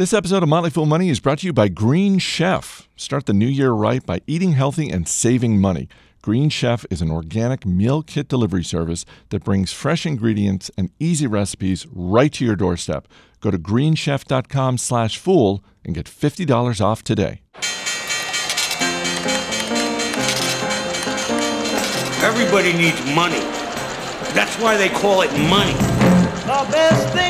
This 0.00 0.14
episode 0.14 0.42
of 0.42 0.48
Motley 0.48 0.70
Fool 0.70 0.86
Money 0.86 1.10
is 1.10 1.20
brought 1.20 1.40
to 1.40 1.46
you 1.46 1.52
by 1.52 1.68
Green 1.68 2.18
Chef. 2.18 2.88
Start 2.96 3.26
the 3.26 3.34
new 3.34 3.44
year 3.46 3.72
right 3.72 4.02
by 4.06 4.22
eating 4.26 4.52
healthy 4.52 4.88
and 4.88 5.06
saving 5.06 5.60
money. 5.60 5.90
Green 6.22 6.48
Chef 6.48 6.86
is 6.88 7.02
an 7.02 7.10
organic 7.10 7.66
meal 7.66 8.02
kit 8.02 8.26
delivery 8.26 8.64
service 8.64 9.04
that 9.28 9.44
brings 9.44 9.74
fresh 9.74 10.06
ingredients 10.06 10.70
and 10.78 10.88
easy 10.98 11.26
recipes 11.26 11.86
right 11.92 12.32
to 12.32 12.46
your 12.46 12.56
doorstep. 12.56 13.08
Go 13.40 13.50
to 13.50 13.58
greenchef.com 13.58 14.78
slash 14.78 15.18
fool 15.18 15.62
and 15.84 15.94
get 15.94 16.06
$50 16.06 16.80
off 16.80 17.04
today. 17.04 17.42
Everybody 22.24 22.72
needs 22.72 23.04
money. 23.14 23.40
That's 24.32 24.58
why 24.58 24.78
they 24.78 24.88
call 24.88 25.20
it 25.20 25.32
money. 25.50 25.74
The 25.74 26.66
best 26.72 27.12
things 27.12 27.29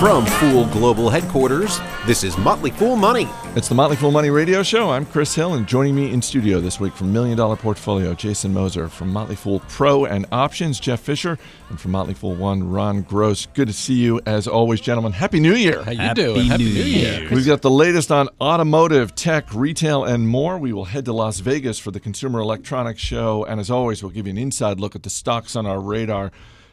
From 0.00 0.24
Fool 0.24 0.64
Global 0.68 1.10
Headquarters, 1.10 1.78
this 2.06 2.24
is 2.24 2.38
Motley 2.38 2.70
Fool 2.70 2.96
Money. 2.96 3.28
It's 3.54 3.68
the 3.68 3.74
Motley 3.74 3.96
Fool 3.96 4.10
Money 4.10 4.30
Radio 4.30 4.62
Show. 4.62 4.88
I'm 4.88 5.04
Chris 5.04 5.34
Hill, 5.34 5.52
and 5.52 5.66
joining 5.66 5.94
me 5.94 6.10
in 6.10 6.22
studio 6.22 6.58
this 6.58 6.80
week 6.80 6.94
from 6.94 7.12
Million 7.12 7.36
Dollar 7.36 7.54
Portfolio, 7.54 8.14
Jason 8.14 8.54
Moser. 8.54 8.88
From 8.88 9.12
Motley 9.12 9.36
Fool 9.36 9.60
Pro 9.68 10.06
and 10.06 10.24
Options, 10.32 10.80
Jeff 10.80 11.00
Fisher. 11.00 11.36
And 11.68 11.78
from 11.78 11.90
Motley 11.90 12.14
Fool 12.14 12.34
One, 12.34 12.66
Ron 12.66 13.02
Gross. 13.02 13.44
Good 13.52 13.68
to 13.68 13.74
see 13.74 13.92
you 13.92 14.22
as 14.24 14.48
always, 14.48 14.80
gentlemen. 14.80 15.12
Happy 15.12 15.38
New 15.38 15.54
Year. 15.54 15.82
How 15.82 15.90
you 15.90 16.14
doing? 16.14 16.46
Happy 16.46 16.64
New 16.64 16.82
Year. 16.82 17.28
We've 17.30 17.44
got 17.44 17.60
the 17.60 17.70
latest 17.70 18.10
on 18.10 18.30
automotive, 18.40 19.14
tech, 19.14 19.52
retail, 19.52 20.04
and 20.04 20.26
more. 20.26 20.56
We 20.56 20.72
will 20.72 20.86
head 20.86 21.04
to 21.04 21.12
Las 21.12 21.40
Vegas 21.40 21.78
for 21.78 21.90
the 21.90 22.00
Consumer 22.00 22.40
Electronics 22.40 23.02
Show. 23.02 23.44
And 23.44 23.60
as 23.60 23.70
always, 23.70 24.02
we'll 24.02 24.12
give 24.12 24.26
you 24.26 24.30
an 24.30 24.38
inside 24.38 24.80
look 24.80 24.96
at 24.96 25.02
the 25.02 25.10
stocks 25.10 25.54
on 25.56 25.66
our 25.66 25.78
radar. 25.78 26.32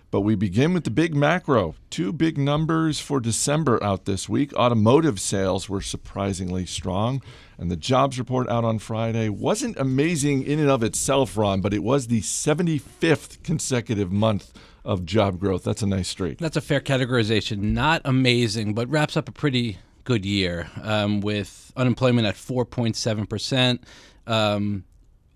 But 0.09 0.21
we 0.21 0.35
begin 0.35 0.73
with 0.73 0.85
the 0.85 0.89
big 0.89 1.13
macro. 1.13 1.75
Two 1.89 2.13
big 2.13 2.37
numbers 2.37 2.99
for 2.99 3.19
December 3.19 3.83
out 3.83 4.05
this 4.05 4.29
week. 4.29 4.53
Automotive 4.53 5.19
sales 5.19 5.67
were 5.67 5.81
surprisingly 5.81 6.65
strong. 6.65 7.21
And 7.57 7.69
the 7.69 7.75
jobs 7.75 8.17
report 8.17 8.47
out 8.49 8.63
on 8.63 8.79
Friday 8.79 9.27
wasn't 9.29 9.77
amazing 9.77 10.43
in 10.43 10.59
and 10.59 10.69
of 10.69 10.81
itself, 10.81 11.35
Ron, 11.35 11.59
but 11.59 11.73
it 11.73 11.83
was 11.83 12.07
the 12.07 12.21
75th 12.21 13.43
consecutive 13.43 14.11
month 14.11 14.53
of 14.85 15.05
job 15.05 15.39
growth. 15.39 15.63
That's 15.63 15.81
a 15.81 15.87
nice 15.87 16.07
streak. 16.07 16.37
That's 16.37 16.55
a 16.55 16.61
fair 16.61 16.79
categorization. 16.79 17.57
Not 17.59 18.01
amazing, 18.05 18.73
but 18.73 18.87
wraps 18.87 19.17
up 19.17 19.27
a 19.27 19.33
pretty 19.33 19.79
good 20.05 20.23
year 20.23 20.69
um, 20.81 21.19
with 21.19 21.73
unemployment 21.75 22.25
at 22.25 22.35
4.7%, 22.35 23.79
um, 24.25 24.85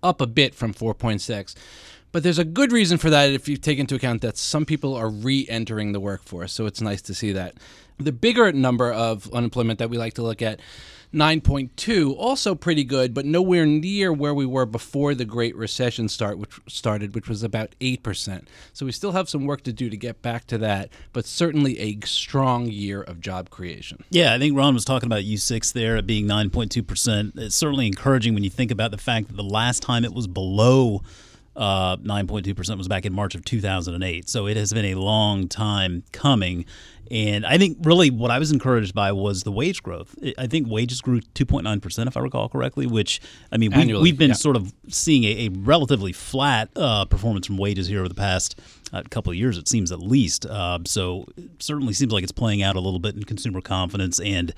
up 0.02 0.22
a 0.22 0.26
bit 0.26 0.54
from 0.54 0.72
4.6. 0.72 1.54
But 2.12 2.22
there's 2.22 2.38
a 2.38 2.44
good 2.44 2.72
reason 2.72 2.98
for 2.98 3.10
that 3.10 3.30
if 3.30 3.48
you 3.48 3.56
take 3.56 3.78
into 3.78 3.94
account 3.94 4.20
that 4.20 4.36
some 4.36 4.66
people 4.66 4.94
are 4.94 5.08
re 5.08 5.46
entering 5.48 5.92
the 5.92 6.00
workforce. 6.00 6.52
So 6.52 6.66
it's 6.66 6.80
nice 6.80 7.02
to 7.02 7.14
see 7.14 7.32
that. 7.32 7.54
The 7.98 8.12
bigger 8.12 8.52
number 8.52 8.92
of 8.92 9.32
unemployment 9.32 9.78
that 9.78 9.90
we 9.90 9.96
like 9.96 10.14
to 10.14 10.22
look 10.22 10.42
at, 10.42 10.60
9.2, 11.14 12.14
also 12.16 12.54
pretty 12.54 12.84
good, 12.84 13.12
but 13.12 13.26
nowhere 13.26 13.66
near 13.66 14.12
where 14.12 14.32
we 14.32 14.46
were 14.46 14.64
before 14.64 15.14
the 15.14 15.26
Great 15.26 15.54
Recession 15.54 16.08
start, 16.08 16.38
which 16.38 16.58
started, 16.66 17.14
which 17.14 17.28
was 17.28 17.42
about 17.42 17.74
8%. 17.80 18.46
So 18.72 18.86
we 18.86 18.92
still 18.92 19.12
have 19.12 19.28
some 19.28 19.44
work 19.44 19.62
to 19.64 19.74
do 19.74 19.90
to 19.90 19.96
get 19.96 20.22
back 20.22 20.46
to 20.46 20.58
that, 20.58 20.88
but 21.12 21.26
certainly 21.26 21.78
a 21.78 22.00
strong 22.06 22.66
year 22.66 23.02
of 23.02 23.20
job 23.20 23.50
creation. 23.50 24.04
Yeah, 24.08 24.32
I 24.32 24.38
think 24.38 24.56
Ron 24.56 24.72
was 24.72 24.86
talking 24.86 25.06
about 25.06 25.22
U6 25.22 25.74
there 25.74 25.98
at 25.98 26.06
being 26.06 26.26
9.2%. 26.26 27.38
It's 27.38 27.56
certainly 27.56 27.86
encouraging 27.86 28.32
when 28.32 28.42
you 28.42 28.50
think 28.50 28.70
about 28.70 28.90
the 28.90 28.98
fact 28.98 29.28
that 29.28 29.36
the 29.36 29.42
last 29.42 29.82
time 29.82 30.06
it 30.06 30.14
was 30.14 30.26
below 30.26 31.02
uh, 31.56 31.96
9.2% 31.98 32.78
was 32.78 32.88
back 32.88 33.04
in 33.04 33.12
March 33.12 33.34
of 33.34 33.44
2008. 33.44 34.28
So 34.28 34.46
it 34.46 34.56
has 34.56 34.72
been 34.72 34.86
a 34.86 34.94
long 34.94 35.48
time 35.48 36.04
coming. 36.12 36.64
And 37.10 37.44
I 37.44 37.58
think 37.58 37.78
really 37.82 38.10
what 38.10 38.30
I 38.30 38.38
was 38.38 38.52
encouraged 38.52 38.94
by 38.94 39.12
was 39.12 39.42
the 39.42 39.52
wage 39.52 39.82
growth. 39.82 40.14
I 40.38 40.46
think 40.46 40.68
wages 40.68 41.02
grew 41.02 41.20
2.9%, 41.20 42.06
if 42.06 42.16
I 42.16 42.20
recall 42.20 42.48
correctly, 42.48 42.86
which, 42.86 43.20
I 43.50 43.58
mean, 43.58 43.72
we, 43.76 43.92
we've 43.94 44.16
been 44.16 44.30
yeah. 44.30 44.36
sort 44.36 44.56
of 44.56 44.72
seeing 44.88 45.24
a, 45.24 45.46
a 45.46 45.48
relatively 45.50 46.12
flat 46.12 46.70
uh, 46.74 47.04
performance 47.04 47.46
from 47.46 47.58
wages 47.58 47.86
here 47.86 48.00
over 48.00 48.08
the 48.08 48.14
past 48.14 48.58
uh, 48.92 49.02
couple 49.10 49.30
of 49.30 49.36
years, 49.36 49.58
it 49.58 49.68
seems 49.68 49.92
at 49.92 50.00
least. 50.00 50.46
Uh, 50.46 50.78
so 50.86 51.26
it 51.36 51.62
certainly 51.62 51.92
seems 51.92 52.12
like 52.12 52.22
it's 52.22 52.32
playing 52.32 52.62
out 52.62 52.76
a 52.76 52.80
little 52.80 53.00
bit 53.00 53.14
in 53.14 53.24
consumer 53.24 53.60
confidence 53.60 54.18
and 54.20 54.54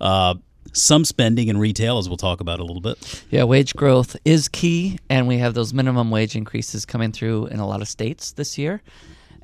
uh, 0.00 0.34
some 0.72 1.04
spending 1.04 1.48
in 1.48 1.58
retail, 1.58 1.98
as 1.98 2.08
we'll 2.08 2.16
talk 2.16 2.40
about 2.40 2.60
a 2.60 2.64
little 2.64 2.80
bit. 2.80 3.24
Yeah, 3.30 3.44
wage 3.44 3.74
growth 3.74 4.16
is 4.24 4.48
key, 4.48 4.98
and 5.08 5.28
we 5.28 5.38
have 5.38 5.54
those 5.54 5.72
minimum 5.72 6.10
wage 6.10 6.36
increases 6.36 6.84
coming 6.84 7.12
through 7.12 7.46
in 7.46 7.60
a 7.60 7.66
lot 7.66 7.82
of 7.82 7.88
states 7.88 8.32
this 8.32 8.58
year. 8.58 8.82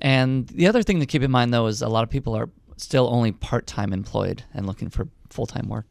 And 0.01 0.47
the 0.49 0.67
other 0.67 0.83
thing 0.83 1.01
to 1.01 1.07
keep 1.07 1.23
in 1.23 1.31
mind, 1.31 1.53
though, 1.53 1.67
is 1.67 1.83
a 1.83 1.89
lot 1.89 2.05
of 2.05 2.11
people 2.11 2.35
are 2.35 2.49
still 2.77 3.09
only 3.13 3.33
part 3.33 3.67
time 3.67 3.93
employed 3.93 4.43
and 4.55 4.67
looking 4.67 4.89
for 4.89 5.09
full 5.31 5.47
time 5.47 5.69
work. 5.69 5.87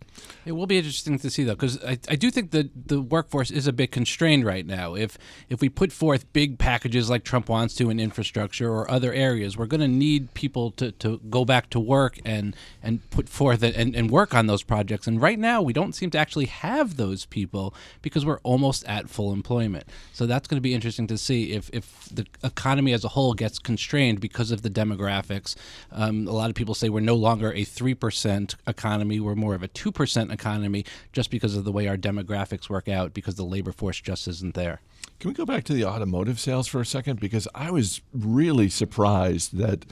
It 0.46 0.53
will 0.53 0.68
be 0.68 0.78
interesting 0.78 1.20
to 1.20 1.30
see 1.30 1.44
though, 1.44 1.56
because 1.56 1.84
I, 1.84 2.00
I 2.09 2.16
do 2.16 2.31
think 2.31 2.52
that 2.52 2.88
the 2.88 3.02
workforce 3.02 3.52
is 3.52 3.68
a 3.68 3.74
bit 3.74 3.92
constrained 3.92 4.46
right 4.46 4.66
now. 4.66 4.96
If 4.96 5.18
if 5.50 5.62
we 5.62 5.70
put 5.70 5.92
forth 5.92 6.31
big 6.34 6.58
packages 6.58 7.09
like 7.09 7.24
Trump 7.24 7.50
wants 7.50 7.75
to 7.75 7.90
in 7.90 8.00
infrastructure 8.00 8.72
or 8.72 8.90
other 8.90 9.14
areas, 9.14 9.58
we're 9.58 9.66
going 9.66 9.81
to 9.81 9.88
need 9.88 10.34
people 10.34 10.72
to, 10.72 10.92
to 10.94 11.20
go 11.30 11.46
back 11.46 11.70
to 11.72 11.80
work 11.80 12.20
and 12.25 12.56
and 12.81 13.08
put 13.09 13.30
forth 13.30 13.64
and, 13.64 13.96
and 13.96 14.12
work 14.12 14.34
on 14.34 14.48
those 14.48 14.64
projects. 14.64 15.08
And 15.08 15.22
right 15.22 15.40
now, 15.40 15.62
we 15.62 15.74
don't 15.74 15.94
seem 15.94 16.09
to 16.12 16.18
actually 16.18 16.46
have 16.46 16.98
those 16.98 17.25
people 17.25 17.74
because 18.02 18.25
we're 18.25 18.40
almost 18.40 18.86
at 18.86 19.09
full 19.09 19.34
employment. 19.34 19.86
So 20.14 20.25
that's 20.25 20.48
going 20.48 20.58
to 20.58 20.62
be 20.62 20.74
interesting 20.74 21.08
to 21.08 21.18
see 21.18 21.54
if 21.54 21.69
if 21.74 22.09
the 22.12 22.25
economy 22.44 22.94
as 22.94 23.04
a 23.04 23.09
whole 23.09 23.34
gets 23.34 23.59
constrained 23.59 24.19
because 24.19 24.52
of 24.52 24.62
the 24.62 24.69
demographics. 24.69 25.56
Um, 25.92 26.28
a 26.28 26.31
lot 26.31 26.50
of 26.50 26.56
people 26.56 26.74
say 26.74 26.90
we're 26.90 27.00
no 27.02 27.16
longer 27.16 27.54
a 27.54 27.64
three 27.64 27.94
percent 27.94 28.56
economy 28.66 29.19
we're 29.28 29.36
more 29.36 29.54
of 29.54 29.62
a 29.62 29.68
2% 29.68 30.32
economy 30.32 30.86
just 31.12 31.30
because 31.30 31.56
of 31.56 31.66
the 31.66 31.72
way 31.72 31.88
our 31.88 31.98
demographics 31.98 32.70
work 32.70 32.88
out 32.88 33.14
because 33.14 33.36
the 33.36 33.44
labor 33.44 33.72
force 33.72 34.00
just 34.00 34.28
isn't 34.28 34.56
there. 34.56 34.82
Can 35.20 35.30
we 35.30 35.36
go 35.36 35.46
back 35.46 35.64
to 35.66 35.74
the 35.74 35.86
automotive 35.86 36.40
sales 36.40 36.68
for 36.68 36.80
a 36.80 36.86
second? 36.86 37.20
Because 37.20 37.48
I 37.54 37.72
was 37.72 38.02
really 38.14 38.70
surprised 38.70 39.58
that 39.58 39.86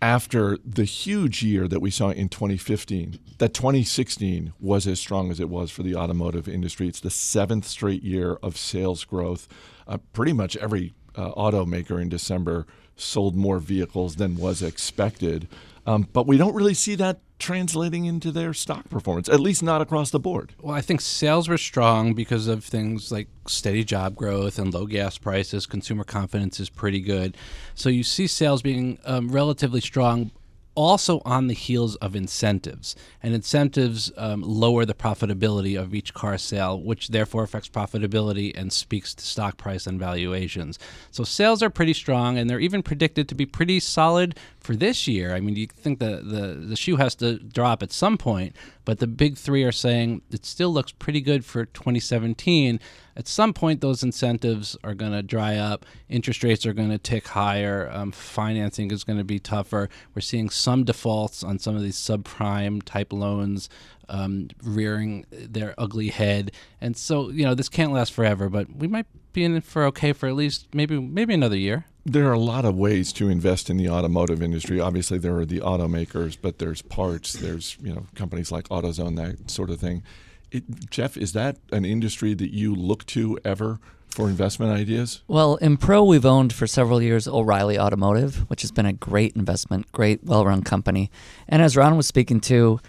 after 0.00 0.58
the 0.64 0.84
huge 0.84 1.42
year 1.42 1.68
that 1.68 1.80
we 1.80 1.90
saw 1.90 2.10
in 2.10 2.28
2015, 2.28 3.18
that 3.38 3.54
2016 3.54 4.52
was 4.60 4.86
as 4.86 5.00
strong 5.00 5.30
as 5.30 5.40
it 5.40 5.48
was 5.48 5.70
for 5.70 5.82
the 5.82 5.94
automotive 5.94 6.48
industry. 6.48 6.88
It's 6.88 7.00
the 7.00 7.10
seventh 7.10 7.66
straight 7.66 8.02
year 8.02 8.38
of 8.42 8.56
sales 8.56 9.04
growth. 9.04 9.48
Uh, 9.86 9.98
pretty 10.12 10.32
much 10.32 10.56
every 10.56 10.94
uh, 11.14 11.32
automaker 11.32 12.00
in 12.00 12.08
December 12.08 12.66
sold 12.96 13.36
more 13.36 13.58
vehicles 13.58 14.16
than 14.16 14.36
was 14.36 14.62
expected. 14.62 15.48
Um, 15.86 16.08
but 16.12 16.26
we 16.26 16.36
don't 16.36 16.54
really 16.54 16.74
see 16.74 16.96
that 16.96 17.20
translating 17.38 18.06
into 18.06 18.32
their 18.32 18.54
stock 18.54 18.88
performance, 18.88 19.28
at 19.28 19.40
least 19.40 19.62
not 19.62 19.80
across 19.80 20.10
the 20.10 20.18
board. 20.18 20.54
Well, 20.60 20.74
I 20.74 20.80
think 20.80 21.00
sales 21.00 21.48
were 21.48 21.58
strong 21.58 22.14
because 22.14 22.48
of 22.48 22.64
things 22.64 23.12
like 23.12 23.28
steady 23.46 23.84
job 23.84 24.16
growth 24.16 24.58
and 24.58 24.72
low 24.72 24.86
gas 24.86 25.18
prices. 25.18 25.66
Consumer 25.66 26.04
confidence 26.04 26.58
is 26.60 26.70
pretty 26.70 27.00
good. 27.00 27.36
So 27.74 27.88
you 27.88 28.02
see 28.02 28.26
sales 28.26 28.62
being 28.62 28.98
um, 29.04 29.30
relatively 29.30 29.80
strong. 29.80 30.30
Also, 30.74 31.22
on 31.24 31.46
the 31.46 31.54
heels 31.54 31.96
of 31.96 32.14
incentives, 32.14 32.94
and 33.22 33.34
incentives 33.34 34.12
um, 34.18 34.42
lower 34.42 34.84
the 34.84 34.92
profitability 34.92 35.80
of 35.80 35.94
each 35.94 36.12
car 36.12 36.36
sale, 36.36 36.78
which 36.78 37.08
therefore 37.08 37.44
affects 37.44 37.66
profitability 37.66 38.52
and 38.54 38.70
speaks 38.70 39.14
to 39.14 39.24
stock 39.24 39.56
price 39.56 39.86
and 39.86 39.98
valuations. 39.98 40.78
So, 41.10 41.24
sales 41.24 41.62
are 41.62 41.70
pretty 41.70 41.94
strong, 41.94 42.36
and 42.36 42.50
they're 42.50 42.60
even 42.60 42.82
predicted 42.82 43.26
to 43.30 43.34
be 43.34 43.46
pretty 43.46 43.80
solid 43.80 44.38
for 44.66 44.74
this 44.74 45.06
year. 45.06 45.32
I 45.32 45.38
mean, 45.38 45.54
you 45.54 45.68
think 45.68 46.00
the, 46.00 46.20
the, 46.24 46.54
the 46.54 46.76
shoe 46.76 46.96
has 46.96 47.14
to 47.16 47.38
drop 47.38 47.84
at 47.84 47.92
some 47.92 48.18
point, 48.18 48.56
but 48.84 48.98
the 48.98 49.06
big 49.06 49.38
three 49.38 49.62
are 49.62 49.70
saying 49.70 50.22
it 50.32 50.44
still 50.44 50.70
looks 50.70 50.90
pretty 50.90 51.20
good 51.20 51.44
for 51.44 51.66
2017. 51.66 52.80
At 53.16 53.28
some 53.28 53.52
point, 53.52 53.80
those 53.80 54.02
incentives 54.02 54.76
are 54.82 54.92
going 54.92 55.12
to 55.12 55.22
dry 55.22 55.54
up. 55.54 55.86
Interest 56.08 56.42
rates 56.42 56.66
are 56.66 56.72
going 56.72 56.90
to 56.90 56.98
tick 56.98 57.28
higher. 57.28 57.88
Um, 57.92 58.10
financing 58.10 58.90
is 58.90 59.04
going 59.04 59.18
to 59.18 59.24
be 59.24 59.38
tougher. 59.38 59.88
We're 60.16 60.20
seeing 60.20 60.50
some 60.50 60.82
defaults 60.82 61.44
on 61.44 61.60
some 61.60 61.76
of 61.76 61.82
these 61.82 61.96
subprime 61.96 62.82
type 62.82 63.12
loans 63.12 63.70
um, 64.08 64.48
rearing 64.62 65.26
their 65.30 65.74
ugly 65.78 66.08
head. 66.08 66.50
And 66.80 66.96
so, 66.96 67.30
you 67.30 67.44
know, 67.44 67.54
this 67.54 67.68
can't 67.68 67.92
last 67.92 68.12
forever, 68.12 68.48
but 68.48 68.74
we 68.76 68.88
might 68.88 69.06
be 69.36 69.44
in 69.44 69.54
it 69.54 69.62
for 69.64 69.84
okay 69.84 70.12
for 70.12 70.26
at 70.28 70.34
least 70.34 70.66
maybe 70.74 70.98
maybe 70.98 71.32
another 71.32 71.56
year. 71.56 71.84
There 72.04 72.26
are 72.28 72.32
a 72.32 72.40
lot 72.40 72.64
of 72.64 72.74
ways 72.74 73.12
to 73.14 73.28
invest 73.28 73.68
in 73.70 73.76
the 73.76 73.88
automotive 73.88 74.42
industry. 74.42 74.80
Obviously, 74.80 75.18
there 75.18 75.36
are 75.36 75.44
the 75.44 75.60
automakers, 75.60 76.36
but 76.40 76.58
there's 76.58 76.82
parts, 76.82 77.34
there's 77.34 77.76
you 77.80 77.94
know 77.94 78.06
companies 78.16 78.50
like 78.50 78.68
AutoZone, 78.68 79.16
that 79.16 79.50
sort 79.50 79.70
of 79.70 79.78
thing. 79.78 80.02
It, 80.50 80.90
Jeff, 80.90 81.16
is 81.16 81.32
that 81.34 81.58
an 81.70 81.84
industry 81.84 82.34
that 82.34 82.52
you 82.52 82.74
look 82.74 83.04
to 83.06 83.38
ever 83.44 83.78
for 84.08 84.28
investment 84.28 84.72
ideas? 84.72 85.20
Well, 85.28 85.56
in 85.56 85.76
Pro, 85.76 86.02
we've 86.02 86.24
owned 86.24 86.52
for 86.52 86.66
several 86.66 87.02
years 87.02 87.28
O'Reilly 87.28 87.78
Automotive, 87.78 88.48
which 88.48 88.62
has 88.62 88.70
been 88.70 88.86
a 88.86 88.92
great 88.92 89.36
investment, 89.36 89.92
great, 89.92 90.24
well 90.24 90.46
run 90.46 90.62
company. 90.62 91.10
And 91.48 91.60
as 91.60 91.76
Ron 91.76 91.96
was 91.96 92.06
speaking 92.06 92.40
to, 92.42 92.80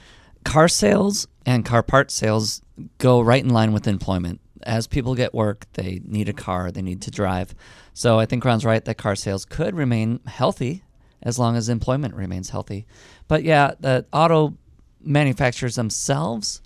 car 0.46 0.70
sales 0.70 1.28
and 1.46 1.66
car 1.66 1.84
part 1.84 2.12
sales 2.12 2.62
go 3.00 3.20
right 3.20 3.44
in 3.44 3.50
line 3.50 3.74
with 3.74 3.88
employment. 3.88 4.40
As 4.68 4.86
people 4.86 5.16
get 5.16 5.34
work, 5.34 5.66
they 5.74 6.02
need 6.06 6.30
a 6.30 6.34
car, 6.34 6.72
they 6.72 6.82
need 6.82 7.02
to 7.04 7.12
drive. 7.12 7.56
So 7.94 8.20
I 8.20 8.26
think 8.26 8.46
Ron's 8.46 8.66
right 8.66 8.84
that 8.84 8.96
car 8.98 9.16
sales 9.16 9.46
could 9.46 9.76
remain 9.76 10.20
healthy 10.28 10.84
as 11.24 11.40
long 11.40 11.56
as 11.56 11.70
employment 11.70 12.14
remains 12.14 12.50
healthy. 12.52 12.86
But 13.28 13.44
yeah, 13.44 13.72
the 13.80 14.06
auto 14.14 14.58
manufacturers 15.02 15.76
themselves, 15.76 16.62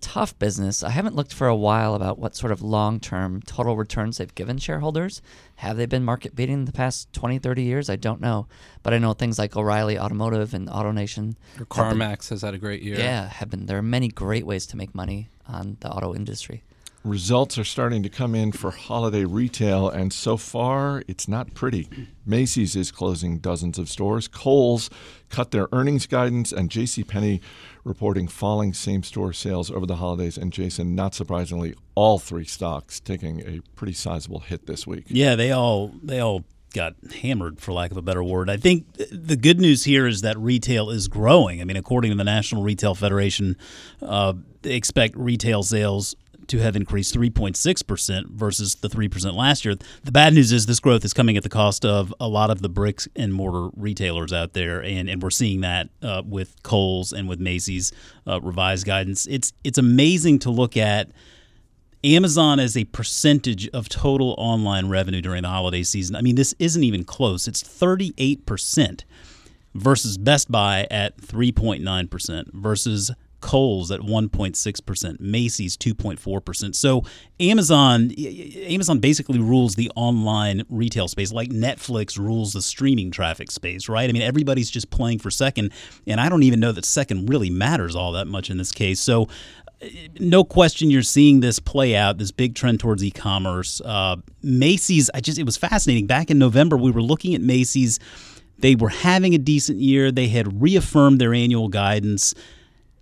tough 0.00 0.38
business. 0.38 0.82
I 0.82 0.90
haven't 0.90 1.16
looked 1.16 1.32
for 1.32 1.46
a 1.48 1.56
while 1.56 1.94
about 1.94 2.18
what 2.18 2.36
sort 2.36 2.52
of 2.52 2.60
long 2.60 3.00
term 3.00 3.40
total 3.42 3.76
returns 3.76 4.18
they've 4.18 4.34
given 4.34 4.58
shareholders. 4.58 5.22
Have 5.56 5.76
they 5.76 5.86
been 5.86 6.04
market 6.04 6.34
beating 6.36 6.64
the 6.66 6.72
past 6.72 7.12
20, 7.12 7.38
30 7.38 7.62
years? 7.62 7.88
I 7.88 7.96
don't 7.96 8.20
know. 8.20 8.46
But 8.82 8.94
I 8.94 8.98
know 8.98 9.12
things 9.12 9.38
like 9.38 9.56
O'Reilly 9.56 9.98
Automotive 9.98 10.54
and 10.54 10.68
AutoNation. 10.68 11.34
Or 11.70 11.84
have 11.84 11.90
been- 11.90 11.98
CarMax 11.98 12.28
has 12.30 12.42
had 12.42 12.54
a 12.54 12.58
great 12.58 12.82
year. 12.82 12.98
yeah, 12.98 13.28
have 13.28 13.50
been. 13.50 13.66
There 13.66 13.78
are 13.78 13.82
many 13.82 14.08
great 14.08 14.44
ways 14.46 14.66
to 14.66 14.76
make 14.76 14.94
money 14.94 15.28
on 15.46 15.76
the 15.80 15.88
auto 15.90 16.14
industry. 16.14 16.62
Results 17.04 17.56
are 17.58 17.64
starting 17.64 18.02
to 18.02 18.08
come 18.08 18.34
in 18.34 18.50
for 18.50 18.70
holiday 18.70 19.24
retail, 19.24 19.88
and 19.88 20.12
so 20.12 20.36
far, 20.36 21.02
it's 21.06 21.28
not 21.28 21.54
pretty. 21.54 21.88
Macy's 22.26 22.74
is 22.74 22.90
closing 22.90 23.38
dozens 23.38 23.78
of 23.78 23.88
stores. 23.88 24.26
Kohl's 24.26 24.90
cut 25.30 25.52
their 25.52 25.68
earnings 25.72 26.06
guidance, 26.06 26.50
and 26.50 26.70
J.C. 26.70 27.04
reporting 27.84 28.26
falling 28.26 28.74
same-store 28.74 29.32
sales 29.32 29.70
over 29.70 29.86
the 29.86 29.96
holidays. 29.96 30.36
And 30.36 30.52
Jason, 30.52 30.96
not 30.96 31.14
surprisingly, 31.14 31.74
all 31.94 32.18
three 32.18 32.44
stocks 32.44 32.98
taking 32.98 33.40
a 33.40 33.60
pretty 33.76 33.92
sizable 33.92 34.40
hit 34.40 34.66
this 34.66 34.86
week. 34.86 35.04
Yeah, 35.08 35.36
they 35.36 35.52
all 35.52 35.92
they 36.02 36.18
all 36.18 36.44
got 36.74 36.94
hammered 37.22 37.60
for 37.60 37.72
lack 37.72 37.90
of 37.90 37.96
a 37.96 38.02
better 38.02 38.22
word. 38.22 38.50
I 38.50 38.56
think 38.56 38.86
the 39.10 39.36
good 39.36 39.60
news 39.60 39.84
here 39.84 40.06
is 40.06 40.20
that 40.22 40.36
retail 40.38 40.90
is 40.90 41.08
growing. 41.08 41.60
I 41.60 41.64
mean, 41.64 41.76
according 41.76 42.10
to 42.10 42.16
the 42.16 42.24
National 42.24 42.62
Retail 42.62 42.94
Federation, 42.94 43.56
uh, 44.02 44.34
they 44.62 44.74
expect 44.74 45.16
retail 45.16 45.62
sales 45.62 46.14
to 46.48 46.58
have 46.58 46.76
increased 46.76 47.14
3.6% 47.14 48.26
versus 48.30 48.74
the 48.76 48.88
3% 48.88 49.34
last 49.34 49.64
year. 49.64 49.76
The 50.04 50.12
bad 50.12 50.34
news 50.34 50.52
is 50.52 50.66
this 50.66 50.80
growth 50.80 51.04
is 51.04 51.12
coming 51.12 51.36
at 51.36 51.42
the 51.42 51.48
cost 51.48 51.84
of 51.84 52.14
a 52.20 52.28
lot 52.28 52.50
of 52.50 52.62
the 52.62 52.68
bricks 52.68 53.08
and 53.14 53.32
mortar 53.32 53.70
retailers 53.76 54.32
out 54.32 54.52
there, 54.52 54.82
and, 54.82 55.08
and 55.08 55.22
we're 55.22 55.30
seeing 55.30 55.60
that 55.60 55.88
uh, 56.02 56.22
with 56.24 56.62
Kohl's 56.62 57.12
and 57.12 57.28
with 57.28 57.40
Macy's 57.40 57.92
uh, 58.26 58.40
revised 58.40 58.86
guidance. 58.86 59.26
It's 59.26 59.52
it's 59.64 59.78
amazing 59.78 60.40
to 60.40 60.50
look 60.50 60.76
at 60.76 61.10
Amazon 62.04 62.60
as 62.60 62.76
a 62.76 62.84
percentage 62.84 63.68
of 63.70 63.88
total 63.88 64.34
online 64.38 64.88
revenue 64.88 65.20
during 65.20 65.42
the 65.42 65.48
holiday 65.48 65.82
season. 65.82 66.14
I 66.14 66.20
mean, 66.20 66.36
this 66.36 66.54
isn't 66.58 66.84
even 66.84 67.04
close. 67.04 67.48
It's 67.48 67.62
38% 67.62 69.04
versus 69.74 70.16
Best 70.16 70.50
Buy 70.50 70.86
at 70.90 71.16
3.9% 71.18 72.52
versus 72.54 73.10
Kohl's 73.40 73.90
at 73.90 74.00
1.6%, 74.00 75.20
Macy's 75.20 75.76
2.4%. 75.76 76.74
So 76.74 77.04
Amazon 77.40 78.10
Amazon 78.12 78.98
basically 78.98 79.38
rules 79.38 79.74
the 79.74 79.90
online 79.94 80.64
retail 80.68 81.08
space 81.08 81.32
like 81.32 81.50
Netflix 81.50 82.18
rules 82.18 82.52
the 82.52 82.62
streaming 82.62 83.10
traffic 83.10 83.50
space, 83.50 83.88
right? 83.88 84.08
I 84.08 84.12
mean 84.12 84.22
everybody's 84.22 84.70
just 84.70 84.90
playing 84.90 85.20
for 85.20 85.30
second 85.30 85.72
and 86.06 86.20
I 86.20 86.28
don't 86.28 86.42
even 86.42 86.60
know 86.60 86.72
that 86.72 86.84
second 86.84 87.28
really 87.28 87.50
matters 87.50 87.94
all 87.94 88.12
that 88.12 88.26
much 88.26 88.50
in 88.50 88.58
this 88.58 88.72
case. 88.72 89.00
So 89.00 89.28
no 90.18 90.42
question 90.44 90.90
you're 90.90 91.02
seeing 91.02 91.40
this 91.40 91.58
play 91.58 91.94
out 91.94 92.18
this 92.18 92.32
big 92.32 92.54
trend 92.54 92.80
towards 92.80 93.04
e-commerce 93.04 93.80
uh, 93.82 94.16
macy's 94.42 95.08
i 95.14 95.20
just 95.20 95.38
it 95.38 95.44
was 95.44 95.56
fascinating 95.56 96.04
back 96.04 96.30
in 96.30 96.38
november 96.38 96.76
we 96.76 96.90
were 96.90 97.02
looking 97.02 97.32
at 97.34 97.40
macy's 97.40 98.00
they 98.58 98.74
were 98.74 98.88
having 98.88 99.34
a 99.34 99.38
decent 99.38 99.78
year 99.78 100.10
they 100.10 100.28
had 100.28 100.60
reaffirmed 100.60 101.20
their 101.20 101.32
annual 101.32 101.68
guidance 101.68 102.34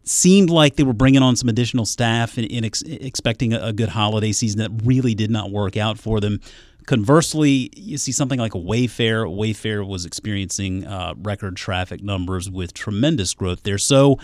seemed 0.08 0.50
like 0.50 0.76
they 0.76 0.84
were 0.84 0.92
bringing 0.92 1.22
on 1.22 1.36
some 1.36 1.48
additional 1.48 1.84
staff 1.84 2.38
and, 2.38 2.64
ex- 2.64 2.82
expecting 2.82 3.52
a, 3.52 3.60
a 3.60 3.72
good 3.72 3.90
holiday 3.90 4.32
season 4.32 4.58
that 4.60 4.70
really 4.84 5.14
did 5.14 5.30
not 5.30 5.50
work 5.50 5.76
out 5.76 5.98
for 5.98 6.20
them 6.20 6.40
Conversely, 6.86 7.70
you 7.74 7.98
see 7.98 8.12
something 8.12 8.38
like 8.38 8.52
Wayfair. 8.52 9.26
Wayfair 9.26 9.86
was 9.86 10.06
experiencing 10.06 10.86
uh, 10.86 11.14
record 11.18 11.56
traffic 11.56 12.00
numbers 12.00 12.48
with 12.48 12.72
tremendous 12.74 13.34
growth 13.34 13.64
there. 13.64 13.76
So 13.76 14.20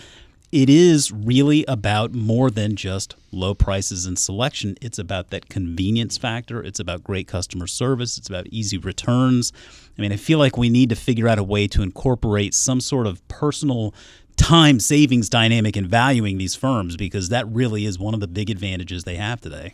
it 0.53 0.69
is 0.69 1.11
really 1.11 1.65
about 1.67 2.13
more 2.13 2.49
than 2.49 2.77
just 2.77 3.15
low 3.33 3.53
prices 3.53 4.05
and 4.05 4.17
selection. 4.17 4.77
It's 4.81 4.97
about 4.97 5.29
that 5.31 5.49
convenience 5.49 6.17
factor. 6.17 6.63
It's 6.63 6.79
about 6.79 7.03
great 7.03 7.27
customer 7.27 7.67
service. 7.67 8.17
It's 8.17 8.29
about 8.29 8.47
easy 8.47 8.77
returns. 8.77 9.51
I 9.97 10.01
mean, 10.01 10.13
I 10.13 10.17
feel 10.17 10.39
like 10.39 10.55
we 10.55 10.69
need 10.69 10.87
to 10.89 10.95
figure 10.95 11.27
out 11.27 11.39
a 11.39 11.43
way 11.43 11.67
to 11.67 11.81
incorporate 11.81 12.53
some 12.53 12.79
sort 12.79 13.07
of 13.07 13.27
personal 13.27 13.93
time 14.37 14.79
savings 14.79 15.29
dynamic 15.29 15.77
in 15.77 15.87
valuing 15.87 16.37
these 16.37 16.55
firms 16.55 16.97
because 16.97 17.29
that 17.29 17.47
really 17.47 17.85
is 17.85 17.97
one 17.99 18.13
of 18.13 18.19
the 18.19 18.27
big 18.27 18.49
advantages 18.49 19.03
they 19.03 19.15
have 19.15 19.41
today. 19.41 19.73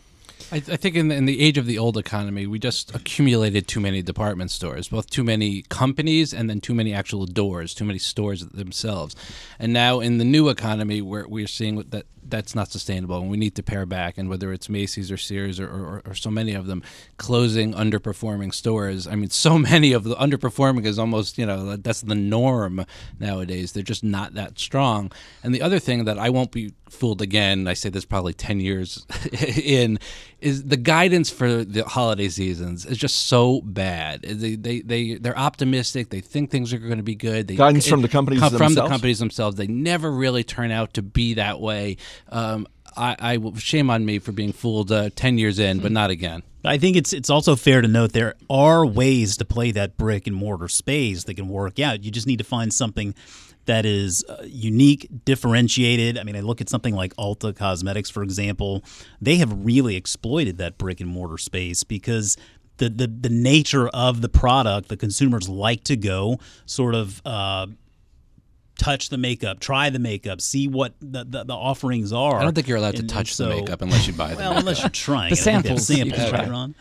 I, 0.52 0.56
I 0.56 0.76
think 0.76 0.96
in 0.96 1.08
the, 1.08 1.14
in 1.14 1.26
the 1.26 1.40
age 1.40 1.58
of 1.58 1.66
the 1.66 1.78
old 1.78 1.96
economy, 1.96 2.46
we 2.46 2.58
just 2.58 2.94
accumulated 2.94 3.68
too 3.68 3.80
many 3.80 4.02
department 4.02 4.50
stores, 4.50 4.88
both 4.88 5.10
too 5.10 5.24
many 5.24 5.62
companies 5.62 6.32
and 6.32 6.48
then 6.48 6.60
too 6.60 6.74
many 6.74 6.92
actual 6.92 7.26
doors, 7.26 7.74
too 7.74 7.84
many 7.84 7.98
stores 7.98 8.46
themselves. 8.46 9.14
And 9.58 9.72
now 9.72 10.00
in 10.00 10.18
the 10.18 10.24
new 10.24 10.48
economy, 10.48 11.02
where 11.02 11.26
we're 11.28 11.46
seeing 11.46 11.76
that 11.76 12.06
that's 12.30 12.54
not 12.54 12.70
sustainable, 12.70 13.18
and 13.20 13.30
we 13.30 13.36
need 13.36 13.54
to 13.56 13.62
pare 13.62 13.86
back. 13.86 14.16
And 14.16 14.28
whether 14.28 14.52
it's 14.52 14.68
Macy's 14.68 15.10
or 15.10 15.16
Sears 15.16 15.58
or, 15.58 15.68
or, 15.68 16.02
or 16.06 16.14
so 16.14 16.30
many 16.30 16.54
of 16.54 16.66
them 16.66 16.82
closing 17.16 17.74
underperforming 17.74 18.54
stores, 18.54 19.06
I 19.06 19.16
mean, 19.16 19.30
so 19.40 19.58
many 19.58 19.92
of 19.92 20.04
the 20.04 20.14
underperforming 20.16 20.84
is 20.86 20.98
almost 20.98 21.38
you 21.38 21.46
know 21.46 21.76
that's 21.76 22.02
the 22.02 22.14
norm 22.14 22.84
nowadays. 23.18 23.72
They're 23.72 23.82
just 23.82 24.04
not 24.04 24.34
that 24.34 24.58
strong. 24.58 25.12
And 25.42 25.54
the 25.54 25.62
other 25.62 25.78
thing 25.78 26.04
that 26.04 26.18
I 26.18 26.30
won't 26.30 26.52
be 26.52 26.72
fooled 26.88 27.22
again, 27.22 27.66
I 27.68 27.74
say 27.74 27.88
this 27.88 28.04
probably 28.04 28.34
10 28.34 28.60
years 28.60 29.06
in, 29.64 29.98
is 30.40 30.64
the 30.64 30.76
guidance 30.76 31.30
for 31.30 31.64
the 31.64 31.84
holiday 31.84 32.28
seasons 32.28 32.86
is 32.86 32.96
just 32.98 33.26
so 33.28 33.60
bad. 33.62 34.22
They, 34.22 34.54
they, 34.56 34.80
they, 34.80 35.14
they're 35.14 35.38
optimistic. 35.38 36.10
They 36.10 36.20
think 36.20 36.50
things 36.50 36.72
are 36.72 36.78
going 36.78 36.96
to 36.96 37.02
be 37.02 37.14
good. 37.14 37.48
They, 37.48 37.56
Guidance 37.56 37.86
from 37.86 38.02
the 38.02 38.08
companies 38.08 38.40
From 38.40 38.52
the 38.52 38.58
themselves? 38.58 38.90
companies 38.90 39.18
themselves. 39.18 39.56
They 39.56 39.66
never 39.66 40.10
really 40.10 40.44
turn 40.44 40.70
out 40.70 40.94
to 40.94 41.02
be 41.02 41.34
that 41.34 41.60
way. 41.60 41.96
Um, 42.28 42.66
I, 42.96 43.16
I 43.18 43.52
shame 43.58 43.90
on 43.90 44.04
me 44.04 44.18
for 44.18 44.32
being 44.32 44.52
fooled 44.52 44.90
uh, 44.90 45.10
10 45.14 45.38
years 45.38 45.58
in, 45.58 45.80
but 45.80 45.92
not 45.92 46.10
again. 46.10 46.42
I 46.64 46.76
think 46.76 46.96
it's 46.96 47.14
it's 47.14 47.30
also 47.30 47.56
fair 47.56 47.80
to 47.80 47.88
note 47.88 48.12
there 48.12 48.34
are 48.50 48.84
ways 48.84 49.38
to 49.38 49.46
play 49.46 49.70
that 49.70 49.96
brick 49.96 50.26
and 50.26 50.36
mortar 50.36 50.68
space 50.68 51.24
that 51.24 51.34
can 51.34 51.48
work 51.48 51.78
out. 51.80 52.04
You 52.04 52.10
just 52.10 52.26
need 52.26 52.36
to 52.38 52.44
find 52.44 52.72
something 52.72 53.14
that 53.70 53.86
is 53.86 54.24
uh, 54.28 54.42
unique, 54.44 55.08
differentiated. 55.24 56.18
I 56.18 56.24
mean, 56.24 56.34
I 56.34 56.40
look 56.40 56.60
at 56.60 56.68
something 56.68 56.94
like 56.96 57.14
Ulta 57.14 57.54
Cosmetics, 57.54 58.10
for 58.10 58.24
example. 58.24 58.82
They 59.20 59.36
have 59.36 59.64
really 59.64 59.94
exploited 59.94 60.58
that 60.58 60.76
brick 60.76 61.00
and 61.00 61.08
mortar 61.08 61.38
space 61.38 61.84
because 61.84 62.36
the 62.78 62.88
the, 62.88 63.06
the 63.06 63.28
nature 63.28 63.86
of 63.88 64.22
the 64.22 64.28
product, 64.28 64.88
the 64.88 64.96
consumers 64.96 65.48
like 65.48 65.84
to 65.84 65.96
go 65.96 66.38
sort 66.66 66.94
of. 66.94 67.22
Uh, 67.24 67.68
Touch 68.78 69.10
the 69.10 69.18
makeup, 69.18 69.60
try 69.60 69.90
the 69.90 69.98
makeup, 69.98 70.40
see 70.40 70.66
what 70.66 70.94
the, 71.02 71.22
the, 71.22 71.44
the 71.44 71.52
offerings 71.52 72.14
are. 72.14 72.36
I 72.36 72.42
don't 72.44 72.54
think 72.54 72.66
you're 72.66 72.78
allowed 72.78 72.96
to 72.96 73.02
touch 73.02 73.38
and 73.38 73.50
the 73.50 73.52
so- 73.52 73.60
makeup 73.60 73.82
unless 73.82 74.06
you 74.06 74.14
buy 74.14 74.30
the 74.30 74.36
well, 74.36 74.50
makeup. 74.52 74.60
unless 74.60 74.80
you're 74.80 74.88
trying 74.88 75.28
The 75.28 75.36
it. 75.38 75.46
I 75.46 75.60
think 75.60 75.64
they 75.64 75.68
have 75.72 75.82
samples 75.82 75.86
samples, 75.86 76.18
can 76.18 76.32
right, 76.32 76.44
try. 76.46 76.50
Ron? 76.50 76.74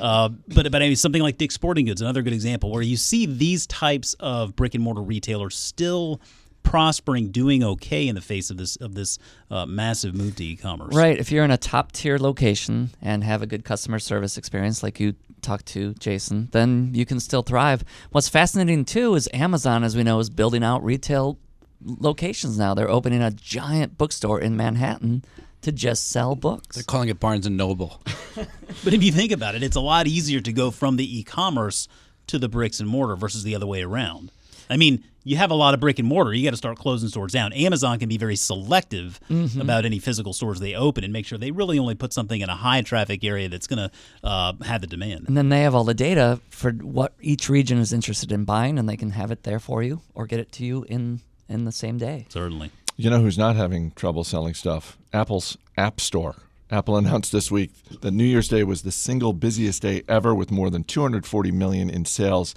Uh, 0.00 0.30
but 0.48 0.70
but 0.70 0.82
I 0.82 0.86
mean 0.86 0.96
something 0.96 1.22
like 1.22 1.38
Dick's 1.38 1.54
Sporting 1.54 1.86
Goods, 1.86 2.00
another 2.00 2.22
good 2.22 2.32
example, 2.32 2.70
where 2.70 2.82
you 2.82 2.96
see 2.96 3.26
these 3.26 3.66
types 3.66 4.14
of 4.20 4.56
brick 4.56 4.74
and 4.74 4.82
mortar 4.82 5.02
retailers 5.02 5.56
still 5.56 6.20
prospering, 6.64 7.30
doing 7.30 7.62
okay 7.62 8.08
in 8.08 8.16
the 8.16 8.20
face 8.20 8.50
of 8.50 8.56
this 8.56 8.74
of 8.76 8.94
this 8.94 9.18
uh, 9.50 9.66
massive 9.66 10.14
move 10.14 10.34
to 10.36 10.44
e-commerce. 10.44 10.94
Right. 10.94 11.16
If 11.16 11.30
you're 11.30 11.44
in 11.44 11.52
a 11.52 11.56
top 11.56 11.92
tier 11.92 12.18
location 12.18 12.90
and 13.00 13.22
have 13.22 13.42
a 13.42 13.46
good 13.46 13.64
customer 13.64 14.00
service 14.00 14.36
experience, 14.36 14.82
like 14.82 14.98
you 14.98 15.14
talked 15.42 15.66
to 15.66 15.94
Jason, 15.94 16.48
then 16.50 16.90
you 16.94 17.04
can 17.04 17.20
still 17.20 17.42
thrive. 17.42 17.84
What's 18.10 18.28
fascinating 18.28 18.84
too 18.84 19.14
is 19.14 19.28
Amazon, 19.32 19.84
as 19.84 19.96
we 19.96 20.02
know, 20.02 20.18
is 20.18 20.30
building 20.30 20.64
out 20.64 20.82
retail 20.82 21.38
locations 21.84 22.58
now. 22.58 22.74
They're 22.74 22.90
opening 22.90 23.22
a 23.22 23.30
giant 23.30 23.96
bookstore 23.98 24.40
in 24.40 24.56
Manhattan 24.56 25.22
to 25.64 25.72
just 25.72 26.10
sell 26.10 26.34
books. 26.36 26.76
They're 26.76 26.84
calling 26.84 27.08
it 27.08 27.20
Barnes 27.20 27.46
and 27.46 27.56
Noble. 27.56 28.00
But 28.82 28.92
if 28.92 29.02
you 29.04 29.12
think 29.12 29.30
about 29.30 29.54
it, 29.54 29.62
it's 29.62 29.76
a 29.76 29.80
lot 29.80 30.06
easier 30.08 30.40
to 30.40 30.52
go 30.52 30.70
from 30.72 30.96
the 30.96 31.18
e-commerce 31.18 31.86
to 32.26 32.38
the 32.38 32.48
bricks 32.48 32.80
and 32.80 32.88
mortar 32.88 33.14
versus 33.14 33.42
the 33.44 33.54
other 33.54 33.66
way 33.66 33.82
around. 33.82 34.30
I 34.68 34.76
mean, 34.76 35.04
you 35.22 35.36
have 35.36 35.50
a 35.50 35.54
lot 35.54 35.72
of 35.74 35.80
brick 35.80 35.98
and 36.00 36.08
mortar. 36.08 36.32
You 36.34 36.42
got 36.44 36.50
to 36.50 36.56
start 36.56 36.76
closing 36.78 37.08
stores 37.08 37.32
down. 37.32 37.52
Amazon 37.52 37.98
can 38.00 38.08
be 38.08 38.18
very 38.18 38.34
selective 38.36 39.20
Mm-hmm. 39.30 39.60
about 39.60 39.84
any 39.84 39.98
physical 40.00 40.32
stores 40.32 40.58
they 40.60 40.74
open 40.74 41.04
and 41.04 41.12
make 41.12 41.24
sure 41.26 41.38
they 41.38 41.50
really 41.52 41.78
only 41.78 41.94
put 41.94 42.12
something 42.12 42.40
in 42.40 42.48
a 42.50 42.56
high 42.56 42.82
traffic 42.82 43.22
area 43.24 43.48
that's 43.48 43.66
going 43.68 43.88
to 43.88 43.90
uh, 44.26 44.52
have 44.64 44.80
the 44.80 44.86
demand. 44.88 45.28
And 45.28 45.36
then 45.36 45.48
they 45.50 45.62
have 45.62 45.74
all 45.74 45.84
the 45.84 45.94
data 45.94 46.40
for 46.50 46.72
what 46.72 47.14
each 47.20 47.48
region 47.48 47.78
is 47.78 47.92
interested 47.92 48.32
in 48.32 48.44
buying, 48.44 48.78
and 48.78 48.88
they 48.88 48.96
can 48.96 49.10
have 49.10 49.30
it 49.30 49.44
there 49.44 49.60
for 49.60 49.82
you 49.82 50.00
or 50.14 50.26
get 50.26 50.40
it 50.40 50.50
to 50.52 50.64
you 50.64 50.84
in 50.88 51.20
in 51.48 51.64
the 51.66 51.72
same 51.72 51.96
day. 51.98 52.26
Certainly. 52.30 52.70
You 52.96 53.10
know 53.10 53.20
who's 53.20 53.38
not 53.38 53.56
having 53.56 53.90
trouble 53.92 54.22
selling 54.22 54.54
stuff? 54.54 54.96
Apple's 55.12 55.58
App 55.76 56.00
Store. 56.00 56.36
Apple 56.70 56.96
announced 56.98 57.32
this 57.32 57.50
week 57.50 57.72
that 58.02 58.12
New 58.12 58.24
Year's 58.24 58.48
Day 58.48 58.62
was 58.62 58.82
the 58.82 58.92
single 58.92 59.32
busiest 59.32 59.82
day 59.82 60.02
ever 60.08 60.32
with 60.32 60.52
more 60.52 60.70
than 60.70 60.84
240 60.84 61.50
million 61.50 61.90
in 61.90 62.04
sales. 62.04 62.54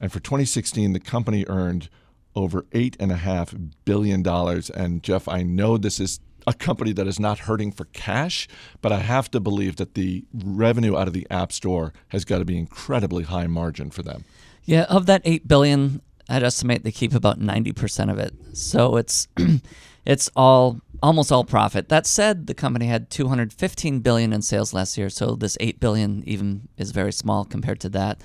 And 0.00 0.10
for 0.10 0.18
2016, 0.18 0.94
the 0.94 1.00
company 1.00 1.44
earned 1.46 1.90
over 2.34 2.64
eight 2.72 2.96
and 2.98 3.12
a 3.12 3.16
half 3.16 3.54
billion 3.84 4.22
dollars. 4.22 4.70
And 4.70 5.02
Jeff, 5.02 5.28
I 5.28 5.42
know 5.42 5.76
this 5.76 6.00
is 6.00 6.20
a 6.46 6.54
company 6.54 6.92
that 6.92 7.06
is 7.06 7.20
not 7.20 7.40
hurting 7.40 7.72
for 7.72 7.84
cash, 7.86 8.48
but 8.80 8.92
I 8.92 9.00
have 9.00 9.30
to 9.32 9.40
believe 9.40 9.76
that 9.76 9.94
the 9.94 10.24
revenue 10.32 10.96
out 10.96 11.06
of 11.06 11.12
the 11.12 11.26
App 11.30 11.52
Store 11.52 11.92
has 12.08 12.24
got 12.24 12.38
to 12.38 12.44
be 12.46 12.56
incredibly 12.56 13.24
high 13.24 13.46
margin 13.46 13.90
for 13.90 14.02
them. 14.02 14.24
Yeah, 14.64 14.84
of 14.84 15.06
that 15.06 15.22
eight 15.24 15.46
billion, 15.46 16.00
I'd 16.28 16.42
estimate 16.42 16.82
they 16.84 16.92
keep 16.92 17.14
about 17.14 17.40
ninety 17.40 17.72
percent 17.72 18.10
of 18.10 18.18
it. 18.18 18.34
So 18.52 18.96
it's 18.96 19.28
it's 20.04 20.30
all 20.34 20.80
almost 21.02 21.30
all 21.30 21.44
profit. 21.44 21.88
That 21.88 22.06
said, 22.06 22.46
the 22.46 22.54
company 22.54 22.86
had 22.86 23.10
two 23.10 23.28
hundred 23.28 23.52
fifteen 23.52 24.00
billion 24.00 24.32
in 24.32 24.42
sales 24.42 24.72
last 24.74 24.98
year, 24.98 25.10
so 25.10 25.34
this 25.34 25.56
eight 25.60 25.80
billion 25.80 26.22
even 26.26 26.68
is 26.76 26.90
very 26.90 27.12
small 27.12 27.44
compared 27.44 27.80
to 27.80 27.88
that. 27.90 28.20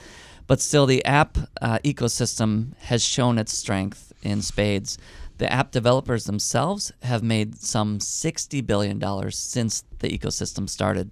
But 0.47 0.61
still, 0.61 0.85
the 0.85 1.05
app 1.05 1.37
uh, 1.61 1.79
ecosystem 1.79 2.75
has 2.79 3.03
shown 3.03 3.37
its 3.37 3.53
strength 3.53 4.11
in 4.23 4.41
spades. 4.41 4.97
The 5.37 5.51
app 5.51 5.71
developers 5.71 6.25
themselves 6.25 6.91
have 7.03 7.23
made 7.23 7.59
some 7.59 7.99
sixty 7.99 8.61
billion 8.61 8.99
dollars 8.99 9.37
since 9.37 9.83
the 9.99 10.09
ecosystem 10.09 10.69
started. 10.69 11.11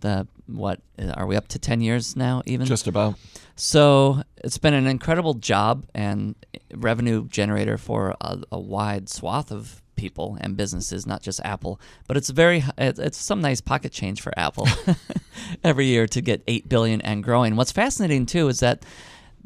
The 0.00 0.26
what 0.46 0.80
are 1.14 1.26
we 1.26 1.36
up 1.36 1.48
to 1.48 1.58
ten 1.58 1.80
years 1.80 2.16
now? 2.16 2.42
Even 2.46 2.66
Just 2.66 2.86
about. 2.86 3.14
so 3.56 4.22
it's 4.36 4.58
been 4.58 4.74
an 4.74 4.86
incredible 4.86 5.34
job 5.34 5.86
and 5.94 6.34
revenue 6.74 7.26
generator 7.28 7.78
for 7.78 8.14
a, 8.20 8.38
a 8.52 8.58
wide 8.60 9.08
swath 9.08 9.50
of 9.50 9.80
people 9.96 10.36
and 10.40 10.56
businesses, 10.56 11.06
not 11.06 11.22
just 11.22 11.40
Apple. 11.44 11.80
But 12.08 12.16
it's 12.16 12.28
very 12.30 12.64
it- 12.76 12.98
it's 12.98 13.18
some 13.18 13.40
nice 13.40 13.60
pocket 13.60 13.92
change 13.92 14.20
for 14.20 14.32
Apple 14.36 14.68
every 15.64 15.86
year 15.86 16.06
to 16.08 16.20
get 16.20 16.42
eight 16.46 16.68
billion 16.68 17.00
and 17.00 17.22
growing. 17.22 17.56
What's 17.56 17.72
fascinating 17.72 18.26
too 18.26 18.48
is 18.48 18.60
that 18.60 18.84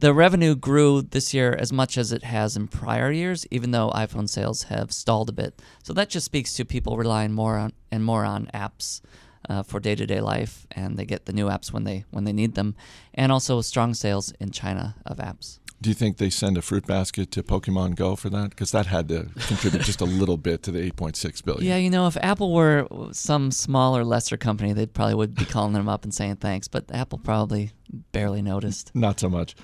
the 0.01 0.15
revenue 0.15 0.55
grew 0.55 1.03
this 1.03 1.35
year 1.35 1.53
as 1.59 1.73
much 1.73 1.99
as 1.99 2.13
it 2.13 2.23
has 2.23 2.57
in 2.57 2.69
prior 2.69 3.11
years, 3.11 3.47
even 3.51 3.73
though 3.73 3.91
iPhone 3.91 4.29
sales 4.29 4.65
have 4.65 4.93
stalled 4.93 5.29
a 5.29 5.33
bit. 5.33 5.61
So 5.83 5.93
that 5.93 6.09
just 6.09 6.25
speaks 6.25 6.53
to 6.55 6.65
people 6.65 6.97
relying 6.97 7.33
more 7.33 7.57
on 7.59 7.73
and 7.91 8.05
more 8.05 8.25
on 8.25 8.47
apps 8.55 9.01
uh, 9.49 9.63
for 9.63 9.81
day-to-day 9.81 10.21
life, 10.21 10.67
and 10.73 10.99
they 10.99 11.05
get 11.05 11.27
the 11.27 11.33
new 11.33 11.47
apps 11.47 11.73
when 11.73 11.85
they 11.85 12.05
when 12.11 12.25
they 12.25 12.33
need 12.33 12.55
them, 12.55 12.75
and 13.15 13.33
also 13.33 13.61
strong 13.61 13.95
sales 13.95 14.33
in 14.41 14.51
China 14.51 14.97
of 15.07 15.19
apps. 15.19 15.59
Do 15.81 15.91
you 15.91 15.95
think 15.95 16.17
they 16.17 16.31
send 16.31 16.59
a 16.59 16.63
fruit 16.63 16.87
basket 16.87 17.31
to 17.33 17.43
Pokemon 17.43 17.95
Go 17.95 18.17
for 18.17 18.29
that? 18.31 18.51
Because 18.51 18.73
that 18.73 18.87
had 18.87 19.09
to 19.09 19.29
contribute 19.47 19.83
just 19.83 20.01
a 20.01 20.05
little 20.05 20.37
bit 20.37 20.63
to 20.65 20.73
the 20.73 20.91
8.6 20.91 21.45
billion. 21.45 21.65
Yeah, 21.65 21.77
you 21.77 21.89
know, 21.89 22.09
if 22.09 22.17
Apple 22.21 22.53
were 22.53 22.89
some 23.13 23.53
smaller, 23.53 24.05
lesser 24.05 24.37
company, 24.37 24.73
they 24.73 24.87
probably 24.87 25.15
would 25.15 25.37
be 25.37 25.45
calling 25.45 25.75
them 25.75 25.89
up 25.89 26.03
and 26.03 26.13
saying 26.13 26.37
thanks. 26.37 26.67
But 26.67 26.87
Apple 26.93 27.19
probably 27.19 27.71
barely 28.13 28.43
noticed. 28.43 28.91
Not 28.95 29.21
so 29.21 29.29
much. 29.29 29.55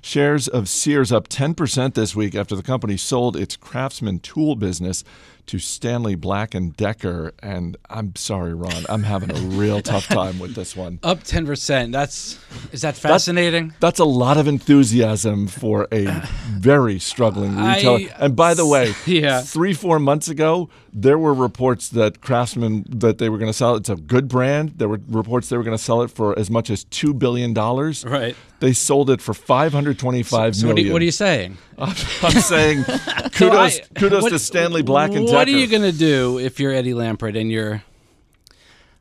Shares 0.00 0.48
of 0.48 0.68
Sears 0.68 1.12
up 1.12 1.28
10% 1.28 1.94
this 1.94 2.14
week 2.14 2.34
after 2.34 2.56
the 2.56 2.62
company 2.62 2.96
sold 2.96 3.36
its 3.36 3.56
Craftsman 3.56 4.20
tool 4.20 4.56
business 4.56 5.04
to 5.46 5.58
Stanley 5.58 6.14
Black 6.14 6.54
and 6.54 6.76
Decker. 6.76 7.32
And 7.42 7.76
I'm 7.88 8.14
sorry, 8.16 8.54
Ron, 8.54 8.84
I'm 8.88 9.04
having 9.04 9.30
a 9.30 9.40
real 9.56 9.80
tough 9.80 10.06
time 10.06 10.38
with 10.38 10.54
this 10.54 10.74
one. 10.76 10.98
Up 11.02 11.22
ten 11.22 11.46
percent. 11.46 11.92
That's 11.92 12.38
is 12.72 12.82
that 12.82 12.96
fascinating? 12.96 13.74
That's 13.80 14.00
a 14.00 14.04
lot 14.04 14.38
of 14.38 14.48
enthusiasm 14.48 15.46
for 15.58 15.88
a 15.92 16.04
very 16.50 16.98
struggling 16.98 17.56
I- 17.58 17.76
retailer. 17.76 18.10
and 18.18 18.36
by 18.36 18.54
the 18.54 18.66
way, 18.66 18.94
Yeah. 19.06 19.40
three, 19.40 19.72
four 19.72 19.98
months 19.98 20.28
ago, 20.28 20.68
there 20.92 21.18
were 21.18 21.34
reports 21.34 21.88
that 21.90 22.20
Craftsman 22.20 22.84
that 22.88 23.18
they 23.18 23.28
were 23.28 23.38
going 23.38 23.50
to 23.50 23.56
sell. 23.56 23.74
It's 23.76 23.88
a 23.88 23.96
good 23.96 24.28
brand. 24.28 24.74
There 24.76 24.88
were 24.88 25.00
reports 25.08 25.48
they 25.48 25.56
were 25.56 25.62
going 25.62 25.76
to 25.76 25.82
sell 25.82 26.02
it 26.02 26.10
for 26.10 26.38
as 26.38 26.50
much 26.50 26.70
as 26.70 26.84
two 26.84 27.12
billion 27.14 27.52
dollars. 27.52 28.04
Right. 28.04 28.34
They 28.60 28.72
sold 28.72 29.10
it 29.10 29.20
for 29.20 29.34
five 29.34 29.72
hundred 29.72 29.98
twenty-five 29.98 30.56
So 30.56 30.68
what, 30.68 30.78
are 30.78 30.80
you, 30.80 30.92
what 30.92 31.02
are 31.02 31.04
you 31.04 31.10
saying? 31.10 31.58
I'm 31.78 31.94
saying 31.94 32.84
So 32.84 32.98
kudos, 33.30 33.78
I- 33.80 33.82
kudos 33.98 34.22
what- 34.22 34.30
to 34.30 34.38
Stanley 34.38 34.82
Black 34.82 35.10
and 35.12 35.26
Decker 35.26 35.36
What 35.36 35.44
Decker. 35.46 35.56
are 35.56 35.60
you 35.60 35.66
going 35.66 35.82
to 35.82 35.92
do 35.96 36.38
if 36.38 36.58
you're 36.58 36.72
Eddie 36.72 36.92
Lampert 36.94 37.38
and 37.38 37.50
you're 37.50 37.82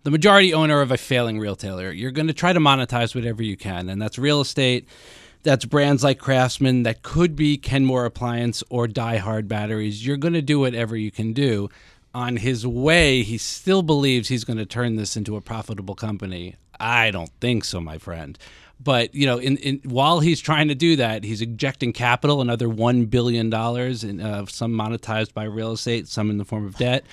the 0.04 0.12
majority 0.12 0.54
owner 0.54 0.82
of 0.82 0.92
a 0.92 0.98
failing 0.98 1.40
retailer? 1.40 1.92
You're 1.92 2.12
going 2.12 2.28
to 2.28 2.34
try 2.34 2.52
to 2.54 2.60
monetize 2.60 3.16
whatever 3.16 3.42
you 3.42 3.56
can, 3.58 3.88
and 3.90 4.02
that's 4.02 4.20
real 4.20 4.42
estate. 4.42 4.88
That's 5.46 5.66
brands 5.66 6.04
like 6.04 6.18
Craftsman 6.18 6.82
that 6.84 7.04
could 7.04 7.36
be 7.36 7.56
Kenmore 7.56 8.06
Appliance 8.06 8.64
or 8.68 8.88
Die 8.88 9.18
Hard 9.18 9.48
batteries. 9.48 10.04
You're 10.04 10.18
going 10.18 10.34
to 10.34 10.42
do 10.42 10.60
whatever 10.60 10.98
you 10.98 11.12
can 11.12 11.34
do. 11.34 11.70
On 12.16 12.38
his 12.38 12.66
way, 12.66 13.22
he 13.22 13.38
still 13.38 13.84
believes 13.84 14.28
he's 14.28 14.44
going 14.44 14.58
to 14.58 14.66
turn 14.66 14.96
this 14.96 15.16
into 15.16 15.36
a 15.36 15.42
profitable 15.42 15.94
company. 15.94 16.56
I 16.80 17.12
don't 17.12 17.30
think 17.40 17.64
so, 17.64 17.80
my 17.80 18.00
friend. 18.00 18.40
But 18.84 19.16
you 19.16 19.26
know, 19.26 19.38
in, 19.38 19.58
in 19.58 19.80
while 19.84 20.20
he's 20.20 20.40
trying 20.40 20.68
to 20.68 20.76
do 20.76 20.96
that, 20.98 21.24
he's 21.24 21.42
injecting 21.42 21.94
capital, 21.94 22.42
another 22.42 22.68
one 22.70 23.06
billion 23.06 23.50
dollars, 23.50 24.04
in 24.04 24.20
uh, 24.22 24.46
some 24.48 24.74
monetized 24.74 25.34
by 25.34 25.46
real 25.46 25.72
estate, 25.72 26.08
some 26.08 26.30
in 26.30 26.38
the 26.38 26.46
form 26.46 26.66
of 26.66 26.76
debt. 26.78 27.04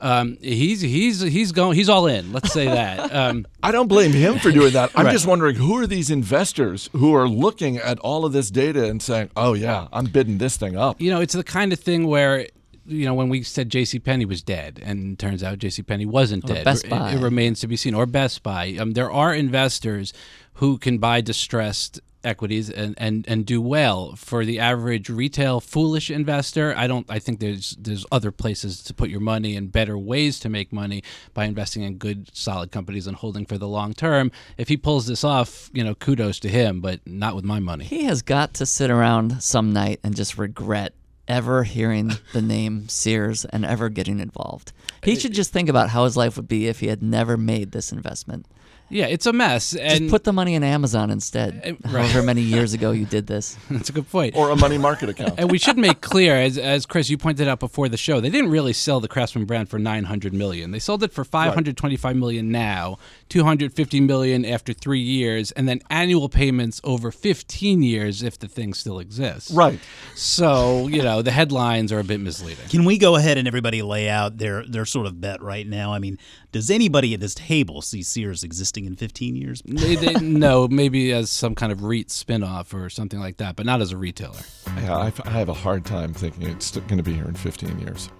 Um, 0.00 0.36
he's 0.42 0.82
he's 0.82 1.20
he's 1.22 1.52
going 1.52 1.74
he's 1.74 1.88
all 1.88 2.06
in. 2.06 2.32
Let's 2.32 2.52
say 2.52 2.66
that. 2.66 3.10
Um, 3.16 3.46
I 3.62 3.72
don't 3.72 3.88
blame 3.88 4.12
him 4.12 4.38
for 4.38 4.52
doing 4.52 4.72
that. 4.74 4.90
I'm 4.94 5.06
Right. 5.06 5.12
just 5.12 5.26
wondering 5.26 5.56
who 5.56 5.78
are 5.78 5.86
these 5.86 6.10
investors 6.10 6.90
who 6.92 7.14
are 7.14 7.26
looking 7.26 7.78
at 7.78 7.98
all 8.00 8.24
of 8.26 8.32
this 8.34 8.50
data 8.50 8.84
and 8.84 9.00
saying, 9.02 9.30
"Oh 9.36 9.54
yeah, 9.54 9.88
I'm 9.92 10.04
bidding 10.06 10.36
this 10.38 10.56
thing 10.58 10.76
up." 10.76 11.00
you 11.00 11.10
know, 11.10 11.20
it's 11.20 11.34
the 11.34 11.44
kind 11.44 11.72
of 11.72 11.80
thing 11.80 12.06
where. 12.06 12.46
You 12.86 13.04
know, 13.04 13.14
when 13.14 13.28
we 13.28 13.42
said 13.42 13.68
J.C. 13.68 13.98
Penney 13.98 14.24
was 14.24 14.42
dead, 14.42 14.80
and 14.84 15.18
turns 15.18 15.42
out 15.42 15.58
J.C. 15.58 15.82
Penney 15.82 16.06
wasn't 16.06 16.44
Or 16.44 16.54
dead. 16.54 16.64
Best 16.64 16.84
It- 16.84 16.90
Buy. 16.90 17.12
It, 17.12 17.20
remains 17.20 17.60
to 17.60 17.66
be 17.66 17.76
seen. 17.76 17.94
Or 17.94 18.06
Best 18.06 18.42
Buy. 18.42 18.76
Um, 18.78 18.92
there 18.92 19.10
are 19.10 19.34
investors 19.34 20.12
who 20.54 20.78
can 20.78 20.98
buy 20.98 21.20
distressed 21.20 22.00
equities 22.24 22.68
and, 22.68 22.94
and, 22.98 23.24
and 23.28 23.46
do 23.46 23.62
well. 23.62 24.16
For 24.16 24.44
the 24.44 24.58
average 24.58 25.08
retail 25.08 25.60
foolish 25.60 26.10
investor, 26.10 26.74
I 26.76 26.86
don't. 26.86 27.06
I 27.10 27.18
think 27.18 27.40
there's 27.40 27.76
there's 27.78 28.04
other 28.10 28.30
places 28.30 28.82
to 28.84 28.94
put 28.94 29.08
your 29.10 29.20
money 29.20 29.56
and 29.56 29.70
better 29.70 29.96
ways 29.96 30.40
to 30.40 30.48
make 30.48 30.72
money 30.72 31.02
by 31.34 31.44
investing 31.44 31.82
in 31.82 31.96
good, 31.98 32.34
solid 32.34 32.72
companies 32.72 33.06
and 33.06 33.16
holding 33.16 33.46
for 33.46 33.58
the 33.58 33.68
long 33.68 33.92
term. 33.94 34.32
If 34.58 34.68
he 34.68 34.76
pulls 34.76 35.06
this 35.06 35.24
off, 35.24 35.70
you 35.72 35.84
know, 35.84 35.94
kudos 35.94 36.40
to 36.40 36.48
him, 36.48 36.80
but 36.80 37.00
not 37.06 37.34
with 37.36 37.44
my 37.44 37.60
money. 37.60 37.84
He 37.84 38.04
has 38.04 38.22
got 38.22 38.54
to 38.54 38.66
sit 38.66 38.90
around 38.90 39.42
some 39.42 39.72
night 39.72 40.00
and 40.02 40.16
just 40.16 40.36
regret 40.36 40.94
ever 41.28 41.64
hearing 41.64 42.12
the 42.32 42.42
name 42.42 42.88
Sears 42.88 43.44
and 43.44 43.64
ever 43.64 43.88
getting 43.88 44.20
involved. 44.20 44.72
He 45.02 45.16
should 45.16 45.32
just 45.32 45.52
think 45.52 45.68
about 45.68 45.90
how 45.90 46.04
his 46.04 46.16
life 46.16 46.36
would 46.36 46.48
be 46.48 46.66
if 46.66 46.80
he 46.80 46.88
had 46.88 47.02
never 47.02 47.36
made 47.36 47.72
this 47.72 47.92
investment. 47.92 48.46
Yeah, 48.88 49.06
it's 49.06 49.26
a 49.26 49.32
mess. 49.32 49.72
Just 49.72 50.08
put 50.08 50.24
the 50.24 50.32
money 50.32 50.54
in 50.54 50.62
Amazon 50.62 51.10
instead. 51.10 51.60
Uh, 51.64 51.90
right. 51.90 52.02
However 52.06 52.22
many 52.22 52.40
years 52.56 52.72
ago 52.72 52.92
you 52.92 53.04
did 53.04 53.26
this. 53.26 53.56
that's 53.70 53.88
a 53.88 53.92
good 53.92 54.08
point. 54.10 54.36
Or 54.36 54.50
a 54.50 54.56
money 54.56 54.78
market 54.78 55.08
account. 55.08 55.34
And 55.38 55.50
we 55.50 55.58
should 55.58 55.76
make 55.76 56.00
clear, 56.00 56.36
as, 56.36 56.56
as 56.56 56.86
Chris, 56.86 57.10
you 57.10 57.18
pointed 57.18 57.48
out 57.48 57.60
before 57.60 57.88
the 57.88 57.96
show, 57.96 58.20
they 58.20 58.30
didn't 58.30 58.50
really 58.50 58.72
sell 58.72 59.00
the 59.00 59.08
Craftsman 59.08 59.44
brand 59.44 59.68
for 59.68 59.78
900 59.78 60.32
million. 60.32 60.70
They 60.70 60.78
sold 60.78 61.02
it 61.02 61.12
for 61.12 61.24
525 61.24 62.16
million 62.16 62.50
now, 62.50 62.98
250 63.28 64.00
million 64.00 64.44
after 64.44 64.72
three 64.72 65.00
years, 65.00 65.50
and 65.52 65.68
then 65.68 65.80
annual 65.90 66.28
payments 66.28 66.80
over 66.84 67.10
15 67.10 67.82
years 67.82 68.22
if 68.22 68.38
the 68.38 68.48
thing 68.48 68.74
still 68.74 68.98
exists. 68.98 69.50
Right. 69.50 69.80
So, 70.14 70.86
you 70.86 71.02
know, 71.02 71.22
the 71.22 71.32
headlines 71.32 71.92
are 71.92 71.98
a 71.98 72.04
bit 72.04 72.20
misleading. 72.20 72.68
Can 72.68 72.84
we 72.84 72.98
go 72.98 73.16
ahead 73.16 73.38
and 73.38 73.48
everybody 73.48 73.82
lay 73.82 74.08
out 74.08 74.38
their 74.38 74.64
their 74.64 74.84
sort 74.84 75.06
of 75.06 75.20
bet 75.20 75.42
right 75.42 75.66
now? 75.66 75.92
I 75.92 75.98
mean, 75.98 76.18
does 76.52 76.70
anybody 76.70 77.14
at 77.14 77.20
this 77.20 77.34
table 77.34 77.82
see 77.82 78.02
Sears 78.02 78.42
existing 78.44 78.75
in 78.84 78.96
15 78.96 79.36
years? 79.36 79.62
They, 79.64 79.94
they, 79.94 80.12
no, 80.20 80.68
maybe 80.68 81.12
as 81.12 81.30
some 81.30 81.54
kind 81.54 81.72
of 81.72 81.82
REIT 81.82 82.08
spinoff 82.08 82.74
or 82.74 82.90
something 82.90 83.20
like 83.20 83.38
that, 83.38 83.56
but 83.56 83.64
not 83.64 83.80
as 83.80 83.92
a 83.92 83.96
retailer. 83.96 84.40
Yeah, 84.76 84.96
I, 84.96 85.12
I 85.24 85.30
have 85.30 85.48
a 85.48 85.54
hard 85.54 85.84
time 85.84 86.12
thinking 86.12 86.42
it's 86.48 86.72
going 86.72 86.98
to 86.98 87.02
be 87.02 87.14
here 87.14 87.26
in 87.26 87.34
15 87.34 87.78
years. 87.78 88.10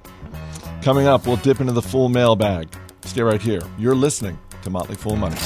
Coming 0.83 1.07
up, 1.07 1.27
we'll 1.27 1.37
dip 1.37 1.61
into 1.61 1.73
the 1.73 1.83
Fool 1.83 2.09
mailbag. 2.09 2.69
Stay 3.05 3.23
right 3.23 3.43
here. 3.43 3.61
You're 3.79 3.95
listening 3.95 4.39
to 4.63 4.71
Motley 4.71 4.97
Fool 4.97 5.17
Money. 5.17 5.37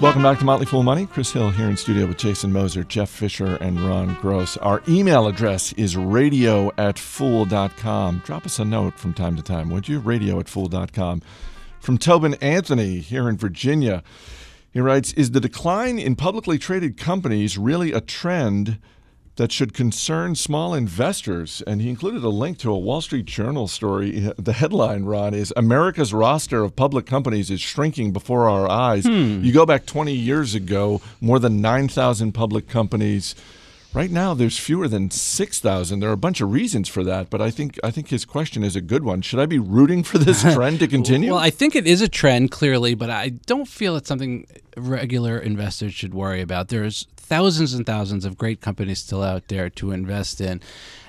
Welcome 0.00 0.22
back 0.22 0.38
to 0.38 0.44
Motley 0.44 0.66
Fool 0.66 0.84
Money. 0.84 1.06
Chris 1.06 1.32
Hill 1.32 1.50
here 1.50 1.68
in 1.68 1.76
studio 1.76 2.06
with 2.06 2.18
Jason 2.18 2.52
Moser, 2.52 2.84
Jeff 2.84 3.10
Fisher, 3.10 3.56
and 3.56 3.80
Ron 3.80 4.14
Gross. 4.20 4.56
Our 4.58 4.80
email 4.86 5.26
address 5.26 5.72
is 5.72 5.96
radio 5.96 6.70
at 6.78 6.96
fool.com. 6.96 8.22
Drop 8.24 8.46
us 8.46 8.60
a 8.60 8.64
note 8.64 8.96
from 8.96 9.12
time 9.12 9.34
to 9.34 9.42
time, 9.42 9.70
would 9.70 9.88
you? 9.88 9.98
Radio 9.98 10.38
at 10.38 10.48
fool.com. 10.48 11.20
From 11.80 11.98
Tobin 11.98 12.34
Anthony 12.34 12.98
here 12.98 13.28
in 13.28 13.36
Virginia. 13.36 14.02
He 14.70 14.80
writes 14.80 15.12
Is 15.14 15.30
the 15.30 15.40
decline 15.40 15.98
in 15.98 16.16
publicly 16.16 16.58
traded 16.58 16.96
companies 16.96 17.56
really 17.56 17.92
a 17.92 18.00
trend 18.00 18.78
that 19.36 19.52
should 19.52 19.72
concern 19.72 20.34
small 20.34 20.74
investors? 20.74 21.62
And 21.66 21.80
he 21.80 21.88
included 21.88 22.22
a 22.24 22.28
link 22.28 22.58
to 22.58 22.70
a 22.70 22.78
Wall 22.78 23.00
Street 23.00 23.24
Journal 23.24 23.68
story. 23.68 24.32
The 24.36 24.52
headline, 24.52 25.04
Ron, 25.04 25.32
is 25.32 25.52
America's 25.56 26.12
roster 26.12 26.62
of 26.62 26.76
public 26.76 27.06
companies 27.06 27.50
is 27.50 27.60
shrinking 27.60 28.12
before 28.12 28.48
our 28.48 28.68
eyes. 28.68 29.04
Hmm. 29.06 29.42
You 29.42 29.52
go 29.52 29.64
back 29.64 29.86
20 29.86 30.12
years 30.12 30.54
ago, 30.54 31.00
more 31.20 31.38
than 31.38 31.60
9,000 31.60 32.32
public 32.32 32.68
companies. 32.68 33.34
Right 33.94 34.10
now, 34.10 34.34
there's 34.34 34.58
fewer 34.58 34.86
than 34.86 35.10
six 35.10 35.60
thousand. 35.60 36.00
There 36.00 36.10
are 36.10 36.14
a 36.14 36.16
bunch 36.18 36.42
of 36.42 36.52
reasons 36.52 36.88
for 36.88 37.02
that, 37.04 37.30
but 37.30 37.40
I 37.40 37.50
think 37.50 37.78
I 37.82 37.90
think 37.90 38.08
his 38.08 38.26
question 38.26 38.62
is 38.62 38.76
a 38.76 38.82
good 38.82 39.02
one. 39.02 39.22
Should 39.22 39.40
I 39.40 39.46
be 39.46 39.58
rooting 39.58 40.02
for 40.02 40.18
this 40.18 40.42
trend 40.54 40.80
to 40.80 40.86
continue? 40.86 41.30
Well, 41.30 41.40
I 41.40 41.48
think 41.50 41.74
it 41.74 41.86
is 41.86 42.02
a 42.02 42.08
trend 42.08 42.50
clearly, 42.50 42.94
but 42.94 43.08
I 43.08 43.30
don't 43.46 43.66
feel 43.66 43.96
it's 43.96 44.08
something 44.08 44.46
regular 44.76 45.38
investors 45.38 45.94
should 45.94 46.12
worry 46.12 46.42
about. 46.42 46.68
There's 46.68 47.06
thousands 47.16 47.72
and 47.72 47.86
thousands 47.86 48.26
of 48.26 48.36
great 48.36 48.60
companies 48.60 48.98
still 48.98 49.22
out 49.22 49.48
there 49.48 49.70
to 49.70 49.92
invest 49.92 50.40
in. 50.40 50.60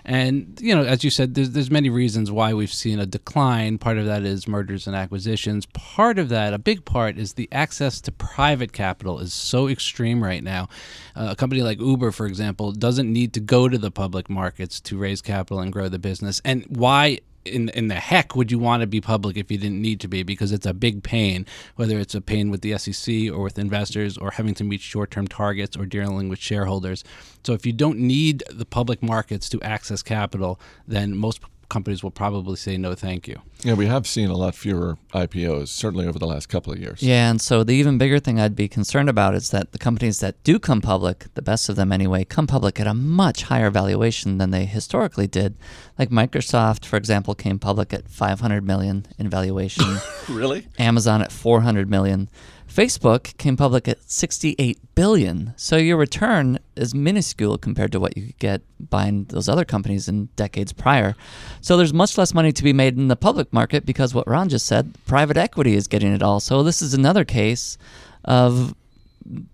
And 0.09 0.57
you 0.59 0.75
know, 0.75 0.83
as 0.83 1.03
you 1.03 1.11
said, 1.11 1.35
there's 1.35 1.51
there's 1.51 1.69
many 1.69 1.91
reasons 1.91 2.31
why 2.31 2.51
we've 2.55 2.73
seen 2.73 2.99
a 2.99 3.05
decline. 3.05 3.77
Part 3.77 3.99
of 3.99 4.07
that 4.07 4.23
is 4.23 4.47
mergers 4.47 4.87
and 4.87 4.95
acquisitions. 4.95 5.67
Part 5.67 6.17
of 6.17 6.29
that, 6.29 6.51
a 6.51 6.57
big 6.57 6.83
part, 6.83 7.19
is 7.19 7.33
the 7.33 7.47
access 7.51 8.01
to 8.01 8.11
private 8.11 8.73
capital 8.73 9.19
is 9.19 9.35
so 9.35 9.67
extreme 9.67 10.23
right 10.23 10.43
now. 10.43 10.67
Uh, 11.15 11.27
a 11.29 11.35
company 11.35 11.61
like 11.61 11.79
Uber, 11.79 12.11
for 12.11 12.25
example, 12.25 12.71
doesn't 12.71 13.13
need 13.13 13.33
to 13.33 13.39
go 13.39 13.69
to 13.69 13.77
the 13.77 13.91
public 13.91 14.31
markets 14.31 14.81
to 14.81 14.97
raise 14.97 15.21
capital 15.21 15.59
and 15.59 15.71
grow 15.71 15.87
the 15.87 15.99
business. 15.99 16.41
And 16.43 16.65
why 16.69 17.19
in 17.45 17.69
in 17.69 17.87
the 17.87 17.95
heck 17.95 18.35
would 18.35 18.51
you 18.51 18.59
want 18.59 18.81
to 18.81 18.87
be 18.87 19.01
public 19.01 19.37
if 19.37 19.51
you 19.51 19.57
didn't 19.57 19.81
need 19.81 19.99
to 20.01 20.07
be? 20.07 20.23
Because 20.23 20.51
it's 20.51 20.65
a 20.65 20.73
big 20.73 21.03
pain, 21.03 21.45
whether 21.75 21.99
it's 21.99 22.15
a 22.15 22.21
pain 22.21 22.49
with 22.51 22.61
the 22.61 22.77
SEC 22.77 23.31
or 23.31 23.41
with 23.41 23.59
investors 23.59 24.17
or 24.17 24.31
having 24.31 24.53
to 24.55 24.63
meet 24.63 24.81
short 24.81 25.11
term 25.11 25.27
targets 25.27 25.75
or 25.77 25.85
dealing 25.85 26.29
with 26.29 26.39
shareholders. 26.39 27.03
So 27.43 27.53
if 27.53 27.65
you 27.65 27.73
don't 27.73 27.99
need 27.99 28.43
the 28.49 28.65
public 28.65 29.01
markets 29.01 29.49
to 29.49 29.61
access 29.61 30.03
capital, 30.03 30.59
then 30.87 31.15
most 31.15 31.41
companies 31.69 32.03
will 32.03 32.11
probably 32.11 32.55
say 32.55 32.77
no 32.77 32.95
thank 32.95 33.27
you. 33.27 33.41
Yeah, 33.61 33.73
we 33.73 33.85
have 33.87 34.07
seen 34.07 34.29
a 34.29 34.35
lot 34.35 34.55
fewer 34.55 34.97
IPOs, 35.13 35.67
certainly 35.67 36.07
over 36.07 36.17
the 36.17 36.25
last 36.25 36.47
couple 36.47 36.73
of 36.73 36.79
years. 36.79 37.01
Yeah, 37.03 37.29
and 37.29 37.39
so 37.41 37.63
the 37.63 37.73
even 37.73 37.97
bigger 37.97 38.19
thing 38.19 38.39
I'd 38.39 38.55
be 38.55 38.67
concerned 38.67 39.09
about 39.09 39.35
is 39.35 39.51
that 39.51 39.71
the 39.71 39.77
companies 39.77 40.19
that 40.19 40.41
do 40.43 40.59
come 40.59 40.81
public, 40.81 41.25
the 41.35 41.41
best 41.41 41.69
of 41.69 41.75
them 41.75 41.91
anyway, 41.91 42.23
come 42.23 42.47
public 42.47 42.79
at 42.79 42.87
a 42.87 42.93
much 42.93 43.43
higher 43.43 43.69
valuation 43.69 44.37
than 44.37 44.51
they 44.51 44.65
historically 44.65 45.27
did. 45.27 45.57
Like 45.97 46.09
Microsoft, 46.09 46.85
for 46.85 46.97
example, 46.97 47.35
came 47.35 47.59
public 47.59 47.93
at 47.93 48.09
500 48.09 48.63
million 48.63 49.05
in 49.17 49.29
valuation. 49.29 49.85
Really? 50.29 50.67
Amazon 50.77 51.23
at 51.23 51.31
400 51.31 51.89
million. 51.89 52.29
Facebook 52.69 53.35
came 53.37 53.57
public 53.57 53.87
at 53.87 54.09
68 54.09 54.77
billion. 54.93 55.53
So 55.57 55.75
your 55.75 55.97
return 55.97 56.59
is 56.75 56.93
minuscule 56.93 57.57
compared 57.57 57.91
to 57.93 57.99
what 57.99 58.15
you 58.15 58.27
could 58.27 58.37
get 58.37 58.61
buying 58.89 59.25
those 59.25 59.49
other 59.49 59.65
companies 59.65 60.07
in 60.07 60.25
decades 60.35 60.71
prior. 60.71 61.15
So 61.61 61.77
there's 61.77 61.93
much 61.93 62.17
less 62.17 62.33
money 62.33 62.51
to 62.51 62.63
be 62.63 62.71
made 62.71 62.95
in 62.95 63.07
the 63.07 63.15
public 63.15 63.51
market 63.51 63.85
because 63.85 64.13
what 64.13 64.27
Ron 64.27 64.49
just 64.49 64.67
said, 64.67 64.93
private 65.07 65.35
equity 65.35 65.75
is 65.75 65.87
getting 65.87 66.13
it 66.13 66.21
all. 66.21 66.39
So 66.39 66.61
this 66.61 66.81
is 66.81 66.93
another 66.93 67.25
case 67.25 67.77
of 68.23 68.75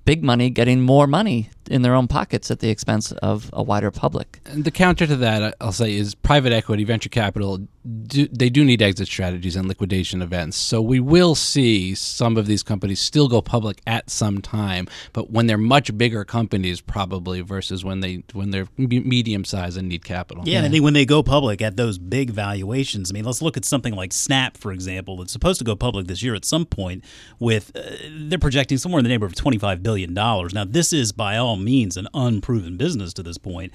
big 0.03 0.23
money 0.23 0.49
getting 0.49 0.81
more 0.81 1.07
money 1.07 1.49
in 1.69 1.81
their 1.81 1.95
own 1.95 2.07
pockets 2.07 2.51
at 2.51 2.59
the 2.59 2.69
expense 2.69 3.11
of 3.13 3.49
a 3.53 3.63
wider 3.63 3.91
public. 3.91 4.39
And 4.45 4.63
the 4.63 4.71
counter 4.71 5.07
to 5.07 5.15
that, 5.17 5.43
I- 5.43 5.53
I'll 5.61 5.71
say, 5.71 5.95
is 5.95 6.15
private 6.15 6.53
equity, 6.53 6.83
venture 6.83 7.09
capital. 7.09 7.67
Do, 8.07 8.27
they 8.27 8.49
do 8.49 8.65
need 8.65 8.81
exit 8.81 9.07
strategies 9.07 9.55
and 9.55 9.67
liquidation 9.67 10.21
events. 10.21 10.57
So 10.57 10.81
we 10.81 10.99
will 10.99 11.35
see 11.35 11.93
some 11.93 12.35
of 12.35 12.47
these 12.47 12.63
companies 12.63 12.99
still 12.99 13.27
go 13.27 13.41
public 13.41 13.81
at 13.85 14.09
some 14.09 14.41
time, 14.41 14.87
but 15.13 15.29
when 15.29 15.45
they're 15.45 15.57
much 15.57 15.95
bigger 15.95 16.25
companies, 16.25 16.81
probably 16.81 17.41
versus 17.41 17.85
when 17.85 17.99
they 17.99 18.23
when 18.33 18.49
they're 18.49 18.67
medium 18.77 19.45
size 19.45 19.77
and 19.77 19.87
need 19.87 20.03
capital. 20.03 20.43
Yeah, 20.47 20.57
and 20.57 20.65
I 20.65 20.69
think 20.69 20.83
when 20.83 20.93
they 20.93 21.05
go 21.05 21.21
public 21.21 21.61
at 21.61 21.77
those 21.77 21.97
big 21.99 22.31
valuations, 22.31 23.11
I 23.11 23.13
mean, 23.13 23.23
let's 23.23 23.41
look 23.41 23.55
at 23.55 23.65
something 23.65 23.93
like 23.93 24.13
Snap, 24.13 24.57
for 24.57 24.71
example, 24.71 25.17
that's 25.17 25.31
supposed 25.31 25.59
to 25.59 25.65
go 25.65 25.75
public 25.75 26.07
this 26.07 26.23
year 26.23 26.33
at 26.33 26.43
some 26.45 26.65
point. 26.65 27.03
With 27.39 27.71
uh, 27.75 27.81
they're 28.11 28.39
projecting 28.39 28.77
somewhere 28.79 28.99
in 28.99 29.03
the 29.03 29.09
neighborhood 29.09 29.33
of 29.33 29.41
twenty-five 29.41 29.83
billion 29.83 30.13
dollars. 30.15 30.53
Now, 30.53 30.65
this 30.65 30.91
is 30.91 31.11
by 31.11 31.37
all 31.37 31.54
means 31.57 31.97
an 31.97 32.07
unproven 32.13 32.77
business 32.77 33.13
to 33.13 33.23
this 33.23 33.37
point. 33.37 33.71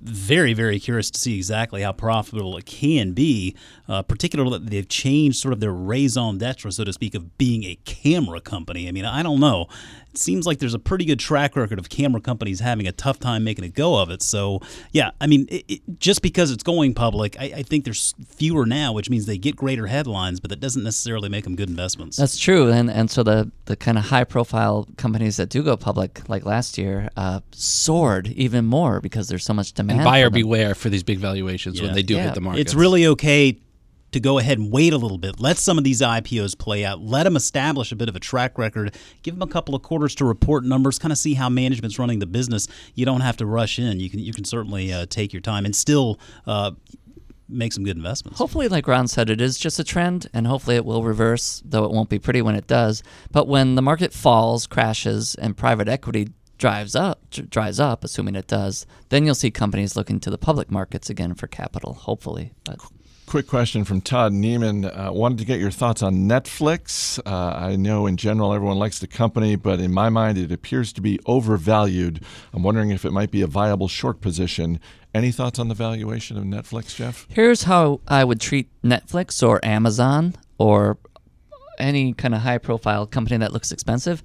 Very, 0.00 0.52
very 0.52 0.80
curious 0.80 1.10
to 1.12 1.18
see 1.18 1.36
exactly 1.36 1.82
how 1.82 1.92
profitable 1.92 2.56
it 2.56 2.66
can 2.66 3.12
be. 3.12 3.54
Uh, 3.88 4.02
particularly, 4.02 4.58
that 4.58 4.70
they've 4.70 4.88
changed 4.88 5.38
sort 5.38 5.52
of 5.52 5.60
their 5.60 5.72
raison 5.72 6.38
d'être, 6.38 6.72
so 6.72 6.82
to 6.82 6.92
speak, 6.92 7.14
of 7.14 7.38
being 7.38 7.62
a 7.64 7.78
camera 7.84 8.40
company. 8.40 8.88
I 8.88 8.90
mean, 8.90 9.04
I 9.04 9.22
don't 9.22 9.38
know. 9.38 9.68
It 10.12 10.18
seems 10.18 10.46
like 10.46 10.58
there's 10.58 10.74
a 10.74 10.78
pretty 10.78 11.06
good 11.06 11.18
track 11.18 11.56
record 11.56 11.78
of 11.78 11.88
camera 11.88 12.20
companies 12.20 12.60
having 12.60 12.86
a 12.86 12.92
tough 12.92 13.18
time 13.18 13.44
making 13.44 13.64
a 13.64 13.68
go 13.68 13.96
of 13.98 14.10
it. 14.10 14.20
So, 14.22 14.60
yeah, 14.90 15.12
I 15.20 15.26
mean, 15.26 15.46
it, 15.48 15.64
it, 15.68 15.80
just 15.98 16.20
because 16.20 16.50
it's 16.50 16.62
going 16.62 16.92
public, 16.92 17.34
I, 17.40 17.44
I 17.56 17.62
think 17.62 17.84
there's 17.84 18.14
fewer 18.28 18.66
now, 18.66 18.92
which 18.92 19.08
means 19.08 19.24
they 19.24 19.38
get 19.38 19.56
greater 19.56 19.86
headlines, 19.86 20.38
but 20.38 20.50
that 20.50 20.60
doesn't 20.60 20.82
necessarily 20.82 21.30
make 21.30 21.44
them 21.44 21.56
good 21.56 21.70
investments. 21.70 22.18
That's 22.18 22.38
true, 22.38 22.70
and 22.70 22.90
and 22.90 23.10
so 23.10 23.22
the 23.22 23.50
the 23.64 23.76
kind 23.76 23.96
of 23.96 24.04
high 24.04 24.24
profile 24.24 24.86
companies 24.98 25.38
that 25.38 25.48
do 25.48 25.62
go 25.62 25.76
public, 25.78 26.28
like 26.28 26.44
last 26.44 26.76
year, 26.76 27.08
uh, 27.16 27.40
soared 27.52 28.28
even 28.28 28.66
more 28.66 29.00
because 29.00 29.28
there's 29.28 29.44
so 29.44 29.54
much 29.54 29.72
demand. 29.72 30.00
And 30.00 30.04
buyer 30.04 30.26
for 30.26 30.30
them. 30.30 30.42
beware 30.42 30.74
for 30.74 30.90
these 30.90 31.02
big 31.02 31.18
valuations 31.18 31.80
when 31.80 31.94
they 31.94 32.02
do 32.02 32.16
Yeah. 32.16 32.24
hit 32.24 32.34
the 32.34 32.40
market. 32.42 32.60
It's 32.60 32.74
really 32.74 33.06
okay 33.06 33.58
to 34.12 34.20
go 34.20 34.38
ahead 34.38 34.58
and 34.58 34.70
wait 34.72 34.92
a 34.92 34.98
little 34.98 35.18
bit. 35.18 35.40
Let 35.40 35.58
some 35.58 35.78
of 35.78 35.84
these 35.84 36.00
IPOs 36.00 36.56
play 36.56 36.84
out. 36.84 37.00
Let 37.00 37.24
them 37.24 37.36
establish 37.36 37.92
a 37.92 37.96
bit 37.96 38.08
of 38.08 38.16
a 38.16 38.20
track 38.20 38.58
record. 38.58 38.94
Give 39.22 39.34
them 39.34 39.42
a 39.42 39.50
couple 39.52 39.74
of 39.74 39.82
quarters 39.82 40.14
to 40.16 40.24
report 40.24 40.64
numbers. 40.64 40.98
Kind 40.98 41.12
of 41.12 41.18
see 41.18 41.34
how 41.34 41.48
management's 41.48 41.98
running 41.98 42.18
the 42.18 42.26
business. 42.26 42.68
You 42.94 43.04
don't 43.04 43.22
have 43.22 43.36
to 43.38 43.46
rush 43.46 43.78
in. 43.78 44.00
You 44.00 44.08
can 44.10 44.20
you 44.20 44.32
can 44.32 44.44
certainly 44.44 44.92
uh, 44.92 45.06
take 45.08 45.32
your 45.32 45.42
time 45.42 45.64
and 45.64 45.74
still. 45.74 46.18
Uh, 46.46 46.72
Make 47.48 47.74
some 47.74 47.84
good 47.84 47.98
investments. 47.98 48.38
Hopefully, 48.38 48.68
like 48.68 48.88
Ron 48.88 49.06
said, 49.08 49.28
it 49.28 49.38
is 49.38 49.58
just 49.58 49.78
a 49.78 49.84
trend, 49.84 50.26
and 50.32 50.46
hopefully 50.46 50.76
it 50.76 50.86
will 50.86 51.02
reverse, 51.02 51.60
though 51.66 51.84
it 51.84 51.90
won't 51.90 52.08
be 52.08 52.18
pretty 52.18 52.40
when 52.40 52.54
it 52.54 52.66
does. 52.66 53.02
But 53.30 53.46
when 53.46 53.74
the 53.74 53.82
market 53.82 54.14
falls, 54.14 54.66
crashes, 54.66 55.34
and 55.34 55.54
private 55.54 55.86
equity 55.86 56.28
drives 56.56 56.96
up, 56.96 57.28
dr- 57.30 57.50
dries 57.50 57.78
up, 57.78 58.04
assuming 58.04 58.36
it 58.36 58.46
does, 58.46 58.86
then 59.10 59.26
you'll 59.26 59.34
see 59.34 59.50
companies 59.50 59.96
looking 59.96 60.18
to 60.20 60.30
the 60.30 60.38
public 60.38 60.70
markets 60.70 61.10
again 61.10 61.34
for 61.34 61.46
capital. 61.46 61.92
Hopefully, 61.92 62.54
but 62.64 62.80
Quick 63.26 63.46
question 63.46 63.84
from 63.84 64.02
Todd 64.02 64.32
Neiman. 64.32 64.84
Uh, 64.84 65.10
wanted 65.10 65.38
to 65.38 65.46
get 65.46 65.58
your 65.58 65.70
thoughts 65.70 66.02
on 66.02 66.28
Netflix. 66.28 67.18
Uh, 67.24 67.56
I 67.56 67.76
know 67.76 68.06
in 68.06 68.18
general 68.18 68.52
everyone 68.52 68.78
likes 68.78 68.98
the 68.98 69.06
company, 69.06 69.56
but 69.56 69.80
in 69.80 69.90
my 69.90 70.10
mind 70.10 70.36
it 70.36 70.52
appears 70.52 70.92
to 70.92 71.00
be 71.00 71.18
overvalued. 71.24 72.22
I'm 72.52 72.62
wondering 72.62 72.90
if 72.90 73.06
it 73.06 73.10
might 73.10 73.30
be 73.30 73.40
a 73.40 73.46
viable 73.46 73.88
short 73.88 74.20
position. 74.20 74.78
Any 75.14 75.30
thoughts 75.30 75.58
on 75.58 75.68
the 75.68 75.74
valuation 75.74 76.36
of 76.36 76.44
Netflix, 76.44 76.94
Jeff? 76.94 77.26
here's 77.30 77.62
how 77.62 78.00
I 78.06 78.22
would 78.24 78.40
treat 78.40 78.68
Netflix 78.82 79.46
or 79.46 79.64
Amazon 79.64 80.34
or 80.58 80.98
any 81.78 82.12
kind 82.12 82.34
of 82.34 82.42
high 82.42 82.58
profile 82.58 83.06
company 83.06 83.38
that 83.38 83.52
looks 83.52 83.72
expensive. 83.72 84.22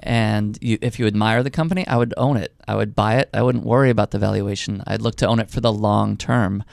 And 0.00 0.58
you, 0.62 0.78
if 0.80 0.98
you 0.98 1.06
admire 1.06 1.42
the 1.42 1.50
company, 1.50 1.86
I 1.86 1.96
would 1.96 2.14
own 2.16 2.36
it. 2.36 2.54
I 2.66 2.76
would 2.76 2.94
buy 2.94 3.16
it. 3.16 3.28
I 3.34 3.42
wouldn't 3.42 3.64
worry 3.64 3.90
about 3.90 4.10
the 4.12 4.18
valuation. 4.18 4.82
I'd 4.86 5.02
look 5.02 5.16
to 5.16 5.26
own 5.26 5.40
it 5.40 5.50
for 5.50 5.60
the 5.60 5.72
long 5.72 6.16
term. 6.16 6.64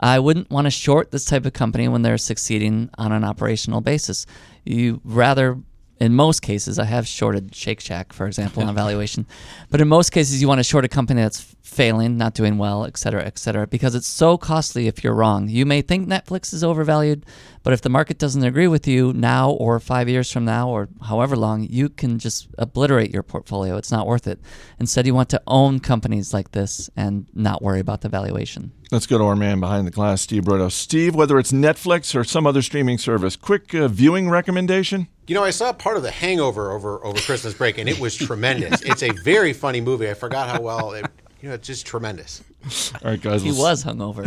I 0.00 0.18
wouldn't 0.18 0.50
want 0.50 0.64
to 0.66 0.70
short 0.70 1.10
this 1.10 1.26
type 1.26 1.44
of 1.44 1.52
company 1.52 1.86
when 1.86 2.02
they're 2.02 2.18
succeeding 2.18 2.90
on 2.96 3.12
an 3.12 3.22
operational 3.22 3.82
basis. 3.82 4.26
You 4.64 5.00
rather, 5.04 5.58
in 6.00 6.14
most 6.14 6.40
cases, 6.40 6.78
I 6.78 6.84
have 6.84 7.06
shorted 7.06 7.54
Shake 7.54 7.80
Shack, 7.80 8.12
for 8.12 8.26
example, 8.26 8.62
on 8.62 8.74
valuation. 8.84 9.26
But 9.70 9.80
in 9.80 9.88
most 9.88 10.10
cases, 10.10 10.40
you 10.40 10.48
want 10.48 10.58
to 10.58 10.64
short 10.64 10.84
a 10.84 10.88
company 10.88 11.20
that's 11.20 11.54
failing, 11.62 12.16
not 12.16 12.34
doing 12.34 12.58
well, 12.58 12.84
et 12.84 12.96
cetera, 12.96 13.22
et 13.22 13.38
cetera, 13.38 13.66
because 13.66 13.94
it's 13.94 14.08
so 14.08 14.38
costly 14.38 14.86
if 14.86 15.04
you're 15.04 15.14
wrong. 15.14 15.48
You 15.48 15.66
may 15.66 15.82
think 15.82 16.08
Netflix 16.08 16.52
is 16.54 16.64
overvalued, 16.64 17.26
but 17.62 17.72
if 17.74 17.82
the 17.82 17.90
market 17.90 18.18
doesn't 18.18 18.42
agree 18.42 18.66
with 18.66 18.88
you 18.88 19.12
now 19.12 19.50
or 19.50 19.78
five 19.78 20.08
years 20.08 20.32
from 20.32 20.44
now 20.44 20.70
or 20.70 20.88
however 21.02 21.36
long, 21.36 21.66
you 21.68 21.90
can 21.90 22.18
just 22.18 22.48
obliterate 22.58 23.12
your 23.12 23.22
portfolio. 23.22 23.76
It's 23.76 23.92
not 23.92 24.06
worth 24.06 24.26
it. 24.26 24.40
Instead, 24.80 25.06
you 25.06 25.14
want 25.14 25.28
to 25.28 25.42
own 25.46 25.80
companies 25.80 26.32
like 26.32 26.52
this 26.52 26.88
and 26.96 27.26
not 27.34 27.62
worry 27.62 27.80
about 27.80 28.00
the 28.00 28.08
valuation. 28.08 28.72
Let's 28.90 29.06
go 29.06 29.18
to 29.18 29.24
our 29.24 29.36
man 29.36 29.60
behind 29.60 29.86
the 29.86 29.92
glass, 29.92 30.22
Steve 30.22 30.42
Broido. 30.42 30.72
Steve, 30.72 31.14
whether 31.14 31.38
it's 31.38 31.52
Netflix 31.52 32.16
or 32.16 32.24
some 32.24 32.46
other 32.46 32.62
streaming 32.62 32.98
service, 32.98 33.36
quick 33.36 33.72
uh, 33.72 33.86
viewing 33.86 34.28
recommendation? 34.28 35.06
You 35.30 35.34
know, 35.34 35.44
I 35.44 35.50
saw 35.50 35.72
part 35.72 35.96
of 35.96 36.02
The 36.02 36.10
Hangover 36.10 36.72
over 36.72 37.04
over 37.04 37.20
Christmas 37.20 37.54
break, 37.54 37.78
and 37.78 37.88
it 37.88 38.00
was 38.00 38.16
tremendous. 38.16 38.80
it's 38.84 39.04
a 39.04 39.10
very 39.22 39.52
funny 39.52 39.80
movie. 39.80 40.10
I 40.10 40.14
forgot 40.14 40.48
how 40.48 40.60
well 40.60 40.90
it. 40.90 41.06
You 41.40 41.48
know, 41.48 41.54
it's 41.54 41.68
just 41.68 41.86
tremendous. 41.86 42.42
All 42.94 43.12
right, 43.12 43.22
guys. 43.22 43.44
He 43.44 43.52
we'll 43.52 43.62
was 43.62 43.84
hungover. 43.84 44.26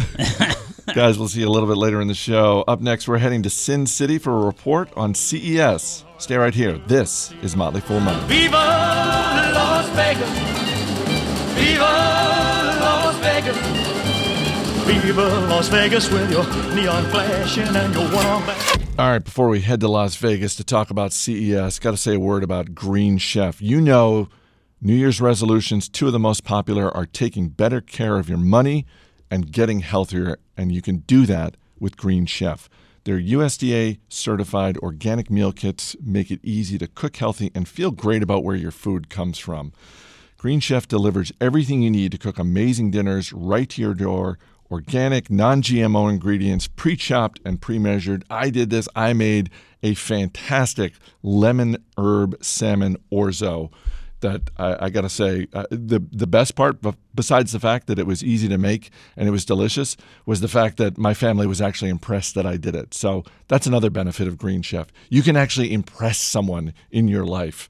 Guys, 0.96 1.18
we'll 1.18 1.28
see 1.28 1.42
you 1.42 1.48
a 1.48 1.50
little 1.50 1.68
bit 1.68 1.78
later 1.78 2.02
in 2.02 2.08
the 2.08 2.14
show. 2.14 2.64
Up 2.68 2.80
next, 2.82 3.08
we're 3.08 3.18
heading 3.18 3.44
to 3.44 3.50
Sin 3.50 3.86
City 3.86 4.18
for 4.18 4.32
a 4.32 4.46
report 4.46 4.92
on 4.98 5.14
CES. 5.14 6.06
Stay 6.20 6.38
right 6.38 6.54
here. 6.54 6.78
This 6.78 7.34
is 7.42 7.56
Motley 7.56 7.82
Fool 7.82 8.00
Money. 8.00 8.26
Viva 8.28 8.56
Las 8.56 9.90
Vegas. 9.90 10.30
Viva 11.56 11.84
Las 11.84 13.16
Vegas. 13.20 13.58
Viva 14.86 15.28
Las 15.48 15.68
Vegas 15.70 16.10
with 16.10 16.32
your 16.32 16.46
neon 16.76 17.04
flashing 17.12 17.76
and 17.76 17.94
your 17.94 18.06
one 18.14 18.26
on 18.26 18.46
back. 18.46 18.83
All 18.96 19.10
right, 19.10 19.24
before 19.24 19.50
we 19.50 19.62
head 19.62 19.80
to 19.80 19.88
Las 19.88 20.16
Vegas 20.18 20.56
to 20.56 20.64
talk 20.64 20.92
about 20.92 21.14
CES, 21.14 21.80
got 21.80 21.92
to 21.92 21.98
say 21.98 22.14
a 22.14 22.20
word 22.20 22.44
about 22.44 22.76
Green 22.76 23.18
Chef. 23.18 23.60
You 23.60 23.82
know, 23.82 24.30
New 24.82 24.94
Year's 24.94 25.20
resolutions, 25.20 25.90
two 25.90 26.06
of 26.06 26.14
the 26.14 26.20
most 26.20 26.44
popular 26.44 26.96
are 26.96 27.08
taking 27.08 27.50
better 27.50 27.82
care 27.82 28.20
of 28.20 28.30
your 28.30 28.38
money 28.38 28.86
and 29.32 29.52
getting 29.52 29.80
healthier, 29.80 30.38
and 30.56 30.72
you 30.72 30.84
can 30.84 30.98
do 31.08 31.26
that 31.26 31.58
with 31.80 31.98
Green 31.98 32.28
Chef. 32.28 32.70
Their 33.06 33.20
USDA 33.20 33.98
certified 34.10 34.78
organic 34.78 35.32
meal 35.32 35.52
kits 35.52 35.96
make 36.00 36.30
it 36.30 36.40
easy 36.44 36.78
to 36.78 36.86
cook 36.86 37.18
healthy 37.18 37.50
and 37.56 37.68
feel 37.68 37.90
great 37.90 38.22
about 38.22 38.44
where 38.44 38.56
your 38.56 38.70
food 38.70 39.10
comes 39.10 39.40
from. 39.40 39.74
Green 40.38 40.60
Chef 40.60 40.88
delivers 40.88 41.32
everything 41.42 41.82
you 41.82 41.90
need 41.90 42.12
to 42.12 42.20
cook 42.20 42.38
amazing 42.38 42.92
dinners 42.92 43.34
right 43.34 43.70
to 43.70 43.82
your 43.82 43.96
door. 43.96 44.38
Organic, 44.74 45.30
non 45.30 45.62
GMO 45.62 46.10
ingredients, 46.10 46.66
pre 46.68 46.96
chopped 46.96 47.40
and 47.46 47.62
pre 47.62 47.78
measured. 47.78 48.26
I 48.32 48.50
did 48.50 48.72
this. 48.72 48.90
I 48.96 49.14
made 49.14 49.52
a 49.84 49.94
fantastic 49.94 50.94
lemon 51.22 51.78
herb 51.96 52.44
salmon 52.44 52.98
orzo. 53.12 53.70
that 54.22 54.50
I, 54.58 54.86
I 54.86 54.90
got 54.90 55.02
to 55.02 55.10
say 55.10 55.46
uh, 55.54 55.68
the 55.70 56.00
the 56.12 56.26
best 56.26 56.56
part, 56.56 56.80
besides 57.14 57.52
the 57.52 57.60
fact 57.60 57.86
that 57.86 58.00
it 58.00 58.08
was 58.08 58.24
easy 58.24 58.48
to 58.48 58.58
make 58.58 58.90
and 59.16 59.28
it 59.28 59.32
was 59.32 59.46
delicious, 59.46 59.96
was 60.26 60.42
the 60.42 60.48
fact 60.48 60.78
that 60.78 60.98
my 60.98 61.14
family 61.14 61.46
was 61.46 61.62
actually 61.62 61.92
impressed 61.92 62.34
that 62.34 62.48
I 62.48 62.58
did 62.58 62.74
it. 62.74 62.96
So 62.96 63.24
that's 63.48 63.68
another 63.68 63.92
benefit 63.92 64.28
of 64.28 64.40
Green 64.40 64.64
Chef. 64.64 64.88
You 65.08 65.22
can 65.22 65.38
actually 65.38 65.72
impress 65.72 66.18
someone 66.18 66.74
in 66.90 67.08
your 67.08 67.26
life. 67.26 67.70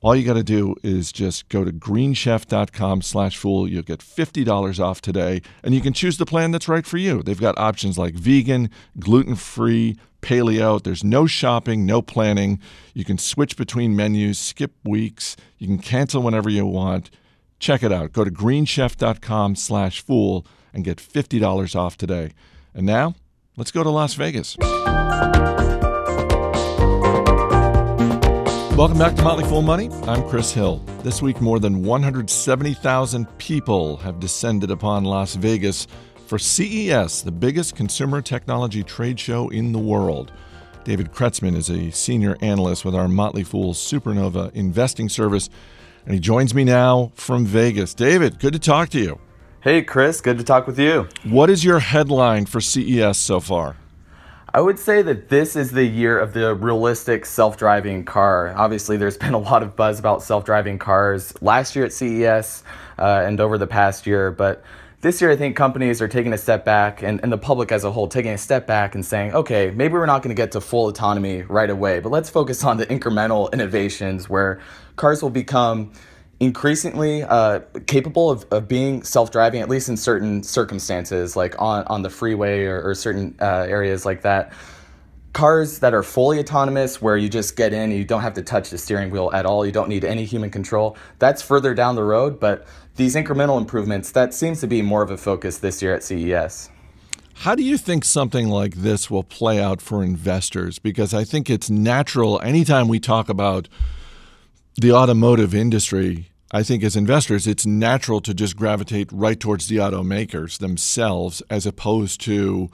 All 0.00 0.14
you 0.14 0.24
got 0.24 0.34
to 0.34 0.44
do 0.44 0.76
is 0.84 1.10
just 1.10 1.48
go 1.48 1.64
to 1.64 1.72
greenchef.com 1.72 3.02
slash 3.02 3.36
fool. 3.36 3.68
You'll 3.68 3.82
get 3.82 3.98
$50 3.98 4.78
off 4.78 5.00
today, 5.00 5.42
and 5.64 5.74
you 5.74 5.80
can 5.80 5.92
choose 5.92 6.18
the 6.18 6.26
plan 6.26 6.52
that's 6.52 6.68
right 6.68 6.86
for 6.86 6.98
you. 6.98 7.22
They've 7.22 7.40
got 7.40 7.58
options 7.58 7.98
like 7.98 8.14
vegan, 8.14 8.70
gluten-free, 9.00 9.96
paleo. 10.22 10.80
There's 10.82 11.02
no 11.02 11.26
shopping, 11.26 11.84
no 11.84 12.00
planning. 12.00 12.60
You 12.94 13.04
can 13.04 13.18
switch 13.18 13.56
between 13.56 13.96
menus, 13.96 14.38
skip 14.38 14.72
weeks. 14.84 15.36
You 15.58 15.66
can 15.66 15.78
cancel 15.78 16.22
whenever 16.22 16.48
you 16.48 16.64
want. 16.64 17.10
Check 17.58 17.82
it 17.82 17.92
out. 17.92 18.12
Go 18.12 18.22
to 18.22 18.30
greenchef.com 18.30 19.56
slash 19.56 20.00
fool 20.00 20.46
and 20.72 20.84
get 20.84 20.98
$50 20.98 21.74
off 21.74 21.96
today. 21.96 22.32
And 22.72 22.86
now, 22.86 23.16
let's 23.56 23.72
go 23.72 23.82
to 23.82 23.90
Las 23.90 24.14
Vegas. 24.14 24.56
Welcome 28.78 28.98
back 28.98 29.16
to 29.16 29.24
Motley 29.24 29.42
Fool 29.42 29.62
Money. 29.62 29.90
I'm 30.04 30.22
Chris 30.28 30.52
Hill. 30.52 30.76
This 31.02 31.20
week, 31.20 31.40
more 31.40 31.58
than 31.58 31.82
170,000 31.82 33.26
people 33.38 33.96
have 33.96 34.20
descended 34.20 34.70
upon 34.70 35.02
Las 35.02 35.34
Vegas 35.34 35.88
for 36.28 36.38
CES, 36.38 37.22
the 37.22 37.32
biggest 37.32 37.74
consumer 37.74 38.22
technology 38.22 38.84
trade 38.84 39.18
show 39.18 39.48
in 39.48 39.72
the 39.72 39.80
world. 39.80 40.30
David 40.84 41.10
Kretzmann 41.10 41.56
is 41.56 41.68
a 41.68 41.90
senior 41.90 42.36
analyst 42.40 42.84
with 42.84 42.94
our 42.94 43.08
Motley 43.08 43.42
Fool 43.42 43.74
Supernova 43.74 44.52
investing 44.52 45.08
service, 45.08 45.50
and 46.04 46.14
he 46.14 46.20
joins 46.20 46.54
me 46.54 46.62
now 46.62 47.10
from 47.16 47.44
Vegas. 47.44 47.94
David, 47.94 48.38
good 48.38 48.52
to 48.52 48.60
talk 48.60 48.90
to 48.90 49.00
you. 49.00 49.18
Hey, 49.60 49.82
Chris, 49.82 50.20
good 50.20 50.38
to 50.38 50.44
talk 50.44 50.68
with 50.68 50.78
you. 50.78 51.08
What 51.24 51.50
is 51.50 51.64
your 51.64 51.80
headline 51.80 52.46
for 52.46 52.60
CES 52.60 53.18
so 53.18 53.40
far? 53.40 53.74
I 54.54 54.62
would 54.62 54.78
say 54.78 55.02
that 55.02 55.28
this 55.28 55.56
is 55.56 55.72
the 55.72 55.84
year 55.84 56.18
of 56.18 56.32
the 56.32 56.54
realistic 56.54 57.26
self 57.26 57.58
driving 57.58 58.06
car. 58.06 58.54
Obviously, 58.56 58.96
there's 58.96 59.18
been 59.18 59.34
a 59.34 59.38
lot 59.38 59.62
of 59.62 59.76
buzz 59.76 59.98
about 59.98 60.22
self 60.22 60.44
driving 60.44 60.78
cars 60.78 61.34
last 61.42 61.76
year 61.76 61.84
at 61.84 61.92
CES 61.92 62.62
uh, 62.98 63.22
and 63.26 63.40
over 63.40 63.58
the 63.58 63.66
past 63.66 64.06
year, 64.06 64.30
but 64.30 64.64
this 65.00 65.20
year 65.20 65.30
I 65.30 65.36
think 65.36 65.54
companies 65.54 66.00
are 66.00 66.08
taking 66.08 66.32
a 66.32 66.38
step 66.38 66.64
back 66.64 67.02
and, 67.02 67.20
and 67.22 67.30
the 67.30 67.38
public 67.38 67.70
as 67.70 67.84
a 67.84 67.92
whole 67.92 68.08
taking 68.08 68.32
a 68.32 68.38
step 68.38 68.66
back 68.66 68.94
and 68.94 69.04
saying, 69.04 69.32
okay, 69.34 69.70
maybe 69.70 69.92
we're 69.92 70.06
not 70.06 70.22
going 70.22 70.34
to 70.34 70.40
get 70.40 70.50
to 70.52 70.60
full 70.60 70.88
autonomy 70.88 71.42
right 71.42 71.70
away, 71.70 72.00
but 72.00 72.10
let's 72.10 72.30
focus 72.30 72.64
on 72.64 72.78
the 72.78 72.86
incremental 72.86 73.52
innovations 73.52 74.28
where 74.28 74.60
cars 74.96 75.22
will 75.22 75.30
become 75.30 75.92
increasingly 76.40 77.24
uh, 77.24 77.60
capable 77.86 78.30
of, 78.30 78.46
of 78.52 78.68
being 78.68 79.02
self-driving 79.02 79.60
at 79.60 79.68
least 79.68 79.88
in 79.88 79.96
certain 79.96 80.42
circumstances 80.42 81.34
like 81.34 81.60
on, 81.60 81.84
on 81.88 82.02
the 82.02 82.10
freeway 82.10 82.64
or, 82.64 82.80
or 82.80 82.94
certain 82.94 83.34
uh, 83.40 83.66
areas 83.68 84.06
like 84.06 84.22
that 84.22 84.52
cars 85.32 85.80
that 85.80 85.94
are 85.94 86.02
fully 86.02 86.38
autonomous 86.38 87.02
where 87.02 87.16
you 87.16 87.28
just 87.28 87.56
get 87.56 87.72
in 87.72 87.90
and 87.90 87.92
you 87.92 88.04
don't 88.04 88.22
have 88.22 88.34
to 88.34 88.42
touch 88.42 88.70
the 88.70 88.78
steering 88.78 89.10
wheel 89.10 89.30
at 89.34 89.46
all 89.46 89.66
you 89.66 89.72
don't 89.72 89.88
need 89.88 90.04
any 90.04 90.24
human 90.24 90.50
control 90.50 90.96
that's 91.18 91.42
further 91.42 91.74
down 91.74 91.96
the 91.96 92.04
road 92.04 92.38
but 92.38 92.66
these 92.94 93.16
incremental 93.16 93.58
improvements 93.58 94.12
that 94.12 94.32
seems 94.32 94.60
to 94.60 94.66
be 94.68 94.80
more 94.80 95.02
of 95.02 95.10
a 95.10 95.16
focus 95.16 95.58
this 95.58 95.82
year 95.82 95.92
at 95.92 96.04
ces 96.04 96.70
How 97.34 97.56
do 97.56 97.64
you 97.64 97.78
think 97.78 98.04
something 98.04 98.48
like 98.48 98.76
this 98.76 99.08
will 99.08 99.22
play 99.22 99.60
out 99.62 99.80
for 99.80 100.02
investors? 100.02 100.80
Because 100.80 101.14
I 101.14 101.22
think 101.22 101.48
it's 101.48 101.70
natural 101.70 102.40
anytime 102.42 102.88
we 102.88 102.98
talk 102.98 103.28
about 103.28 103.68
the 104.80 104.92
automotive 104.92 105.56
industry, 105.56 106.30
I 106.52 106.62
think 106.62 106.84
as 106.84 106.94
investors, 106.94 107.48
it's 107.48 107.66
natural 107.66 108.20
to 108.20 108.32
just 108.32 108.56
gravitate 108.56 109.10
right 109.10 109.38
towards 109.38 109.66
the 109.66 109.78
automakers 109.78 110.58
themselves 110.58 111.42
as 111.50 111.66
opposed 111.66 112.20
to 112.22 112.70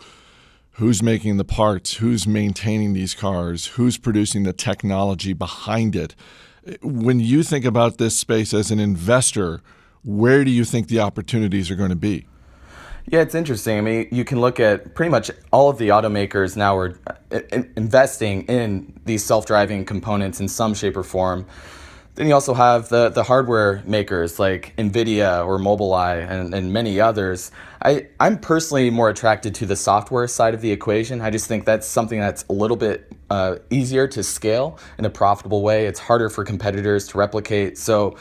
who's 0.72 1.02
making 1.02 1.38
the 1.38 1.44
parts, 1.44 1.94
who's 1.94 2.26
maintaining 2.26 2.92
these 2.92 3.14
cars, 3.14 3.68
who's 3.68 3.96
producing 3.96 4.42
the 4.42 4.52
technology 4.52 5.32
behind 5.32 5.96
it. 5.96 6.14
When 6.82 7.20
you 7.20 7.42
think 7.42 7.64
about 7.64 7.96
this 7.96 8.16
space 8.16 8.52
as 8.52 8.70
an 8.70 8.80
investor, 8.80 9.62
where 10.04 10.44
do 10.44 10.50
you 10.50 10.64
think 10.64 10.88
the 10.88 11.00
opportunities 11.00 11.70
are 11.70 11.74
going 11.74 11.90
to 11.90 11.96
be? 11.96 12.26
Yeah, 13.06 13.20
it's 13.20 13.34
interesting. 13.34 13.78
I 13.78 13.80
mean, 13.80 14.08
you 14.10 14.24
can 14.24 14.40
look 14.40 14.60
at 14.60 14.94
pretty 14.94 15.10
much 15.10 15.30
all 15.52 15.70
of 15.70 15.78
the 15.78 15.88
automakers 15.88 16.56
now 16.56 16.76
are 16.76 16.98
uh, 17.30 17.40
investing 17.76 18.42
in 18.42 18.98
these 19.04 19.24
self-driving 19.24 19.84
components 19.84 20.40
in 20.40 20.48
some 20.48 20.74
shape 20.74 20.96
or 20.96 21.02
form. 21.02 21.46
Then 22.14 22.28
you 22.28 22.34
also 22.34 22.54
have 22.54 22.88
the, 22.90 23.08
the 23.08 23.24
hardware 23.24 23.82
makers 23.84 24.38
like 24.38 24.72
NVIDIA 24.76 25.44
or 25.44 25.58
Mobileye 25.58 26.28
and, 26.30 26.54
and 26.54 26.72
many 26.72 27.00
others. 27.00 27.50
I, 27.82 28.06
I'm 28.20 28.38
personally 28.38 28.88
more 28.90 29.08
attracted 29.08 29.54
to 29.56 29.66
the 29.66 29.74
software 29.74 30.28
side 30.28 30.54
of 30.54 30.60
the 30.60 30.70
equation. 30.70 31.20
I 31.20 31.30
just 31.30 31.48
think 31.48 31.64
that's 31.64 31.88
something 31.88 32.20
that's 32.20 32.44
a 32.48 32.52
little 32.52 32.76
bit 32.76 33.12
uh, 33.30 33.56
easier 33.68 34.06
to 34.08 34.22
scale 34.22 34.78
in 34.96 35.04
a 35.04 35.10
profitable 35.10 35.62
way. 35.62 35.86
It's 35.86 35.98
harder 35.98 36.30
for 36.30 36.44
competitors 36.44 37.08
to 37.08 37.18
replicate. 37.18 37.78
So 37.78 38.16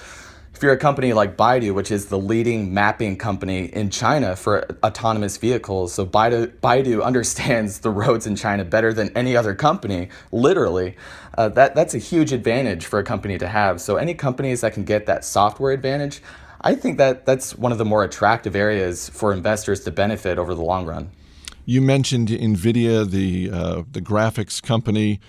if 0.64 0.66
you're 0.66 0.72
a 0.72 0.78
company 0.78 1.12
like 1.12 1.36
Baidu, 1.36 1.76
which 1.76 1.92
is 1.92 2.06
the 2.06 2.18
leading 2.18 2.74
mapping 2.74 3.18
company 3.18 3.66
in 3.66 3.90
China 3.90 4.34
for 4.34 4.66
autonomous 4.82 5.36
vehicles, 5.36 5.94
so 5.94 6.06
Baidu, 6.06 6.54
Baidu 6.62 7.04
understands 7.04 7.80
the 7.80 7.90
roads 7.90 8.26
in 8.26 8.38
China 8.38 8.64
better 8.64 8.94
than 8.94 9.10
any 9.10 9.36
other 9.36 9.54
company, 9.56 10.08
literally. 10.32 10.96
Uh, 11.38 11.50
that 11.50 11.76
that's 11.76 11.94
a 11.94 11.98
huge 11.98 12.32
advantage 12.32 12.86
for 12.86 12.98
a 12.98 13.04
company 13.04 13.38
to 13.38 13.46
have. 13.46 13.82
So 13.82 13.98
any 13.98 14.14
companies 14.14 14.62
that 14.62 14.74
can 14.74 14.86
get 14.86 15.06
that 15.06 15.26
software 15.26 15.74
advantage, 15.74 16.22
I 16.62 16.76
think 16.76 16.98
that 16.98 17.26
that's 17.26 17.58
one 17.58 17.74
of 17.74 17.78
the 17.78 17.84
more 17.84 18.06
attractive 18.06 18.56
areas 18.56 19.10
for 19.10 19.34
investors 19.34 19.84
to 19.84 19.92
benefit 19.92 20.40
over 20.40 20.56
the 20.56 20.64
long 20.64 20.86
run. 20.86 21.12
You 21.66 21.82
mentioned 21.82 22.30
Nvidia, 22.30 23.10
the 23.10 23.52
uh, 23.52 23.84
the 23.92 24.02
graphics 24.02 24.64
company 24.64 25.20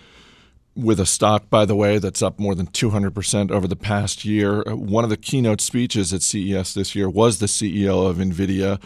with 0.76 0.98
a 0.98 1.06
stock, 1.06 1.48
by 1.50 1.64
the 1.64 1.76
way, 1.76 1.98
that's 1.98 2.22
up 2.22 2.38
more 2.38 2.54
than 2.54 2.66
200% 2.66 3.50
over 3.50 3.68
the 3.68 3.76
past 3.76 4.24
year. 4.24 4.62
One 4.66 5.04
of 5.04 5.10
the 5.10 5.16
keynote 5.16 5.60
speeches 5.60 6.12
at 6.12 6.22
CES 6.22 6.74
this 6.74 6.94
year 6.94 7.08
was 7.08 7.38
the 7.38 7.46
CEO 7.46 8.08
of 8.08 8.16
NVIDIA. 8.16 8.82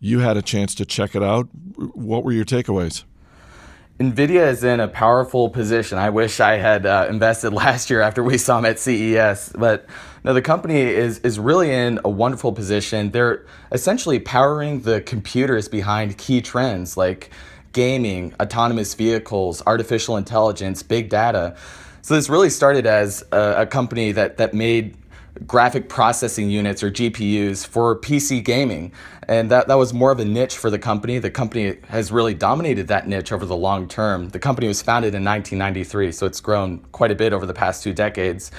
You 0.00 0.18
had 0.18 0.36
a 0.36 0.42
chance 0.42 0.74
to 0.76 0.84
check 0.84 1.14
it 1.14 1.22
out. 1.22 1.48
What 1.76 2.24
were 2.24 2.32
your 2.32 2.44
takeaways? 2.44 3.04
NVIDIA 4.00 4.48
is 4.48 4.64
in 4.64 4.80
a 4.80 4.88
powerful 4.88 5.48
position. 5.48 5.96
I 5.96 6.10
wish 6.10 6.40
I 6.40 6.56
had 6.56 6.86
uh, 6.86 7.06
invested 7.08 7.50
last 7.52 7.88
year 7.88 8.00
after 8.00 8.24
we 8.24 8.36
saw 8.36 8.56
them 8.56 8.64
at 8.64 8.80
CES. 8.80 9.52
But 9.56 9.86
no, 10.24 10.34
the 10.34 10.42
company 10.42 10.80
is, 10.80 11.18
is 11.20 11.38
really 11.38 11.70
in 11.70 12.00
a 12.04 12.10
wonderful 12.10 12.52
position. 12.52 13.12
They're 13.12 13.46
essentially 13.70 14.18
powering 14.18 14.80
the 14.80 15.00
computers 15.02 15.68
behind 15.68 16.18
key 16.18 16.40
trends 16.40 16.96
like 16.96 17.30
gaming, 17.72 18.34
autonomous 18.40 18.94
vehicles, 18.94 19.62
artificial 19.66 20.16
intelligence, 20.16 20.82
big 20.82 21.08
data. 21.08 21.56
So 22.02 22.14
this 22.14 22.28
really 22.28 22.50
started 22.50 22.86
as 22.86 23.24
a, 23.32 23.62
a, 23.62 23.66
company 23.66 24.12
that 24.12 24.36
that 24.38 24.54
made 24.54 24.96
graphic 25.46 25.88
processing 25.88 26.50
units 26.50 26.82
or 26.82 26.90
GPUs 26.90 27.66
for 27.66 27.98
PC 27.98 28.44
gaming. 28.44 28.92
And 29.28 29.50
that, 29.50 29.68
that 29.68 29.74
was 29.74 29.94
more 29.94 30.10
of 30.10 30.20
a 30.20 30.24
niche 30.24 30.56
for 30.56 30.68
the 30.68 30.78
company. 30.78 31.18
The 31.18 31.30
company 31.30 31.78
has 31.88 32.12
really 32.12 32.34
dominated 32.34 32.88
that 32.88 33.08
niche 33.08 33.32
over 33.32 33.46
the 33.46 33.56
long 33.56 33.88
term. 33.88 34.28
The 34.28 34.38
company 34.38 34.68
was 34.68 34.82
founded 34.82 35.14
in 35.14 35.24
1993, 35.24 36.12
so 36.12 36.26
it's 36.26 36.40
grown 36.40 36.80
quite 36.92 37.10
a 37.10 37.14
bit 37.14 37.32
over 37.32 37.46
the 37.46 37.54
past 37.54 37.82
two 37.82 37.92
decades. 37.92 38.50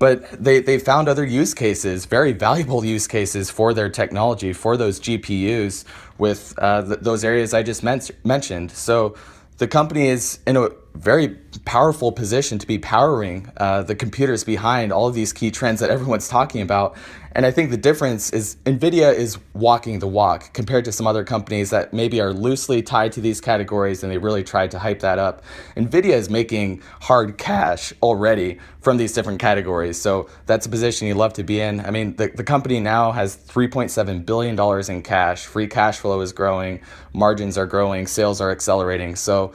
But 0.00 0.42
they, 0.42 0.60
they 0.60 0.78
found 0.78 1.08
other 1.08 1.26
use 1.26 1.52
cases, 1.52 2.06
very 2.06 2.32
valuable 2.32 2.84
use 2.84 3.06
cases 3.06 3.50
for 3.50 3.74
their 3.74 3.90
technology, 3.90 4.54
for 4.54 4.78
those 4.78 4.98
GPUs 4.98 5.84
with 6.16 6.54
uh, 6.58 6.82
th- 6.82 7.00
those 7.00 7.22
areas 7.22 7.52
I 7.52 7.62
just 7.62 7.82
men- 7.82 8.00
mentioned. 8.24 8.72
So 8.72 9.14
the 9.58 9.68
company 9.68 10.08
is 10.08 10.40
in 10.46 10.56
a 10.56 10.70
very 10.94 11.36
powerful 11.64 12.12
position 12.12 12.58
to 12.58 12.66
be 12.66 12.78
powering 12.78 13.50
uh, 13.56 13.82
the 13.82 13.94
computers 13.94 14.44
behind 14.44 14.92
all 14.92 15.08
of 15.08 15.14
these 15.14 15.32
key 15.32 15.50
trends 15.50 15.80
that 15.80 15.90
everyone's 15.90 16.28
talking 16.28 16.62
about. 16.62 16.96
And 17.32 17.46
I 17.46 17.52
think 17.52 17.70
the 17.70 17.76
difference 17.76 18.32
is 18.32 18.56
NVIDIA 18.66 19.14
is 19.14 19.38
walking 19.54 20.00
the 20.00 20.08
walk 20.08 20.52
compared 20.52 20.84
to 20.86 20.92
some 20.92 21.06
other 21.06 21.22
companies 21.22 21.70
that 21.70 21.92
maybe 21.92 22.20
are 22.20 22.32
loosely 22.32 22.82
tied 22.82 23.12
to 23.12 23.20
these 23.20 23.40
categories 23.40 24.02
and 24.02 24.10
they 24.10 24.18
really 24.18 24.42
tried 24.42 24.72
to 24.72 24.80
hype 24.80 24.98
that 25.00 25.20
up. 25.20 25.42
NVIDIA 25.76 26.12
is 26.12 26.28
making 26.28 26.82
hard 27.02 27.38
cash 27.38 27.92
already 28.02 28.58
from 28.80 28.96
these 28.96 29.12
different 29.12 29.38
categories. 29.38 30.00
So 30.00 30.28
that's 30.46 30.66
a 30.66 30.68
position 30.68 31.06
you 31.06 31.14
love 31.14 31.32
to 31.34 31.44
be 31.44 31.60
in. 31.60 31.80
I 31.80 31.90
mean, 31.90 32.16
the, 32.16 32.32
the 32.34 32.44
company 32.44 32.80
now 32.80 33.12
has 33.12 33.36
$3.7 33.36 34.26
billion 34.26 34.90
in 34.90 35.02
cash. 35.02 35.46
Free 35.46 35.68
cash 35.68 35.98
flow 35.98 36.20
is 36.20 36.32
growing, 36.32 36.80
margins 37.12 37.56
are 37.56 37.66
growing, 37.66 38.08
sales 38.08 38.40
are 38.40 38.50
accelerating. 38.50 39.14
So 39.14 39.52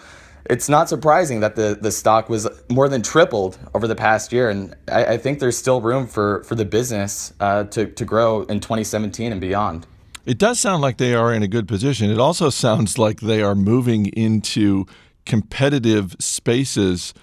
it's 0.50 0.70
not 0.70 0.90
surprising 0.90 1.40
that 1.40 1.56
the, 1.56 1.78
the 1.80 1.92
stock 1.92 2.30
was 2.30 2.48
more 2.70 2.88
than 2.88 3.02
tripled 3.02 3.58
over 3.74 3.88
the 3.88 3.96
past 3.96 4.32
year. 4.32 4.50
And 4.50 4.76
I, 4.88 5.06
I 5.06 5.18
think 5.18 5.40
there's 5.40 5.58
still 5.58 5.82
room 5.82 6.08
for, 6.08 6.44
for 6.44 6.56
the 6.56 6.66
business 6.66 7.34
uh, 7.40 7.66
to, 7.66 7.88
to 7.88 8.06
grow 8.06 8.44
in 8.44 8.60
2017 8.60 9.32
and 9.32 9.42
beyond. 9.42 9.88
It 10.26 10.38
does 10.38 10.60
sound 10.60 10.82
like 10.82 10.98
they 10.98 11.14
are 11.14 11.34
in 11.34 11.44
a 11.44 11.48
good 11.48 11.68
position. 11.68 12.10
It 12.10 12.20
also 12.20 12.50
sounds 12.66 12.98
like 12.98 13.22
they 13.22 13.42
are 13.42 13.56
moving 13.56 14.08
into 14.08 14.86
competitive 15.26 16.16
spaces 16.20 17.14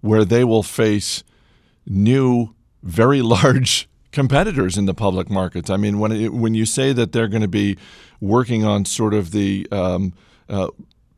where 0.00 0.24
they 0.24 0.44
will 0.44 0.62
face 0.62 1.24
new 1.86 2.54
very 2.82 3.22
large 3.22 3.88
competitors 4.12 4.78
in 4.78 4.86
the 4.86 4.94
public 4.94 5.28
markets. 5.28 5.68
I 5.68 5.76
mean, 5.76 5.98
when 5.98 6.12
it, 6.12 6.32
when 6.32 6.54
you 6.54 6.64
say 6.64 6.92
that 6.92 7.12
they're 7.12 7.28
going 7.28 7.42
to 7.42 7.48
be 7.48 7.76
working 8.20 8.64
on 8.64 8.84
sort 8.84 9.14
of 9.14 9.32
the 9.32 9.66
um, 9.70 10.12
uh, 10.48 10.68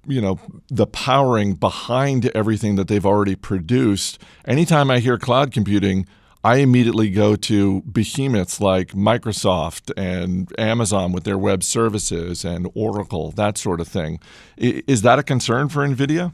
you 0.06 0.20
know 0.20 0.38
the 0.68 0.86
powering 0.86 1.54
behind 1.54 2.26
everything 2.34 2.76
that 2.76 2.88
they've 2.88 3.06
already 3.06 3.34
produced. 3.34 4.20
Anytime 4.44 4.90
I 4.90 4.98
hear 4.98 5.18
cloud 5.18 5.52
computing, 5.52 6.06
I 6.42 6.56
immediately 6.56 7.10
go 7.10 7.36
to 7.36 7.82
behemoths 7.82 8.60
like 8.60 8.88
Microsoft 8.92 9.92
and 9.96 10.52
Amazon 10.58 11.12
with 11.12 11.24
their 11.24 11.38
web 11.38 11.62
services 11.62 12.44
and 12.44 12.68
Oracle, 12.74 13.30
that 13.32 13.58
sort 13.58 13.80
of 13.80 13.88
thing. 13.88 14.20
Is 14.56 15.02
that 15.02 15.18
a 15.18 15.22
concern 15.22 15.68
for 15.68 15.86
NVIDIA? 15.86 16.32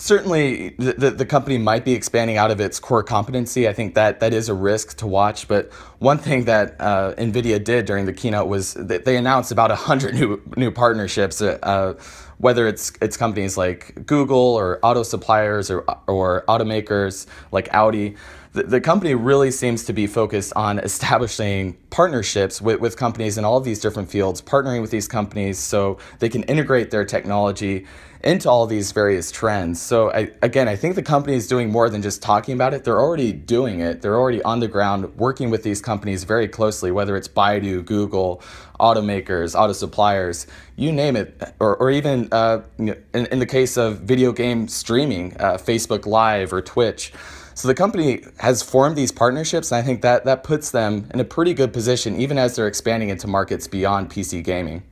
certainly 0.00 0.70
the, 0.78 1.10
the, 1.10 1.26
company 1.26 1.58
might 1.58 1.84
be 1.84 1.92
expanding 1.92 2.38
out 2.38 2.50
of 2.50 2.58
its 2.58 2.80
core 2.80 3.02
competency. 3.02 3.68
I 3.68 3.74
think 3.74 3.94
that 3.94 4.20
that 4.20 4.32
is 4.32 4.48
a 4.48 4.54
risk 4.54 4.96
to 4.98 5.06
watch. 5.06 5.46
But 5.46 5.70
one 5.98 6.16
thing 6.16 6.44
that 6.44 6.74
uh, 6.80 7.14
NVIDIA 7.18 7.62
did 7.62 7.84
during 7.84 8.06
the 8.06 8.12
keynote 8.12 8.48
was 8.48 8.74
they 8.74 9.16
announced 9.16 9.52
about 9.52 9.68
100 9.68 10.14
new, 10.14 10.40
new 10.56 10.70
partnerships, 10.70 11.42
uh, 11.42 11.58
uh, 11.62 11.94
whether 12.40 12.66
it's, 12.66 12.90
it's 13.02 13.16
companies 13.18 13.58
like 13.58 14.06
Google 14.06 14.38
or 14.38 14.80
auto 14.82 15.02
suppliers 15.02 15.70
or, 15.70 15.84
or 16.06 16.42
automakers 16.48 17.26
like 17.52 17.68
Audi. 17.72 18.16
The, 18.52 18.80
company 18.80 19.14
really 19.14 19.50
seems 19.52 19.84
to 19.84 19.92
be 19.92 20.06
focused 20.06 20.54
on 20.56 20.78
establishing 20.90 21.74
partnerships 21.90 22.60
with, 22.60 22.80
with 22.80 22.96
companies 22.96 23.36
in 23.36 23.44
all 23.44 23.58
of 23.58 23.64
these 23.64 23.78
different 23.78 24.10
fields, 24.10 24.40
partnering 24.40 24.80
with 24.80 24.90
these 24.90 25.06
companies 25.06 25.58
so 25.58 25.98
they 26.18 26.28
can 26.28 26.42
integrate 26.44 26.90
their 26.90 27.04
technology 27.04 27.86
into 28.22 28.50
all 28.50 28.66
these 28.66 28.92
various 28.92 29.30
trends. 29.30 29.80
So 29.80 30.10
I, 30.12 30.30
again, 30.42 30.68
I 30.68 30.76
think 30.76 30.94
the 30.94 31.02
company 31.02 31.36
is 31.36 31.46
doing 31.46 31.70
more 31.70 31.88
than 31.88 32.02
just 32.02 32.22
talking 32.22 32.54
about 32.54 32.74
it. 32.74 32.84
They're 32.84 33.00
already 33.00 33.32
doing 33.32 33.80
it. 33.80 34.02
They're 34.02 34.18
already 34.18 34.42
on 34.42 34.60
the 34.60 34.68
ground 34.68 35.16
working 35.16 35.50
with 35.50 35.62
these 35.62 35.80
companies 35.80 36.24
very 36.24 36.48
closely, 36.48 36.90
whether 36.90 37.16
it's 37.16 37.28
Baidu, 37.28 37.84
Google, 37.84 38.42
automakers, 38.80 39.54
auto 39.54 39.72
suppliers, 39.72 40.46
you 40.76 40.90
name 40.90 41.16
it, 41.16 41.40
or, 41.60 41.76
or 41.76 41.90
even 41.90 42.28
uh, 42.32 42.62
in, 42.78 42.96
in, 43.12 43.38
the 43.38 43.46
case 43.46 43.76
of 43.76 44.00
video 44.00 44.32
game 44.32 44.66
streaming, 44.66 45.36
uh, 45.38 45.54
Facebook 45.54 46.06
Live 46.06 46.52
or 46.52 46.62
Twitch. 46.62 47.12
So 47.54 47.68
the 47.68 47.74
company 47.74 48.24
has 48.38 48.62
formed 48.62 48.96
these 48.96 49.12
partnerships, 49.12 49.70
and 49.70 49.78
I 49.78 49.82
think 49.82 50.02
that 50.02 50.24
that 50.24 50.44
puts 50.44 50.70
them 50.70 51.06
in 51.12 51.20
a 51.20 51.24
pretty 51.24 51.52
good 51.52 51.72
position, 51.72 52.18
even 52.18 52.38
as 52.38 52.56
they're 52.56 52.66
expanding 52.66 53.10
into 53.10 53.26
markets 53.26 53.68
beyond 53.68 54.10
PC 54.10 54.42
gaming. 54.42 54.82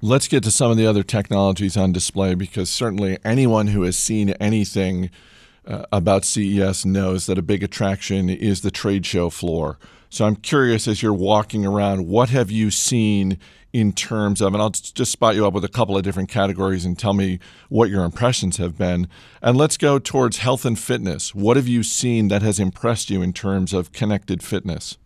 Let's 0.00 0.28
get 0.28 0.44
to 0.44 0.52
some 0.52 0.70
of 0.70 0.76
the 0.76 0.86
other 0.86 1.02
technologies 1.02 1.76
on 1.76 1.90
display 1.90 2.36
because 2.36 2.70
certainly 2.70 3.18
anyone 3.24 3.68
who 3.68 3.82
has 3.82 3.98
seen 3.98 4.30
anything 4.38 5.10
uh, 5.66 5.86
about 5.90 6.24
CES 6.24 6.84
knows 6.84 7.26
that 7.26 7.38
a 7.38 7.42
big 7.42 7.64
attraction 7.64 8.30
is 8.30 8.60
the 8.60 8.70
trade 8.70 9.04
show 9.04 9.28
floor. 9.28 9.78
So 10.10 10.24
I'm 10.24 10.36
curious 10.36 10.88
as 10.88 11.02
you're 11.02 11.12
walking 11.12 11.66
around, 11.66 12.06
what 12.06 12.30
have 12.30 12.50
you 12.50 12.70
seen 12.70 13.38
in 13.72 13.92
terms 13.92 14.40
of, 14.40 14.54
and 14.54 14.62
I'll 14.62 14.70
just 14.70 15.12
spot 15.12 15.34
you 15.34 15.46
up 15.46 15.52
with 15.52 15.64
a 15.64 15.68
couple 15.68 15.96
of 15.96 16.02
different 16.02 16.28
categories 16.28 16.84
and 16.84 16.98
tell 16.98 17.12
me 17.12 17.38
what 17.68 17.90
your 17.90 18.04
impressions 18.04 18.56
have 18.56 18.78
been. 18.78 19.08
And 19.42 19.56
let's 19.56 19.76
go 19.76 19.98
towards 19.98 20.38
health 20.38 20.64
and 20.64 20.78
fitness. 20.78 21.34
What 21.34 21.56
have 21.56 21.68
you 21.68 21.82
seen 21.82 22.28
that 22.28 22.42
has 22.42 22.58
impressed 22.58 23.10
you 23.10 23.20
in 23.20 23.32
terms 23.32 23.72
of 23.72 23.92
connected 23.92 24.42
fitness? 24.42 24.96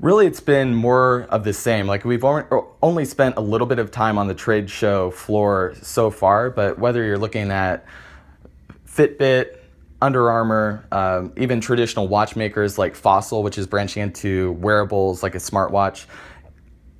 really 0.00 0.26
it's 0.26 0.40
been 0.40 0.74
more 0.74 1.28
of 1.30 1.44
the 1.44 1.52
same 1.52 1.86
like 1.86 2.04
we've 2.04 2.24
only 2.24 3.04
spent 3.04 3.36
a 3.36 3.40
little 3.40 3.68
bit 3.68 3.78
of 3.78 3.90
time 3.90 4.18
on 4.18 4.26
the 4.26 4.34
trade 4.34 4.68
show 4.68 5.12
floor 5.12 5.74
so 5.80 6.10
far 6.10 6.50
but 6.50 6.78
whether 6.78 7.04
you're 7.04 7.18
looking 7.18 7.52
at 7.52 7.84
fitbit 8.86 9.58
under 10.02 10.30
armour 10.30 10.86
um, 10.92 11.32
even 11.38 11.60
traditional 11.60 12.08
watchmakers 12.08 12.76
like 12.76 12.94
fossil 12.94 13.42
which 13.42 13.56
is 13.56 13.66
branching 13.66 14.02
into 14.02 14.52
wearables 14.52 15.22
like 15.22 15.34
a 15.34 15.38
smartwatch 15.38 16.06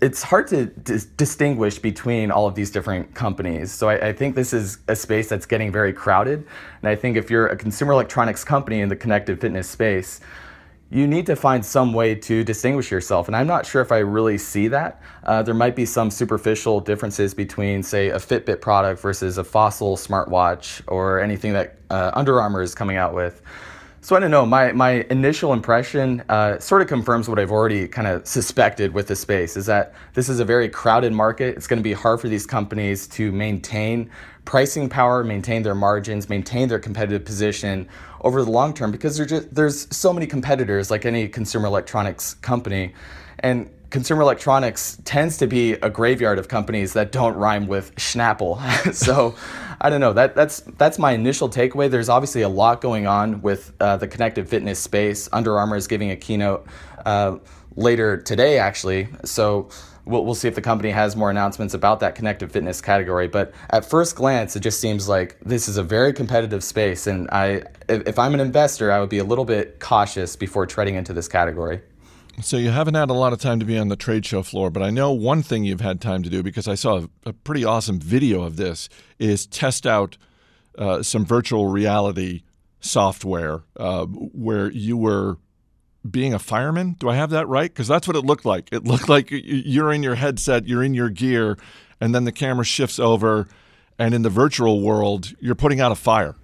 it's 0.02 0.20
hard 0.20 0.48
to 0.48 0.66
dis- 0.66 1.04
distinguish 1.04 1.78
between 1.78 2.32
all 2.32 2.48
of 2.48 2.56
these 2.56 2.72
different 2.72 3.14
companies. 3.14 3.70
So 3.70 3.88
I, 3.88 4.08
I, 4.08 4.12
think 4.12 4.34
this 4.34 4.52
is 4.52 4.78
a 4.88 4.96
space 4.96 5.28
that's 5.28 5.46
getting 5.46 5.70
very 5.70 5.92
crowded. 5.92 6.44
And 6.80 6.88
I 6.88 6.96
think 6.96 7.16
if 7.16 7.30
you're 7.30 7.46
a 7.46 7.56
consumer 7.56 7.92
electronics 7.92 8.42
company 8.42 8.80
in 8.80 8.88
the 8.88 8.96
connected 8.96 9.40
fitness 9.40 9.70
space, 9.70 10.20
you 10.90 11.06
need 11.06 11.24
to 11.26 11.36
find 11.36 11.64
some 11.64 11.94
way 11.94 12.16
to 12.16 12.44
distinguish 12.44 12.90
yourself. 12.90 13.28
And 13.28 13.36
I'm 13.36 13.46
not 13.46 13.64
sure 13.64 13.80
if 13.80 13.92
I 13.92 13.98
really 13.98 14.36
see 14.36 14.68
that. 14.68 15.00
Uh, 15.22 15.42
there 15.42 15.54
might 15.54 15.74
be 15.74 15.86
some 15.86 16.10
superficial 16.10 16.80
differences 16.80 17.32
between, 17.32 17.82
say, 17.82 18.10
a 18.10 18.18
Fitbit 18.18 18.60
product 18.60 19.00
versus 19.00 19.38
a 19.38 19.44
Fossil 19.44 19.96
smartwatch 19.96 20.82
or 20.88 21.20
anything 21.20 21.54
that 21.54 21.81
uh, 21.92 22.10
Under 22.14 22.40
Armour 22.40 22.62
is 22.62 22.74
coming 22.74 22.96
out 22.96 23.14
with. 23.14 23.42
So 24.04 24.16
I 24.16 24.18
don't 24.20 24.32
know. 24.32 24.44
My, 24.44 24.72
my 24.72 25.06
initial 25.10 25.52
impression 25.52 26.24
uh, 26.28 26.58
sort 26.58 26.82
of 26.82 26.88
confirms 26.88 27.28
what 27.28 27.38
I've 27.38 27.52
already 27.52 27.86
kind 27.86 28.08
of 28.08 28.26
suspected 28.26 28.92
with 28.92 29.06
the 29.06 29.14
space 29.14 29.56
is 29.56 29.66
that 29.66 29.94
this 30.14 30.28
is 30.28 30.40
a 30.40 30.44
very 30.44 30.68
crowded 30.68 31.12
market. 31.12 31.56
It's 31.56 31.68
going 31.68 31.78
to 31.78 31.84
be 31.84 31.92
hard 31.92 32.20
for 32.20 32.28
these 32.28 32.44
companies 32.44 33.06
to 33.08 33.30
maintain 33.30 34.10
pricing 34.44 34.88
power, 34.88 35.22
maintain 35.22 35.62
their 35.62 35.76
margins, 35.76 36.28
maintain 36.28 36.68
their 36.68 36.80
competitive 36.80 37.24
position 37.24 37.88
over 38.22 38.42
the 38.42 38.50
long 38.50 38.74
term 38.74 38.90
because 38.90 39.24
just, 39.24 39.54
there's 39.54 39.94
so 39.94 40.12
many 40.12 40.26
competitors 40.26 40.90
like 40.90 41.06
any 41.06 41.28
consumer 41.28 41.66
electronics 41.66 42.34
company. 42.34 42.94
And 43.38 43.70
consumer 43.90 44.22
electronics 44.22 44.98
tends 45.04 45.36
to 45.36 45.46
be 45.46 45.74
a 45.74 45.90
graveyard 45.90 46.38
of 46.38 46.48
companies 46.48 46.92
that 46.94 47.12
don't 47.12 47.36
rhyme 47.36 47.68
with 47.68 47.92
Schnapple. 47.98 48.60
so 48.92 49.36
I 49.84 49.90
don't 49.90 50.00
know. 50.00 50.12
That 50.12 50.36
that's 50.36 50.60
that's 50.60 50.96
my 50.96 51.10
initial 51.10 51.50
takeaway. 51.50 51.90
There's 51.90 52.08
obviously 52.08 52.42
a 52.42 52.48
lot 52.48 52.80
going 52.80 53.08
on 53.08 53.42
with 53.42 53.72
uh, 53.80 53.96
the 53.96 54.06
connected 54.06 54.48
fitness 54.48 54.78
space. 54.78 55.28
Under 55.32 55.58
Armour 55.58 55.74
is 55.74 55.88
giving 55.88 56.12
a 56.12 56.16
keynote 56.16 56.64
uh, 57.04 57.38
later 57.74 58.16
today, 58.16 58.58
actually. 58.58 59.08
So 59.24 59.70
we'll, 60.04 60.24
we'll 60.24 60.36
see 60.36 60.46
if 60.46 60.54
the 60.54 60.62
company 60.62 60.90
has 60.90 61.16
more 61.16 61.30
announcements 61.30 61.74
about 61.74 61.98
that 61.98 62.14
connected 62.14 62.52
fitness 62.52 62.80
category. 62.80 63.26
But 63.26 63.52
at 63.70 63.84
first 63.84 64.14
glance, 64.14 64.54
it 64.54 64.60
just 64.60 64.78
seems 64.80 65.08
like 65.08 65.36
this 65.40 65.66
is 65.66 65.78
a 65.78 65.82
very 65.82 66.12
competitive 66.12 66.62
space, 66.62 67.08
and 67.08 67.28
I, 67.30 67.64
if, 67.88 68.06
if 68.06 68.18
I'm 68.20 68.34
an 68.34 68.40
investor, 68.40 68.92
I 68.92 69.00
would 69.00 69.10
be 69.10 69.18
a 69.18 69.24
little 69.24 69.44
bit 69.44 69.80
cautious 69.80 70.36
before 70.36 70.64
treading 70.64 70.94
into 70.94 71.12
this 71.12 71.26
category. 71.26 71.82
So 72.40 72.56
you 72.56 72.70
haven't 72.70 72.94
had 72.94 73.10
a 73.10 73.14
lot 73.14 73.32
of 73.32 73.40
time 73.40 73.60
to 73.60 73.66
be 73.66 73.78
on 73.78 73.88
the 73.88 73.96
trade 73.96 74.24
show 74.24 74.42
floor, 74.42 74.70
but 74.70 74.82
I 74.82 74.90
know 74.90 75.12
one 75.12 75.42
thing 75.42 75.64
you've 75.64 75.80
had 75.80 76.00
time 76.00 76.22
to 76.22 76.30
do 76.30 76.42
because 76.42 76.66
I 76.66 76.74
saw 76.74 77.06
a, 77.26 77.32
pretty 77.32 77.64
awesome 77.64 78.00
video 78.00 78.42
of 78.42 78.56
this 78.56 78.88
is 79.18 79.46
test 79.46 79.86
out 79.86 80.16
uh, 80.78 81.02
some 81.02 81.24
virtual 81.24 81.66
reality 81.66 82.42
software 82.80 83.62
uh, 83.76 84.06
where 84.06 84.70
you 84.70 84.96
were 84.96 85.38
being 86.08 86.34
a 86.34 86.38
fireman. 86.38 86.96
Do 86.98 87.08
I 87.08 87.16
have 87.16 87.30
that 87.30 87.46
right? 87.48 87.70
Because 87.70 87.86
that's 87.86 88.08
what 88.08 88.16
it 88.16 88.24
looked 88.24 88.44
like. 88.44 88.68
It 88.72 88.84
looked 88.84 89.08
like 89.08 89.28
you're 89.30 89.92
in 89.92 90.02
your 90.02 90.16
headset, 90.16 90.66
you're 90.66 90.82
in 90.82 90.94
your 90.94 91.10
gear, 91.10 91.56
and 92.00 92.14
then 92.14 92.24
the 92.24 92.32
camera 92.32 92.64
shifts 92.64 92.98
over, 92.98 93.46
and 93.98 94.14
in 94.14 94.22
the 94.22 94.30
virtual 94.30 94.80
world, 94.80 95.32
you're 95.38 95.54
putting 95.54 95.80
out 95.80 95.92
a 95.92 95.96
fire. 95.96 96.34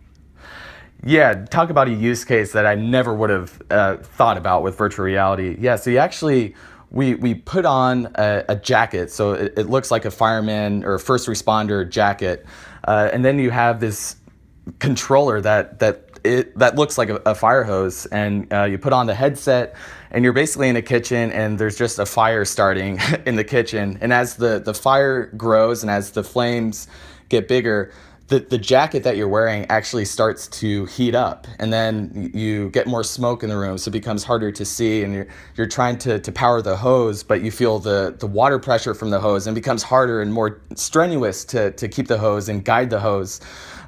Yeah, 1.04 1.44
talk 1.46 1.70
about 1.70 1.88
a 1.88 1.92
use 1.92 2.24
case 2.24 2.52
that 2.52 2.66
I 2.66 2.74
never 2.74 3.14
would 3.14 3.30
have 3.30 3.62
uh, 3.70 3.96
thought 3.98 4.36
about 4.36 4.62
with 4.62 4.76
virtual 4.76 5.04
reality. 5.04 5.56
Yeah, 5.58 5.76
so 5.76 5.90
you 5.90 5.98
actually 5.98 6.54
we 6.90 7.14
we 7.14 7.34
put 7.34 7.64
on 7.64 8.10
a, 8.16 8.44
a 8.48 8.56
jacket, 8.56 9.10
so 9.10 9.32
it, 9.32 9.54
it, 9.56 9.68
looks 9.68 9.90
like 9.90 10.04
a 10.04 10.10
fireman 10.10 10.84
or 10.84 10.98
first 10.98 11.28
responder 11.28 11.88
jacket, 11.88 12.46
uh, 12.84 13.10
and 13.12 13.24
then 13.24 13.38
you 13.38 13.50
have 13.50 13.78
this 13.78 14.16
controller 14.78 15.40
that 15.40 15.78
that 15.78 16.18
it 16.24 16.56
that 16.58 16.76
looks 16.76 16.98
like 16.98 17.10
a, 17.10 17.16
a 17.26 17.34
fire 17.34 17.62
hose, 17.62 18.06
and 18.06 18.52
uh, 18.52 18.64
you 18.64 18.78
put 18.78 18.92
on 18.92 19.06
the 19.06 19.14
headset, 19.14 19.76
and 20.10 20.24
you're 20.24 20.32
basically 20.32 20.68
in 20.68 20.76
a 20.76 20.82
kitchen, 20.82 21.30
and 21.30 21.58
there's 21.58 21.76
just 21.76 21.98
a 21.98 22.06
fire 22.06 22.44
starting 22.44 22.98
in 23.26 23.36
the 23.36 23.44
kitchen, 23.44 23.98
and 24.00 24.12
as 24.12 24.36
the 24.36 24.58
the 24.58 24.74
fire 24.74 25.26
grows 25.36 25.82
and 25.82 25.90
as 25.90 26.10
the 26.10 26.24
flames 26.24 26.88
get 27.28 27.46
bigger. 27.48 27.92
The, 28.28 28.40
the 28.40 28.58
jacket 28.58 29.04
that 29.04 29.16
you're 29.16 29.28
wearing 29.28 29.64
actually 29.70 30.04
starts 30.04 30.48
to 30.48 30.84
heat 30.84 31.14
up 31.14 31.46
and 31.58 31.72
then 31.72 32.30
you 32.34 32.68
get 32.70 32.86
more 32.86 33.02
smoke 33.02 33.42
in 33.42 33.48
the 33.48 33.56
room 33.56 33.78
so 33.78 33.88
it 33.88 33.92
becomes 33.92 34.22
harder 34.22 34.52
to 34.52 34.64
see 34.66 35.02
and 35.02 35.14
you're, 35.14 35.28
you're 35.56 35.66
trying 35.66 35.96
to, 35.98 36.18
to 36.18 36.30
power 36.30 36.60
the 36.60 36.76
hose 36.76 37.22
but 37.22 37.40
you 37.40 37.50
feel 37.50 37.78
the, 37.78 38.14
the 38.18 38.26
water 38.26 38.58
pressure 38.58 38.92
from 38.92 39.08
the 39.08 39.18
hose 39.18 39.46
and 39.46 39.54
becomes 39.54 39.82
harder 39.82 40.20
and 40.20 40.30
more 40.30 40.60
strenuous 40.74 41.42
to, 41.46 41.70
to 41.72 41.88
keep 41.88 42.06
the 42.06 42.18
hose 42.18 42.50
and 42.50 42.66
guide 42.66 42.90
the 42.90 43.00
hose 43.00 43.40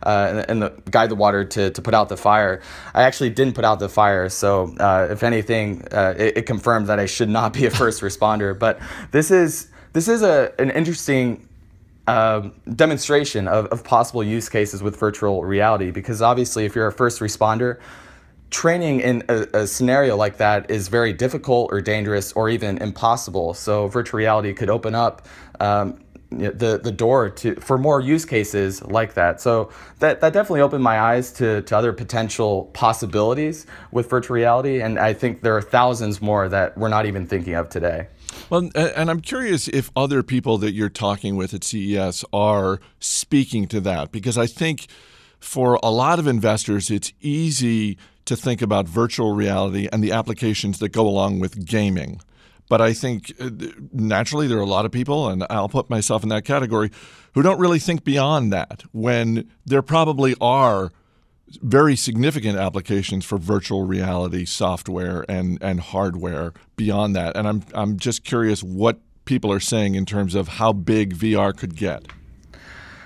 uh, 0.04 0.44
and, 0.48 0.62
the, 0.62 0.70
guide 0.90 1.10
the 1.10 1.14
water 1.14 1.44
to, 1.44 1.70
to 1.70 1.82
put 1.82 1.94
out 1.94 2.08
the 2.08 2.16
fire. 2.16 2.62
I 2.94 3.02
actually 3.02 3.30
didn't 3.30 3.54
put 3.54 3.64
out 3.64 3.78
the 3.78 3.88
fire, 3.88 4.28
so 4.28 4.74
uh, 4.78 5.08
if 5.10 5.22
anything, 5.22 5.86
uh, 5.92 6.14
it, 6.16 6.38
it 6.38 6.46
confirmed 6.46 6.86
that 6.86 6.98
I 6.98 7.06
should 7.06 7.28
not 7.28 7.52
be 7.52 7.66
a 7.66 7.70
first 7.82 8.02
responder. 8.02 8.58
But 8.58 8.80
this 9.10 9.30
is 9.30 9.68
this 9.92 10.08
is 10.08 10.22
a 10.22 10.52
an 10.58 10.70
interesting 10.70 11.48
uh, 12.06 12.48
demonstration 12.74 13.46
of, 13.46 13.66
of 13.66 13.84
possible 13.84 14.24
use 14.24 14.48
cases 14.48 14.82
with 14.82 14.98
virtual 14.98 15.44
reality 15.44 15.90
because 15.90 16.22
obviously, 16.22 16.64
if 16.64 16.74
you're 16.74 16.86
a 16.86 16.92
first 16.92 17.20
responder, 17.20 17.78
training 18.50 19.00
in 19.00 19.22
a, 19.28 19.46
a, 19.54 19.66
scenario 19.66 20.16
like 20.16 20.38
that 20.38 20.70
is 20.70 20.88
very 20.88 21.12
difficult 21.12 21.70
or 21.70 21.80
dangerous 21.80 22.32
or 22.32 22.48
even 22.48 22.78
impossible. 22.78 23.54
So, 23.54 23.86
virtual 23.86 24.18
reality 24.18 24.52
could 24.54 24.70
open 24.70 24.94
up 24.94 25.26
um, 25.60 26.00
the 26.30 26.80
the 26.82 26.92
door 26.92 27.28
to 27.28 27.56
for 27.56 27.76
more 27.76 28.00
use 28.00 28.24
cases 28.24 28.82
like 28.82 29.14
that. 29.14 29.40
So 29.40 29.70
that 29.98 30.20
that 30.20 30.32
definitely 30.32 30.60
opened 30.60 30.84
my 30.84 31.00
eyes 31.00 31.32
to 31.34 31.62
to 31.62 31.76
other 31.76 31.92
potential 31.92 32.70
possibilities 32.72 33.66
with 33.90 34.08
virtual 34.08 34.36
reality, 34.36 34.80
and 34.80 34.98
I 34.98 35.12
think 35.12 35.42
there 35.42 35.56
are 35.56 35.62
thousands 35.62 36.22
more 36.22 36.48
that 36.48 36.78
we're 36.78 36.88
not 36.88 37.06
even 37.06 37.26
thinking 37.26 37.54
of 37.54 37.68
today. 37.68 38.08
Well, 38.48 38.70
and 38.74 39.10
I'm 39.10 39.20
curious 39.20 39.68
if 39.68 39.90
other 39.94 40.22
people 40.22 40.58
that 40.58 40.72
you're 40.72 40.88
talking 40.88 41.36
with 41.36 41.54
at 41.54 41.64
CES 41.64 42.24
are 42.32 42.80
speaking 42.98 43.66
to 43.68 43.80
that 43.82 44.12
because 44.12 44.36
I 44.36 44.46
think 44.46 44.86
for 45.38 45.78
a 45.82 45.90
lot 45.90 46.18
of 46.18 46.26
investors, 46.26 46.90
it's 46.90 47.12
easy 47.20 47.96
to 48.26 48.36
think 48.36 48.62
about 48.62 48.86
virtual 48.86 49.34
reality 49.34 49.88
and 49.92 50.04
the 50.04 50.12
applications 50.12 50.78
that 50.78 50.90
go 50.90 51.06
along 51.06 51.40
with 51.40 51.66
gaming. 51.66 52.20
But 52.68 52.80
I 52.80 52.92
think 52.92 53.32
uh, 53.40 53.50
naturally 53.92 54.46
there 54.46 54.58
are 54.58 54.62
a 54.62 54.66
lot 54.66 54.84
of 54.84 54.92
people, 54.92 55.28
and 55.28 55.44
I'll 55.50 55.68
put 55.68 55.90
myself 55.90 56.22
in 56.22 56.28
that 56.28 56.44
category, 56.44 56.92
who 57.34 57.42
don't 57.42 57.58
really 57.58 57.80
think 57.80 58.04
beyond 58.04 58.52
that 58.52 58.84
when 58.92 59.50
there 59.66 59.82
probably 59.82 60.36
are 60.40 60.92
very 61.62 61.96
significant 61.96 62.58
applications 62.58 63.24
for 63.24 63.38
virtual 63.38 63.84
reality 63.84 64.44
software 64.44 65.24
and, 65.28 65.58
and 65.62 65.80
hardware 65.80 66.52
beyond 66.76 67.16
that. 67.16 67.36
And 67.36 67.48
I'm, 67.48 67.62
I'm 67.74 67.98
just 67.98 68.24
curious 68.24 68.62
what 68.62 69.00
people 69.24 69.52
are 69.52 69.60
saying 69.60 69.94
in 69.94 70.06
terms 70.06 70.34
of 70.34 70.48
how 70.48 70.72
big 70.72 71.14
VR 71.16 71.56
could 71.56 71.76
get. 71.76 72.06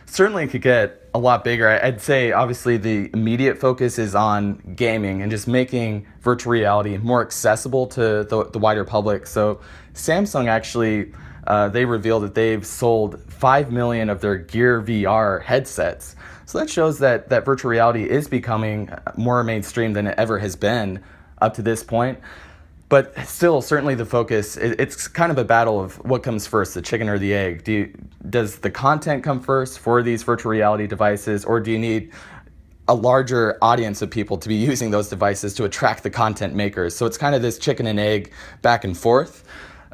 Certainly 0.07 0.45
it 0.45 0.49
could 0.49 0.63
get 0.63 1.09
a 1.13 1.19
lot 1.19 1.45
bigger. 1.45 1.69
I'd 1.69 2.01
say 2.01 2.33
obviously 2.33 2.77
the 2.77 3.11
immediate 3.13 3.59
focus 3.59 3.99
is 3.99 4.15
on 4.15 4.75
gaming 4.77 5.23
and 5.23 5.31
just 5.31 5.49
making 5.49 6.07
virtual 6.21 6.53
reality 6.53 6.99
more 6.99 7.23
accessible 7.23 7.87
to 7.89 8.25
the, 8.25 8.49
the 8.53 8.59
wider 8.59 8.85
public. 8.85 9.27
So 9.27 9.61
Samsung 9.95 10.49
actually 10.49 11.13
uh, 11.47 11.69
they 11.69 11.85
revealed 11.85 12.23
that 12.25 12.35
they've 12.35 12.65
sold 12.65 13.21
five 13.31 13.71
million 13.71 14.09
of 14.09 14.21
their 14.21 14.37
Gear 14.37 14.83
VR 14.83 15.43
headsets. 15.43 16.17
So 16.47 16.59
that 16.59 16.71
shows 16.71 16.99
that 16.99 17.29
that 17.31 17.45
virtual 17.45 17.71
reality 17.71 18.09
is 18.09 18.29
becoming 18.29 18.91
more 19.17 19.43
mainstream 19.43 19.93
than 19.93 20.07
it 20.07 20.19
ever 20.19 20.39
has 20.39 20.57
been 20.57 21.03
up 21.41 21.55
to 21.55 21.63
this 21.63 21.83
point 21.83 22.19
but 22.95 23.19
still, 23.27 23.63
certainly 23.63 23.95
the 23.95 24.05
focus. 24.05 24.57
it's 24.57 25.09
kind 25.09 25.33
of 25.33 25.39
a 25.39 25.45
battle 25.45 25.81
of 25.81 25.97
what 26.05 26.23
comes 26.23 26.47
first, 26.47 26.75
the 26.75 26.83
chicken 26.83 27.09
or 27.09 27.19
the 27.19 27.35
egg. 27.35 27.65
Do 27.65 27.73
you, 27.73 27.95
does 28.31 28.59
the 28.59 28.71
content 28.71 29.25
come 29.25 29.41
first 29.41 29.79
for 29.79 30.03
these 30.03 30.23
virtual 30.23 30.51
reality 30.51 30.87
devices, 30.87 31.45
or 31.45 31.59
do 31.59 31.73
you 31.73 31.79
need 31.79 32.13
a 32.87 32.95
larger 32.95 33.57
audience 33.63 34.03
of 34.03 34.11
people 34.11 34.37
to 34.37 34.49
be 34.49 34.55
using 34.71 34.91
those 34.91 35.09
devices 35.09 35.55
to 35.55 35.65
attract 35.65 36.03
the 36.03 36.11
content 36.11 36.55
makers? 36.55 36.95
So 36.95 37.07
it's 37.07 37.19
kind 37.19 37.35
of 37.35 37.43
this 37.43 37.59
chicken 37.59 37.87
and 37.89 37.99
egg 37.99 38.33
back 38.63 38.85
and 38.85 38.97
forth. 38.97 39.45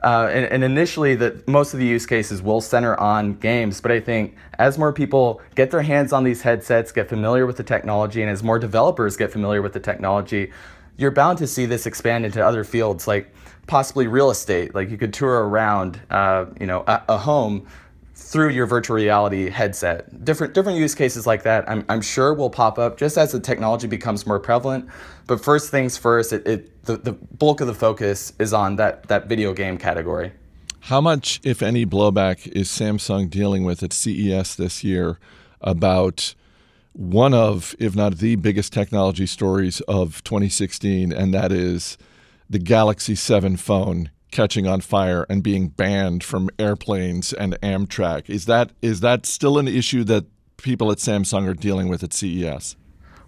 Uh, 0.02 0.30
and, 0.32 0.46
and, 0.46 0.64
initially, 0.64 1.14
that 1.14 1.46
most 1.46 1.74
of 1.74 1.78
the 1.78 1.84
use 1.84 2.06
cases 2.06 2.40
will 2.40 2.62
center 2.62 2.98
on 2.98 3.34
games, 3.34 3.82
but 3.82 3.92
I 3.92 4.00
think 4.00 4.34
as 4.58 4.78
more 4.78 4.94
people 4.94 5.42
get 5.54 5.70
their 5.70 5.82
hands 5.82 6.14
on 6.14 6.24
these 6.24 6.40
headsets, 6.40 6.90
get 6.90 7.06
familiar 7.06 7.44
with 7.44 7.58
the 7.58 7.62
technology, 7.62 8.22
and 8.22 8.30
as 8.30 8.42
more 8.42 8.58
developers 8.58 9.18
get 9.18 9.30
familiar 9.30 9.60
with 9.60 9.74
the 9.74 9.80
technology, 9.80 10.52
you're 10.96 11.10
bound 11.10 11.36
to 11.38 11.46
see 11.46 11.66
this 11.66 11.84
expand 11.84 12.24
into 12.24 12.44
other 12.44 12.64
fields, 12.64 13.06
like 13.06 13.34
possibly 13.66 14.06
real 14.06 14.30
estate. 14.30 14.74
Like 14.74 14.90
you 14.90 14.96
could 14.96 15.12
tour 15.12 15.46
around, 15.48 16.00
uh, 16.10 16.46
you 16.58 16.66
know, 16.66 16.82
a, 16.86 17.02
a, 17.10 17.18
home 17.18 17.66
through 18.30 18.50
your 18.50 18.64
virtual 18.64 18.94
reality 18.94 19.50
headset. 19.50 20.24
Different 20.24 20.54
different 20.54 20.78
use 20.78 20.94
cases 20.94 21.26
like 21.26 21.42
that, 21.42 21.68
I'm, 21.68 21.84
I'm 21.88 22.00
sure 22.00 22.32
will 22.32 22.48
pop 22.48 22.78
up 22.78 22.96
just 22.96 23.18
as 23.18 23.32
the 23.32 23.40
technology 23.40 23.88
becomes 23.88 24.24
more 24.24 24.38
prevalent. 24.38 24.88
But 25.26 25.42
first 25.42 25.70
things 25.72 25.96
first, 25.96 26.32
it, 26.32 26.46
it 26.46 26.84
the, 26.84 26.96
the 26.96 27.12
bulk 27.12 27.60
of 27.60 27.66
the 27.66 27.74
focus 27.74 28.32
is 28.38 28.52
on 28.52 28.76
that 28.76 29.08
that 29.08 29.26
video 29.26 29.52
game 29.52 29.76
category. 29.76 30.30
How 30.82 31.00
much, 31.00 31.40
if 31.42 31.60
any, 31.60 31.84
blowback 31.84 32.46
is 32.46 32.68
Samsung 32.68 33.28
dealing 33.28 33.64
with 33.64 33.82
at 33.82 33.92
CES 33.92 34.54
this 34.54 34.84
year 34.84 35.18
about 35.60 36.34
one 36.92 37.34
of, 37.34 37.74
if 37.78 37.96
not 37.96 38.18
the 38.18 38.36
biggest 38.36 38.72
technology 38.72 39.26
stories 39.26 39.80
of 39.82 40.22
2016, 40.24 41.12
and 41.12 41.34
that 41.34 41.52
is 41.52 41.98
the 42.48 42.58
Galaxy 42.58 43.14
7 43.14 43.56
phone 43.56 44.10
catching 44.30 44.66
on 44.66 44.80
fire 44.80 45.26
and 45.28 45.42
being 45.42 45.68
banned 45.68 46.24
from 46.24 46.50
airplanes 46.58 47.32
and 47.32 47.60
Amtrak. 47.60 48.28
Is 48.28 48.46
that 48.46 48.70
is 48.82 49.00
that 49.00 49.26
still 49.26 49.58
an 49.58 49.68
issue 49.68 50.04
that 50.04 50.24
people 50.56 50.90
at 50.90 50.98
Samsung 50.98 51.48
are 51.48 51.54
dealing 51.54 51.88
with 51.88 52.02
at 52.02 52.12
CES? 52.12 52.76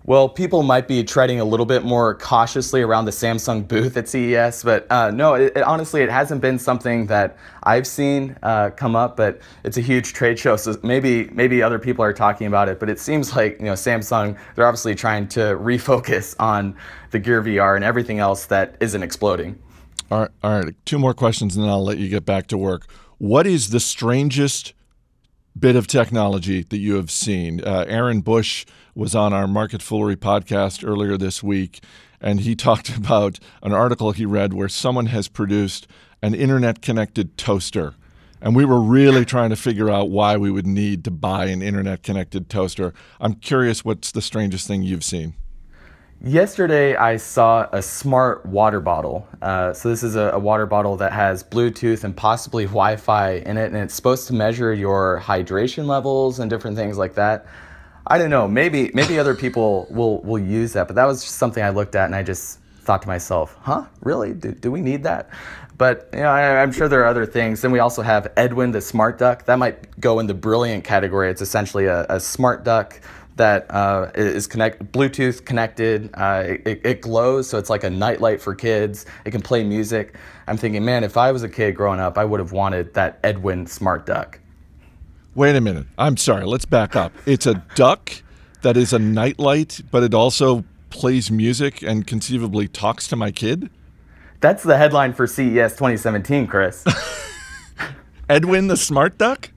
Well, 0.05 0.29
people 0.29 0.65
might 0.65 0.89
be 0.89 1.05
treading 1.05 1.39
a 1.39 1.45
little 1.45 1.65
bit 1.65 1.85
more 1.85 2.17
cautiously 2.17 2.83
around 2.83 3.05
the 3.05 3.13
Samsung 3.13 3.69
booth 3.69 3.97
at 3.97 4.09
CES, 4.09 4.65
but 4.65 4.91
uh, 4.91 5.13
no, 5.13 5.35
it, 5.35 5.57
it, 5.57 5.63
honestly, 5.63 6.03
it 6.03 6.11
hasn't 6.11 6.41
been 6.41 6.59
something 6.59 7.07
that 7.07 7.37
I've 7.63 7.87
seen 7.87 8.37
uh, 8.43 8.71
come 8.71 8.97
up. 8.97 9.17
But 9.17 9.41
it's 9.63 9.77
a 9.77 9.81
huge 9.81 10.13
trade 10.13 10.41
show, 10.41 10.57
so 10.57 10.77
maybe 10.83 11.29
maybe 11.31 11.63
other 11.63 11.79
people 11.79 12.05
are 12.05 12.13
talking 12.13 12.49
about 12.49 12.69
it. 12.69 12.81
But 12.81 12.91
it 12.91 12.99
seems 12.99 13.37
like 13.37 13.61
you 13.61 13.67
know 13.67 13.75
Samsung, 13.75 14.37
they're 14.57 14.67
obviously 14.67 14.97
trying 14.97 15.29
to 15.29 15.41
refocus 15.41 16.35
on 16.41 16.77
the 17.13 17.21
Gear 17.21 17.41
VR 17.41 17.77
and 17.77 17.85
everything 17.85 18.19
else 18.19 18.47
that 18.47 18.77
isn't 18.81 19.05
exploding. 19.05 19.57
All 20.11 20.21
right, 20.21 20.31
all 20.43 20.61
right. 20.61 20.75
Two 20.85 20.99
more 20.99 21.15
questions, 21.15 21.57
and 21.57 21.65
then 21.65 21.71
I'll 21.71 21.85
let 21.85 21.99
you 21.99 22.09
get 22.09 22.25
back 22.25 22.47
to 22.49 22.59
work. 22.59 22.87
What 23.19 23.47
is 23.47 23.71
the 23.71 23.81
strangest 23.81 24.75
bit 25.59 25.77
of 25.77 25.87
technology 25.87 26.63
that 26.63 26.79
you 26.79 26.97
have 26.97 27.11
seen? 27.11 27.63
Uh, 27.65 27.85
Aaron 27.89 28.21
Bush 28.21 28.67
was 28.95 29.15
on 29.15 29.33
our 29.33 29.47
Market 29.47 29.81
Foolery 29.81 30.17
podcast 30.17 30.87
earlier 30.87 31.17
this 31.17 31.43
week, 31.43 31.83
and 32.21 32.41
he 32.41 32.55
talked 32.57 32.95
about 32.95 33.39
an 33.63 33.73
article 33.73 34.13
he 34.13 34.27
read 34.27 34.53
where 34.53 34.69
someone 34.69 35.07
has 35.07 35.29
produced 35.29 35.87
an 36.23 36.35
internet 36.35 36.83
connected 36.83 37.37
toaster. 37.37 37.95
And 38.41 38.57
we 38.57 38.65
were 38.65 38.81
really 38.81 39.25
trying 39.25 39.51
to 39.51 39.57
figure 39.57 39.89
out 39.89 40.11
why 40.11 40.37
we 40.37 40.51
would 40.51 40.67
need 40.67 41.05
to 41.05 41.13
buy 41.13 41.47
an 41.47 41.63
internet 41.63 42.03
connected 42.03 42.51
toaster. 42.51 42.93
I'm 43.21 43.35
curious 43.35 43.85
what's 43.85 44.11
the 44.11 44.21
strangest 44.21 44.67
thing 44.67 44.83
you've 44.83 45.05
seen? 45.05 45.35
Yesterday, 46.25 46.95
I 46.95 47.17
saw 47.17 47.69
a 47.73 47.83
smart 47.83 48.47
water 48.47 48.79
bottle. 48.79 49.27
Uh, 49.41 49.73
so, 49.73 49.89
this 49.89 50.05
is 50.05 50.15
a, 50.15 50.31
a, 50.35 50.39
water 50.39 50.67
bottle 50.67 50.97
that 50.99 51.13
has 51.13 51.43
Bluetooth 51.43 52.05
and 52.05 52.17
possibly 52.17 52.65
Wi 52.65 52.95
Fi 52.95 53.33
in 53.39 53.57
it, 53.57 53.73
and 53.73 53.77
it's 53.77 53.93
supposed 53.93 54.29
to 54.29 54.33
measure 54.33 54.73
your 54.73 55.21
hydration 55.21 55.87
levels 55.87 56.39
and 56.39 56.49
different 56.49 56.77
things 56.77 56.97
like 56.97 57.15
that. 57.15 57.47
I 58.07 58.19
don't 58.19 58.31
know. 58.31 58.47
Maybe 58.47 58.93
maybe 58.95 59.19
other 59.19 59.35
people 59.35 59.89
will 59.91 60.21
will 60.23 60.39
use 60.39 60.75
that, 60.75 60.87
but 60.87 60.95
that 60.95 61.07
was 61.07 61.25
something 61.25 61.61
I 61.63 61.71
looked 61.71 61.97
at 61.97 62.07
and 62.07 62.15
I 62.15 62.23
just 62.23 62.61
thought 62.83 63.03
to 63.03 63.09
myself, 63.09 63.59
"Huh? 63.61 63.87
Really? 64.01 64.33
Do, 64.33 64.53
do 64.53 64.71
we 64.71 64.81
need 64.81 65.03
that?" 65.03 65.29
But 65.77 66.09
you 66.13 66.21
know, 66.21 66.29
I, 66.29 66.63
am 66.63 66.71
sure 66.71 66.87
there 66.87 67.01
are 67.01 67.07
other 67.07 67.27
things. 67.27 67.63
Then 67.63 67.73
we 67.73 67.81
also 67.81 68.03
have 68.03 68.31
Edwin 68.37 68.71
the 68.71 68.81
smart 68.81 69.19
duck. 69.19 69.47
That 69.47 69.59
might 69.59 69.99
go 69.99 70.21
in 70.21 70.29
the 70.29 70.35
brilliant 70.35 70.85
category. 70.85 71.31
It's 71.31 71.43
essentially 71.43 71.87
a, 71.87 72.07
a 72.09 72.21
smart 72.21 72.63
duck 72.63 73.01
that 73.37 73.67
uh, 73.71 74.11
is 74.15 74.47
connect 74.47 74.93
Bluetooth 74.93 75.45
connected. 75.45 76.11
Uh, 76.15 76.45
it, 76.65 76.81
it, 76.85 77.01
glows, 77.01 77.49
so 77.49 77.59
it's 77.59 77.71
like 77.71 77.85
a 77.85 77.91
nightlight 77.91 78.41
for 78.41 78.55
kids. 78.55 79.07
It 79.25 79.31
can 79.31 79.43
play 79.43 79.65
music. 79.65 80.17
I'm 80.47 80.57
thinking, 80.57 80.85
man, 80.85 81.05
if 81.05 81.17
I 81.17 81.33
was 81.33 81.43
a 81.43 81.49
kid 81.49 81.75
growing 81.75 82.01
up, 82.01 82.19
I 82.19 82.25
would 82.25 82.41
have 82.41 82.53
wanted 82.53 82.95
that 82.95 83.19
Edwin 83.23 83.67
smart 83.67 84.07
duck. 84.07 84.39
Wait 85.35 85.57
a 85.57 85.61
minute. 85.61 85.87
I'm 85.97 86.17
sorry. 86.17 86.45
Let's 86.45 86.67
back 86.67 86.95
up. 86.95 87.13
It's 87.25 87.47
a 87.47 87.55
duck 87.75 88.23
that 88.63 88.77
is 88.77 88.93
a 88.93 88.99
nightlight, 88.99 89.81
but 89.91 90.03
it 90.03 90.15
also 90.15 90.65
plays 90.93 91.31
music 91.31 91.83
and 91.83 92.07
conceivably 92.07 92.69
talks 92.69 93.09
to 93.09 93.17
my 93.17 93.33
kid? 93.33 93.71
That's 94.41 94.63
the 94.63 94.77
headline 94.77 95.13
for 95.13 95.27
CES 95.27 95.73
2017, 95.73 96.47
Chris. 96.47 96.85
Edwin 98.29 98.69
the 98.69 98.77
Smart 98.77 99.19
Duck? 99.19 99.51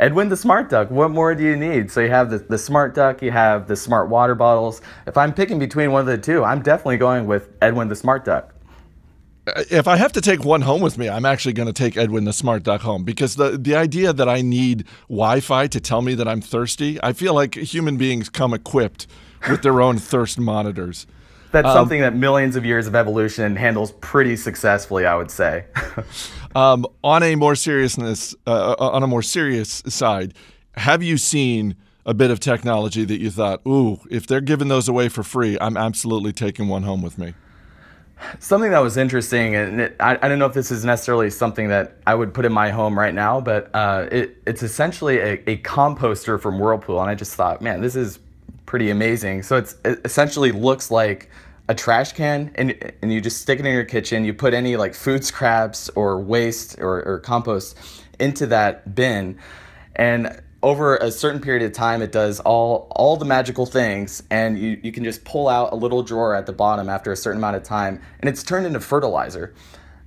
Edwin 0.00 0.28
the 0.28 0.36
Smart 0.36 0.70
Duck. 0.70 0.90
What 0.90 1.10
more 1.10 1.34
do 1.34 1.42
you 1.42 1.56
need? 1.56 1.90
So 1.90 2.00
you 2.00 2.10
have 2.10 2.30
the, 2.30 2.38
the 2.38 2.58
Smart 2.58 2.94
Duck, 2.94 3.20
you 3.20 3.30
have 3.32 3.66
the 3.66 3.76
Smart 3.76 4.08
Water 4.08 4.34
Bottles. 4.34 4.80
If 5.06 5.16
I'm 5.16 5.34
picking 5.34 5.58
between 5.58 5.90
one 5.90 6.00
of 6.00 6.06
the 6.06 6.18
two, 6.18 6.44
I'm 6.44 6.62
definitely 6.62 6.98
going 6.98 7.26
with 7.26 7.50
Edwin 7.60 7.88
the 7.88 7.96
Smart 7.96 8.24
Duck 8.24 8.54
uh, 9.48 9.64
if 9.70 9.88
I 9.88 9.96
have 9.96 10.12
to 10.12 10.20
take 10.20 10.44
one 10.44 10.62
home 10.62 10.80
with 10.80 10.98
me, 10.98 11.08
I'm 11.08 11.24
actually 11.24 11.52
going 11.52 11.68
to 11.68 11.72
take 11.72 11.96
Edwin 11.96 12.24
the 12.24 12.32
Smart 12.32 12.62
Duck 12.62 12.82
home 12.82 13.04
because 13.04 13.36
the 13.36 13.56
the 13.56 13.74
idea 13.74 14.12
that 14.12 14.28
I 14.28 14.42
need 14.42 14.84
Wi-Fi 15.08 15.66
to 15.68 15.80
tell 15.80 16.02
me 16.02 16.14
that 16.14 16.28
I'm 16.28 16.40
thirsty, 16.40 16.98
I 17.02 17.12
feel 17.12 17.34
like 17.34 17.54
human 17.54 17.96
beings 17.96 18.28
come 18.28 18.52
equipped 18.52 19.06
with 19.48 19.62
their 19.62 19.80
own 19.80 19.98
thirst 19.98 20.38
monitors. 20.38 21.06
That's 21.50 21.66
um, 21.66 21.74
something 21.74 22.00
that 22.00 22.14
millions 22.14 22.56
of 22.56 22.64
years 22.64 22.86
of 22.86 22.94
evolution 22.94 23.56
handles 23.56 23.92
pretty 23.92 24.36
successfully, 24.36 25.06
I 25.06 25.16
would 25.16 25.30
say. 25.30 25.64
um, 26.54 26.86
on 27.02 27.22
a 27.22 27.34
more 27.36 27.54
seriousness, 27.54 28.34
uh, 28.46 28.74
uh, 28.78 28.90
on 28.90 29.02
a 29.02 29.06
more 29.06 29.22
serious 29.22 29.82
side, 29.86 30.34
have 30.76 31.02
you 31.02 31.16
seen 31.16 31.74
a 32.04 32.14
bit 32.14 32.30
of 32.30 32.40
technology 32.40 33.04
that 33.04 33.20
you 33.20 33.30
thought, 33.30 33.60
"Ooh, 33.66 34.00
if 34.10 34.26
they're 34.26 34.40
giving 34.40 34.68
those 34.68 34.88
away 34.88 35.08
for 35.08 35.22
free, 35.22 35.58
I'm 35.60 35.76
absolutely 35.76 36.32
taking 36.32 36.68
one 36.68 36.82
home 36.82 37.02
with 37.02 37.18
me"? 37.18 37.34
Something 38.40 38.72
that 38.72 38.80
was 38.80 38.96
interesting, 38.96 39.54
and 39.54 39.80
it, 39.80 39.96
I, 40.00 40.18
I, 40.20 40.28
don't 40.28 40.38
know 40.38 40.46
if 40.46 40.52
this 40.52 40.70
is 40.70 40.84
necessarily 40.84 41.30
something 41.30 41.68
that 41.68 41.96
I 42.06 42.14
would 42.14 42.34
put 42.34 42.44
in 42.44 42.52
my 42.52 42.70
home 42.70 42.98
right 42.98 43.14
now, 43.14 43.40
but 43.40 43.70
uh, 43.74 44.08
it, 44.10 44.42
it's 44.44 44.62
essentially 44.62 45.18
a, 45.18 45.32
a, 45.46 45.58
composter 45.58 46.40
from 46.40 46.58
Whirlpool, 46.58 47.00
and 47.00 47.08
I 47.08 47.14
just 47.14 47.34
thought, 47.34 47.62
man, 47.62 47.80
this 47.80 47.94
is 47.94 48.18
pretty 48.66 48.90
amazing. 48.90 49.42
So 49.44 49.56
it's, 49.56 49.76
it 49.84 50.00
essentially 50.04 50.50
looks 50.52 50.90
like 50.90 51.30
a 51.68 51.74
trash 51.74 52.12
can, 52.12 52.50
and, 52.54 52.94
and 53.02 53.12
you 53.12 53.20
just 53.20 53.42
stick 53.42 53.60
it 53.60 53.66
in 53.66 53.72
your 53.72 53.84
kitchen. 53.84 54.24
You 54.24 54.32
put 54.32 54.54
any 54.54 54.76
like 54.76 54.94
food 54.94 55.24
scraps 55.24 55.90
or 55.90 56.18
waste 56.20 56.78
or, 56.80 57.02
or 57.04 57.18
compost 57.18 57.76
into 58.18 58.46
that 58.46 58.94
bin. 58.94 59.38
And 59.94 60.40
over 60.62 60.96
a 60.96 61.10
certain 61.10 61.40
period 61.40 61.62
of 61.62 61.72
time 61.72 62.02
it 62.02 62.10
does 62.10 62.40
all 62.40 62.88
all 62.96 63.16
the 63.16 63.24
magical 63.24 63.66
things. 63.66 64.22
And 64.30 64.58
you, 64.58 64.80
you 64.82 64.92
can 64.92 65.04
just 65.04 65.24
pull 65.24 65.48
out 65.48 65.72
a 65.72 65.76
little 65.76 66.02
drawer 66.02 66.34
at 66.34 66.46
the 66.46 66.52
bottom 66.52 66.88
after 66.88 67.12
a 67.12 67.16
certain 67.16 67.38
amount 67.38 67.56
of 67.56 67.62
time 67.62 68.00
and 68.20 68.28
it's 68.28 68.42
turned 68.42 68.66
into 68.66 68.80
fertilizer. 68.80 69.54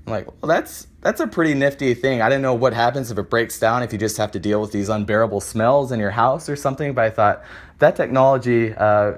I'm 0.05 0.11
like 0.11 0.25
well 0.25 0.49
that's 0.49 0.87
that's 0.99 1.21
a 1.21 1.27
pretty 1.27 1.53
nifty 1.53 1.93
thing. 1.93 2.21
I 2.21 2.27
didn't 2.27 2.41
know 2.41 2.53
what 2.53 2.73
happens 2.73 3.11
if 3.11 3.17
it 3.17 3.29
breaks 3.29 3.59
down 3.59 3.81
if 3.81 3.93
you 3.93 3.99
just 3.99 4.17
have 4.17 4.31
to 4.31 4.39
deal 4.39 4.59
with 4.59 4.71
these 4.71 4.89
unbearable 4.89 5.41
smells 5.41 5.91
in 5.91 5.99
your 5.99 6.11
house 6.11 6.49
or 6.49 6.55
something. 6.55 6.93
But 6.93 7.05
i 7.05 7.09
thought 7.09 7.43
that 7.79 7.95
technology 7.95 8.73
uh, 8.73 9.13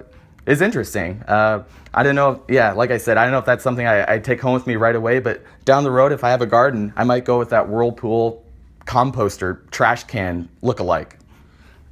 is 0.46 0.62
interesting 0.62 1.22
uh, 1.28 1.64
i 1.94 2.04
don't 2.04 2.16
know 2.16 2.32
if, 2.32 2.40
yeah 2.50 2.72
like 2.74 2.92
i 2.92 2.98
said 2.98 3.18
i 3.18 3.24
don't 3.24 3.32
know 3.32 3.40
if 3.40 3.46
that's 3.46 3.64
something 3.64 3.88
I, 3.88 4.16
I 4.16 4.20
take 4.20 4.42
home 4.42 4.54
with 4.54 4.68
me 4.68 4.76
right 4.76 4.96
away 4.96 5.20
but 5.20 5.42
down 5.66 5.84
the 5.84 5.92
road 5.92 6.12
if 6.12 6.24
i 6.24 6.30
have 6.30 6.42
a 6.42 6.46
garden 6.46 6.94
i 6.96 7.04
might 7.04 7.26
go 7.26 7.40
with 7.40 7.50
that 7.50 7.70
whirlpool 7.70 8.44
composter 8.86 9.70
trash 9.72 10.04
can 10.04 10.50
look-alike 10.62 11.18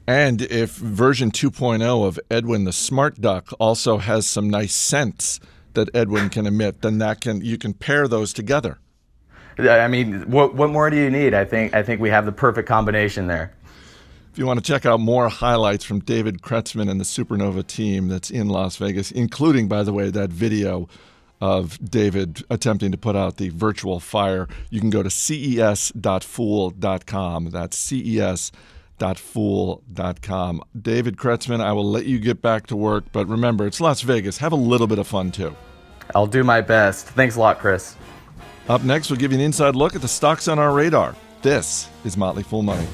And 0.08 0.42
if 0.42 0.72
version 0.72 1.32
2.0 1.32 2.06
of 2.06 2.20
Edwin 2.30 2.66
the 2.66 2.74
Smart 2.74 3.22
Duck 3.22 3.50
also 3.60 3.98
has 3.98 4.28
some 4.28 4.50
nice 4.50 4.76
scents 4.76 5.40
that 5.74 5.90
Edwin 5.94 6.30
can 6.30 6.46
emit, 6.46 6.82
then 6.82 6.98
that 6.98 7.22
can 7.22 7.42
you 7.42 7.58
can 7.58 7.74
pair 7.74 8.08
those 8.08 8.34
together. 8.34 8.80
I 9.58 9.88
mean, 9.88 10.30
what 10.30 10.56
what 10.56 10.70
more 10.70 10.90
do 10.90 10.98
you 10.98 11.10
need? 11.10 11.34
I 11.34 11.46
think 11.46 11.74
I 11.74 11.84
think 11.84 12.02
we 12.02 12.10
have 12.10 12.26
the 12.26 12.32
perfect 12.32 12.68
combination 12.68 13.28
there. 13.28 13.54
If 14.32 14.40
you 14.40 14.46
want 14.46 14.64
to 14.64 14.66
check 14.66 14.86
out 14.86 15.02
more 15.02 15.28
highlights 15.28 15.84
from 15.84 16.00
David 16.00 16.42
Kretzmann 16.42 16.90
and 16.90 17.02
the 17.02 17.04
Supernova 17.04 17.68
team 17.68 18.08
that's 18.08 18.32
in 18.32 18.48
Las 18.48 18.78
Vegas, 18.78 19.12
including, 19.12 19.68
by 19.68 19.84
the 19.84 19.92
way, 19.92 20.10
that 20.10 20.30
video 20.30 20.88
of 21.42 21.78
David 21.84 22.42
attempting 22.50 22.94
to 22.94 22.98
put 22.98 23.18
out 23.18 23.36
the 23.36 23.50
virtual 23.50 24.00
fire, 24.00 24.48
you 24.70 24.80
can 24.80 24.90
go 24.90 25.04
to 25.04 25.10
ces.fool.com. 25.10 25.90
That's 27.50 27.76
ces.fool.com. 27.76 28.54
David 30.82 31.18
Kretzmann, 31.18 31.60
I 31.60 31.74
will 31.74 31.92
let 31.92 32.06
you 32.06 32.18
get 32.18 32.42
back 32.42 32.68
to 32.68 32.78
work, 32.78 33.04
but 33.12 33.28
remember, 33.28 33.68
it's 33.68 33.82
Las 33.82 34.00
Vegas. 34.00 34.38
Have 34.38 34.54
a 34.54 34.56
little 34.56 34.88
bit 34.88 35.00
of 35.00 35.08
fun 35.08 35.32
too. 35.32 35.54
I'll 36.16 36.26
do 36.26 36.46
my 36.46 36.62
best. 36.62 37.08
Thanks 37.08 37.36
a 37.36 37.40
lot, 37.42 37.60
Chris. 37.60 37.98
Up 38.70 38.84
next, 38.84 39.10
we'll 39.10 39.20
give 39.20 39.34
you 39.34 39.40
an 39.40 39.44
inside 39.44 39.76
look 39.76 39.94
at 39.94 40.02
the 40.02 40.08
stocks 40.08 40.48
on 40.48 40.58
our 40.58 40.72
radar. 40.72 41.18
This 41.42 41.90
is 42.06 42.16
Motley 42.16 42.44
Fool 42.44 42.62
Money. 42.62 42.88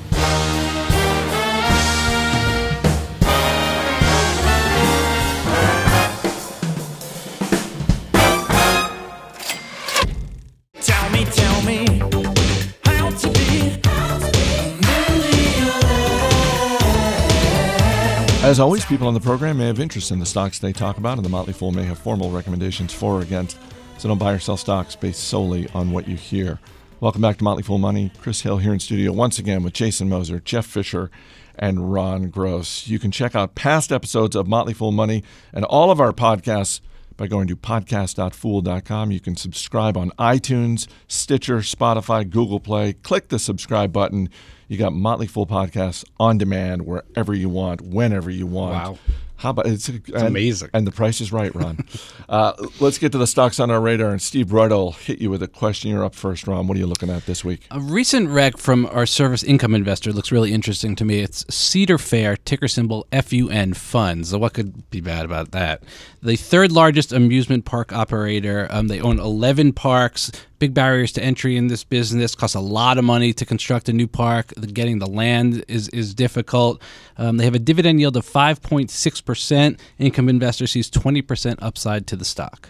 As 18.47 18.61
always, 18.61 18.85
people 18.85 19.09
on 19.09 19.13
the 19.13 19.19
program 19.19 19.57
may 19.57 19.65
have 19.65 19.77
interest 19.77 20.09
in 20.09 20.19
the 20.19 20.25
stocks 20.25 20.57
they 20.57 20.71
talk 20.71 20.97
about, 20.97 21.17
and 21.17 21.25
the 21.25 21.29
Motley 21.29 21.51
Fool 21.51 21.73
may 21.73 21.83
have 21.83 21.99
formal 21.99 22.31
recommendations 22.31 22.93
for 22.93 23.15
or 23.15 23.21
against. 23.21 23.57
So 23.97 24.07
don't 24.07 24.17
buy 24.17 24.31
or 24.31 24.39
sell 24.39 24.55
stocks 24.55 24.95
based 24.95 25.25
solely 25.25 25.67
on 25.73 25.91
what 25.91 26.07
you 26.07 26.15
hear. 26.15 26.57
Welcome 27.01 27.21
back 27.21 27.35
to 27.39 27.43
Motley 27.43 27.63
Fool 27.63 27.77
Money. 27.77 28.09
Chris 28.21 28.39
Hill 28.39 28.59
here 28.59 28.71
in 28.71 28.79
studio 28.79 29.11
once 29.11 29.37
again 29.37 29.63
with 29.63 29.73
Jason 29.73 30.07
Moser, 30.07 30.39
Jeff 30.39 30.65
Fischer, 30.65 31.11
and 31.59 31.91
Ron 31.91 32.29
Gross. 32.29 32.87
You 32.87 32.99
can 32.99 33.11
check 33.11 33.35
out 33.35 33.53
past 33.53 33.91
episodes 33.91 34.33
of 34.33 34.47
Motley 34.47 34.73
Fool 34.73 34.93
Money 34.93 35.25
and 35.51 35.65
all 35.65 35.91
of 35.91 35.99
our 35.99 36.13
podcasts 36.13 36.79
by 37.17 37.27
going 37.27 37.47
to 37.47 37.55
podcast.fool.com. 37.55 39.11
You 39.11 39.19
can 39.19 39.35
subscribe 39.35 39.97
on 39.97 40.11
iTunes, 40.19 40.87
Stitcher, 41.07 41.57
Spotify, 41.57 42.29
Google 42.29 42.59
Play. 42.59 42.93
Click 42.93 43.29
the 43.29 43.39
subscribe 43.39 43.91
button. 43.91 44.29
You 44.67 44.77
got 44.77 44.93
Motley 44.93 45.27
Fool 45.27 45.47
podcasts 45.47 46.05
on 46.19 46.37
demand 46.37 46.85
wherever 46.85 47.33
you 47.33 47.49
want, 47.49 47.81
whenever 47.81 48.29
you 48.29 48.45
want. 48.45 48.73
Wow. 48.73 48.97
How 49.37 49.51
about 49.51 49.67
it's, 49.67 49.87
it's 49.87 50.09
amazing. 50.11 50.69
And 50.73 50.85
the 50.87 50.91
price 50.91 51.21
is 51.21 51.31
right, 51.31 51.53
Ron. 51.53 51.85
uh, 52.29 52.53
let's 52.79 52.97
get 52.97 53.11
to 53.11 53.17
the 53.17 53.27
stocks 53.27 53.59
on 53.59 53.69
our 53.69 53.79
radar. 53.79 54.09
And 54.09 54.21
Steve 54.21 54.51
Rudd 54.51 54.71
hit 54.95 55.19
you 55.19 55.29
with 55.29 55.43
a 55.43 55.47
question. 55.47 55.91
You're 55.91 56.03
up 56.03 56.15
first, 56.15 56.47
Ron. 56.47 56.67
What 56.67 56.75
are 56.75 56.79
you 56.79 56.87
looking 56.87 57.09
at 57.09 57.25
this 57.27 57.45
week? 57.45 57.67
A 57.69 57.79
recent 57.79 58.29
rec 58.29 58.57
from 58.57 58.87
our 58.87 59.05
service 59.05 59.43
income 59.43 59.75
investor 59.75 60.11
looks 60.11 60.31
really 60.31 60.53
interesting 60.53 60.95
to 60.95 61.05
me. 61.05 61.19
It's 61.19 61.45
Cedar 61.53 61.99
Fair, 61.99 62.35
ticker 62.35 62.67
symbol 62.67 63.05
FUN 63.11 63.73
Funds. 63.73 64.29
So 64.29 64.39
what 64.39 64.53
could 64.53 64.89
be 64.89 65.01
bad 65.01 65.23
about 65.23 65.51
that? 65.51 65.83
The 66.23 66.35
third 66.35 66.71
largest 66.71 67.13
amusement 67.13 67.65
park 67.65 67.93
operator. 67.93 68.67
Um, 68.71 68.87
they 68.87 68.99
own 68.99 69.19
11 69.19 69.73
parks. 69.73 70.31
Big 70.59 70.73
barriers 70.73 71.11
to 71.13 71.23
entry 71.23 71.55
in 71.55 71.67
this 71.67 71.83
business. 71.83 72.33
Costs 72.35 72.55
a 72.55 72.59
lot 72.59 72.97
of 72.97 73.03
money 73.03 73.31
to 73.33 73.45
construct 73.45 73.89
a 73.89 73.93
new 73.93 74.07
park. 74.07 74.53
The- 74.57 74.67
Getting 74.67 74.99
the 74.99 75.07
land 75.07 75.63
is 75.67 75.87
is 75.89 76.13
difficult. 76.13 76.81
Um, 77.17 77.37
they 77.37 77.45
have 77.45 77.55
a 77.55 77.59
dividend 77.59 77.99
yield 77.99 78.17
of 78.17 78.25
5.6 78.25 79.25
percent. 79.25 79.79
Income 79.99 80.29
investor 80.29 80.67
sees 80.67 80.89
20 80.89 81.21
percent 81.21 81.59
upside 81.61 82.07
to 82.07 82.15
the 82.15 82.25
stock. 82.25 82.69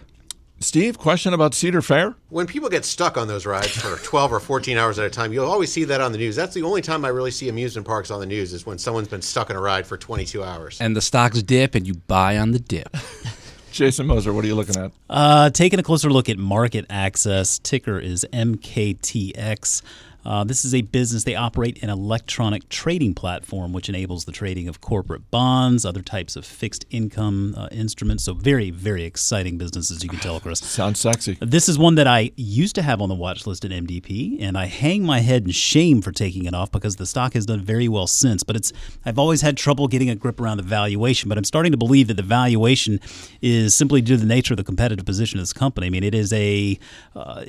Steve, 0.60 0.98
question 0.98 1.36
about 1.36 1.54
Cedar 1.54 1.84
Fair? 1.84 2.16
When 2.30 2.48
people 2.48 2.68
get 2.68 2.84
stuck 2.84 3.16
on 3.16 3.28
those 3.28 3.46
rides 3.46 3.70
for 3.80 3.96
12 4.04 4.34
or 4.34 4.40
14 4.40 4.76
hours 4.76 4.98
at 4.98 5.06
a 5.06 5.10
time, 5.10 5.32
you'll 5.32 5.46
always 5.46 5.72
see 5.72 5.84
that 5.84 6.02
on 6.02 6.12
the 6.12 6.18
news. 6.18 6.36
That's 6.36 6.56
the 6.56 6.64
only 6.64 6.82
time 6.82 7.06
I 7.06 7.10
really 7.10 7.30
see 7.30 7.48
amusement 7.48 7.86
parks 7.86 8.10
on 8.10 8.20
the 8.20 8.26
news 8.26 8.54
is 8.54 8.66
when 8.66 8.80
someone's 8.80 9.08
been 9.08 9.22
stuck 9.22 9.52
in 9.52 9.56
a 9.56 9.62
ride 9.62 9.86
for 9.86 9.98
22 9.98 10.44
hours. 10.44 10.82
And 10.82 10.96
the 10.96 11.02
stocks 11.02 11.44
dip, 11.44 11.76
and 11.76 11.86
you 11.86 11.94
buy 11.94 12.40
on 12.40 12.52
the 12.54 12.60
dip. 12.60 12.90
Jason 13.72 14.08
Moser, 14.08 14.34
what 14.34 14.44
are 14.44 14.48
you 14.48 14.56
looking 14.56 14.78
at? 14.78 14.92
Uh, 15.10 15.50
taking 15.50 15.80
a 15.80 15.84
closer 15.84 16.10
look 16.10 16.30
at 16.30 16.38
MarketAxess, 16.38 17.62
ticker 17.62 18.00
is 18.00 18.26
MKTX. 18.34 19.82
Uh, 20.28 20.44
this 20.44 20.66
is 20.66 20.76
a 20.76 20.82
business. 20.82 21.24
They 21.24 21.36
operate 21.36 21.82
an 21.82 21.90
electronic 21.90 22.68
trading 22.68 23.14
platform 23.14 23.72
which 23.72 23.88
enables 23.88 24.26
the 24.26 24.34
trading 24.34 24.68
of 24.68 24.82
corporate 24.82 25.32
bonds, 25.32 25.86
other 25.86 26.02
types 26.02 26.36
of 26.36 26.46
fixed 26.46 26.86
income 26.90 27.56
uh, 27.58 27.70
instruments. 27.72 28.26
So, 28.26 28.34
very, 28.34 28.70
very 28.70 29.06
exciting 29.06 29.58
business, 29.58 29.90
as 29.90 30.04
you 30.04 30.10
can 30.10 30.20
tell, 30.20 30.42
Chris. 30.42 30.60
Sounds 30.60 31.00
sexy. 31.00 31.38
This 31.40 31.70
is 31.70 31.80
one 31.80 31.96
that 31.96 32.08
I 32.08 32.32
used 32.36 32.76
to 32.76 32.82
have 32.82 33.02
on 33.02 33.08
the 33.08 33.16
watch 33.16 33.48
list 33.48 33.64
at 33.64 33.72
MDP, 33.72 34.42
and 34.42 34.58
I 34.58 34.66
hang 34.66 35.06
my 35.06 35.20
head 35.20 35.46
in 35.46 35.52
shame 35.52 36.02
for 36.02 36.12
taking 36.12 36.44
it 36.44 36.54
off 36.54 36.74
because 36.74 36.98
the 36.98 37.06
stock 37.06 37.34
has 37.34 37.46
done 37.46 37.64
very 37.64 37.88
well 37.88 38.08
since. 38.08 38.44
But 38.44 38.58
it's 38.58 38.74
I've 39.06 39.18
always 39.18 39.40
had 39.40 39.56
trouble 39.56 39.88
getting 39.88 40.10
a 40.10 40.16
grip 40.16 40.42
around 40.42 40.58
the 40.58 40.64
valuation. 40.64 41.30
But 41.30 41.38
I'm 41.38 41.46
starting 41.46 41.72
to 41.72 41.78
believe 41.78 42.10
that 42.10 42.16
the 42.16 42.22
valuation 42.22 43.00
is 43.42 43.74
simply 43.74 44.02
due 44.02 44.16
to 44.16 44.20
the 44.20 44.28
nature 44.28 44.54
of 44.54 44.58
the 44.58 44.66
competitive 44.66 45.06
position 45.06 45.40
of 45.40 45.44
this 45.44 45.54
company. 45.54 45.88
I 45.88 45.90
mean, 45.90 46.04
it 46.04 46.14
is 46.14 46.34
a 46.34 46.78
uh, 47.16 47.46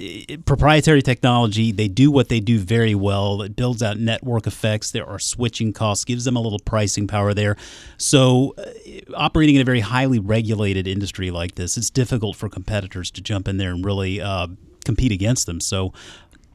proprietary 0.47 1.03
technology. 1.03 1.73
They 1.73 1.89
do 1.89 2.13
what 2.13 2.29
they 2.29 2.39
do 2.39 2.68
very 2.69 2.95
well. 2.95 3.43
It 3.43 3.57
builds 3.57 3.83
out 3.83 3.99
network 3.99 4.47
effects. 4.47 4.91
There 4.91 5.07
are 5.07 5.19
switching 5.19 5.73
costs, 5.73 6.05
gives 6.05 6.25
them 6.25 6.37
a 6.37 6.41
little 6.41 6.59
pricing 6.61 7.07
power 7.07 7.35
there. 7.35 7.57
So, 7.97 8.55
uh, 8.59 9.15
operating 9.17 9.57
in 9.57 9.63
a 9.63 9.65
very 9.65 9.81
highly 9.81 10.19
regulated 10.19 10.87
industry 10.87 11.31
like 11.31 11.55
this, 11.55 11.77
it's 11.77 11.91
difficult 11.91 12.37
for 12.37 12.49
competitors 12.49 13.11
to 13.13 13.21
jump 13.21 13.49
in 13.49 13.57
there 13.57 13.71
and 13.71 13.85
really 13.85 14.21
uh, 14.21 14.49
compete 14.85 15.11
against 15.11 15.47
them. 15.47 15.61
So, 15.61 15.93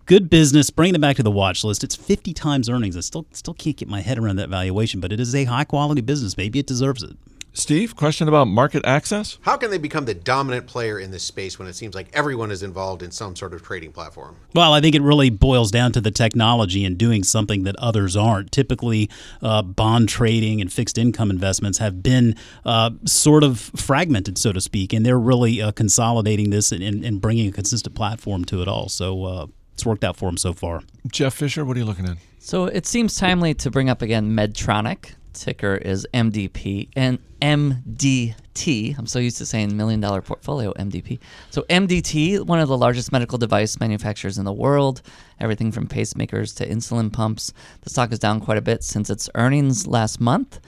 good 0.05 0.29
business. 0.29 0.69
Bringing 0.69 0.95
it 0.95 1.01
back 1.01 1.15
to 1.17 1.23
the 1.23 1.31
watch 1.31 1.63
list. 1.63 1.83
It's 1.83 1.95
50 1.95 2.33
times 2.33 2.69
earnings. 2.69 2.95
I 2.95 3.01
still 3.01 3.25
still 3.31 3.53
can't 3.53 3.75
get 3.75 3.87
my 3.87 4.01
head 4.01 4.17
around 4.17 4.37
that 4.37 4.49
valuation, 4.49 4.99
but 4.99 5.11
it 5.11 5.19
is 5.19 5.33
a 5.33 5.45
high 5.45 5.63
quality 5.63 6.01
business. 6.01 6.37
Maybe 6.37 6.59
it 6.59 6.67
deserves 6.67 7.03
it. 7.03 7.17
Steve, 7.55 7.95
question 7.95 8.27
about 8.27 8.47
MarketAxess? 8.47 9.37
How 9.41 9.57
can 9.57 9.69
they 9.69 9.77
become 9.77 10.05
the 10.05 10.15
dominant 10.15 10.65
player 10.65 10.97
in 10.97 11.11
this 11.11 11.21
space 11.21 11.59
when 11.59 11.67
it 11.67 11.73
seems 11.73 11.93
like 11.93 12.07
everyone 12.11 12.49
is 12.49 12.63
involved 12.63 13.03
in 13.03 13.11
some 13.11 13.35
sort 13.35 13.53
of 13.53 13.61
trading 13.61 13.91
platform? 13.91 14.35
Well, 14.55 14.73
I 14.73 14.81
think 14.81 14.95
it 14.95 15.03
really 15.03 15.29
boils 15.29 15.69
down 15.69 15.91
to 15.91 16.01
the 16.01 16.09
technology 16.09 16.83
and 16.83 16.97
doing 16.97 17.23
something 17.23 17.63
that 17.63 17.75
others 17.75 18.17
aren't. 18.17 18.51
Typically, 18.51 19.07
uh, 19.43 19.61
bond 19.61 20.09
trading 20.09 20.61
and 20.61 20.73
fixed 20.73 20.97
income 20.97 21.29
investments 21.29 21.77
have 21.77 22.01
been 22.01 22.35
uh, 22.65 22.89
sort 23.05 23.43
of 23.43 23.59
fragmented, 23.59 24.39
so 24.39 24.51
to 24.51 24.59
speak, 24.59 24.91
and 24.91 25.05
they're 25.05 25.19
really 25.19 25.61
uh, 25.61 25.71
consolidating 25.71 26.49
this 26.49 26.71
and, 26.71 26.81
and, 26.83 27.05
and 27.05 27.21
bringing 27.21 27.47
a 27.47 27.51
consistent 27.51 27.95
platform 27.95 28.43
to 28.45 28.63
it 28.63 28.67
all. 28.67 28.89
So 28.89 29.25
uh, 29.25 29.47
it's 29.73 29.85
worked 29.85 30.03
out 30.03 30.17
for 30.17 30.25
them 30.25 30.37
so 30.37 30.53
far. 30.53 30.81
Jeff 31.11 31.35
Fischer, 31.35 31.63
what 31.63 31.77
are 31.77 31.79
you 31.79 31.85
looking 31.85 32.07
at? 32.07 32.17
So 32.39 32.65
it 32.65 32.87
seems 32.87 33.15
timely 33.15 33.53
to 33.53 33.69
bring 33.69 33.89
up 33.89 34.01
again 34.01 34.35
Medtronic. 34.35 35.13
Ticker 35.33 35.75
is 35.75 36.07
MDP 36.13 36.89
and 36.95 37.19
MDT. 37.41 38.97
I'm 38.97 39.05
so 39.05 39.19
used 39.19 39.37
to 39.39 39.45
saying 39.45 39.75
million 39.75 39.99
dollar 39.99 40.21
portfolio 40.21 40.71
MDP. 40.73 41.19
So 41.49 41.63
MDT, 41.63 42.45
one 42.45 42.59
of 42.59 42.69
the 42.69 42.77
largest 42.77 43.11
medical 43.11 43.37
device 43.37 43.79
manufacturers 43.79 44.37
in 44.37 44.45
the 44.45 44.53
world, 44.53 45.01
everything 45.39 45.71
from 45.71 45.87
pacemakers 45.87 46.55
to 46.57 46.67
insulin 46.67 47.11
pumps. 47.11 47.51
The 47.81 47.89
stock 47.89 48.11
is 48.11 48.19
down 48.19 48.39
quite 48.39 48.57
a 48.57 48.61
bit 48.61 48.83
since 48.83 49.09
its 49.09 49.29
earnings 49.35 49.87
last 49.87 50.21
month, 50.21 50.59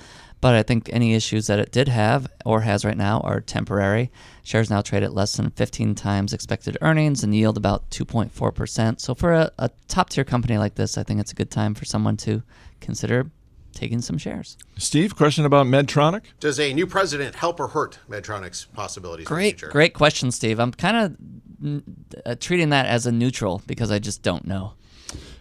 but 0.42 0.54
I 0.54 0.64
think 0.64 0.90
any 0.92 1.14
issues 1.14 1.48
that 1.48 1.60
it 1.60 1.72
did 1.72 1.88
have 1.88 2.28
or 2.46 2.62
has 2.62 2.84
right 2.84 2.98
now 2.98 3.22
are 3.22 3.40
temporary. 3.40 4.12
Shares 4.44 4.70
now 4.70 4.82
trade 4.82 5.04
at 5.04 5.14
less 5.14 5.36
than 5.38 5.52
15 5.52 5.96
times 5.96 6.34
expected 6.34 6.78
earnings 6.82 7.24
and 7.24 7.34
yield 7.34 7.58
about 7.58 7.90
2.4%. 7.90 9.00
So 9.00 9.16
for 9.16 9.34
a, 9.34 9.52
a 9.58 9.70
top 9.88 10.10
tier 10.10 10.24
company 10.24 10.58
like 10.58 10.76
this, 10.76 10.98
I 10.98 11.04
think 11.04 11.20
it's 11.20 11.32
a 11.32 11.36
good 11.36 11.52
time 11.52 11.74
for 11.74 11.86
someone 11.86 12.18
to 12.18 12.44
consider 12.82 13.32
taking 13.76 14.02
some 14.02 14.18
shares. 14.18 14.58
Steve, 14.78 15.16
question 15.16 15.46
about 15.46 15.68
Medtronic? 15.68 16.22
Does 16.40 16.60
a 16.60 16.74
new 16.74 16.88
president 16.88 17.36
help 17.36 17.60
or 17.60 17.68
hurt 17.68 18.00
Medtronic's 18.10 18.66
possibilities 18.66 19.26
in 19.28 19.30
the 19.30 19.36
Great, 19.36 19.60
future? 19.60 19.72
great 19.72 19.94
question, 19.94 20.32
Steve. 20.32 20.60
I'm 20.60 20.72
kind 20.72 20.98
of 20.98 21.82
uh, 22.26 22.36
treating 22.40 22.70
that 22.70 22.88
as 22.88 23.06
a 23.06 23.12
neutral 23.12 23.62
because 23.68 23.92
I 23.92 24.00
just 24.00 24.24
don't 24.24 24.46
know. 24.48 24.74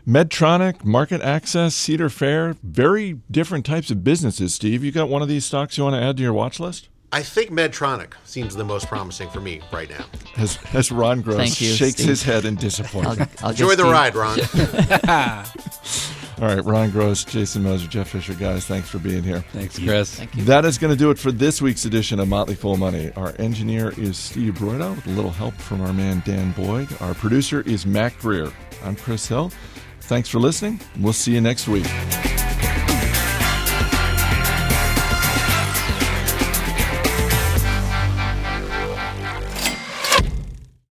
Medtronic, 0.07 0.82
MarketAxess, 0.82 1.72
Cedar 1.72 2.11
Fair, 2.11 2.57
very 2.62 3.20
different 3.30 3.64
types 3.64 3.91
of 3.91 4.05
businesses. 4.05 4.55
Steve, 4.55 4.85
you 4.85 4.93
got 4.93 5.09
one 5.09 5.22
of 5.22 5.28
these 5.28 5.47
stocks 5.47 5.78
you 5.78 5.85
want 5.85 5.95
to 5.97 6.03
add 6.03 6.18
to 6.18 6.22
your 6.22 6.35
watch 6.35 6.61
list? 6.61 6.89
I 7.11 7.22
think 7.22 7.51
Medtronic 7.51 8.12
seems 8.24 8.55
the 8.57 8.64
most 8.64 8.89
promising 8.89 9.30
for 9.30 9.41
me 9.41 9.62
right 9.72 9.89
now. 9.89 10.05
As, 10.37 10.59
as 10.74 10.91
Ron 10.91 11.22
Gross 11.22 11.61
you, 11.61 11.72
shakes 11.72 11.95
Steve. 11.95 12.09
his 12.09 12.22
head 12.24 12.45
in 12.45 12.57
I'll, 12.57 12.61
disappointment. 12.61 13.30
I'll 13.43 13.51
Enjoy 13.51 13.76
the 13.76 13.85
Steve- 13.85 13.93
ride, 13.93 14.14
Ron. 14.14 14.39
All 16.41 16.49
right, 16.49 16.64
Ron 16.64 16.91
Gross, 16.91 17.24
Jason 17.24 17.62
Moser, 17.62 17.87
Jeff 17.87 18.09
Fischer, 18.09 18.35
guys, 18.35 18.66
thanks 18.66 18.89
for 18.89 18.99
being 18.99 19.22
here. 19.22 19.45
Thanks, 19.53 19.78
Chris. 19.78 20.16
Thank 20.16 20.35
you. 20.35 20.45
That 20.45 20.64
is 20.64 20.78
going 20.78 20.93
to 20.93 20.99
do 20.99 21.11
it 21.11 21.18
for 21.18 21.30
this 21.30 21.62
week's 21.62 21.85
edition 21.85 22.18
of 22.18 22.28
Motley 22.28 22.57
Fool 22.57 22.76
Money. 22.76 23.12
Our 23.16 23.35
engineer 23.39 23.93
is 23.99 24.16
Steve 24.16 24.55
Broido 24.55 24.97
with 24.97 25.07
a 25.07 25.11
little 25.11 25.30
help 25.30 25.55
from 25.55 25.80
our 25.80 25.93
man 25.93 26.22
Dan 26.24 26.53
Boyd. 26.53 26.89
Our 27.01 27.14
producer 27.14 27.61
is 27.62 27.87
Mac 27.87 28.18
Greer. 28.18 28.51
I'm 28.82 28.97
Chris 28.97 29.26
Hill. 29.28 29.53
Thanks 30.03 30.28
for 30.28 30.39
listening. 30.39 30.80
We'll 30.99 31.12
see 31.12 31.32
you 31.32 31.41
next 31.41 31.68
week. 31.68 31.87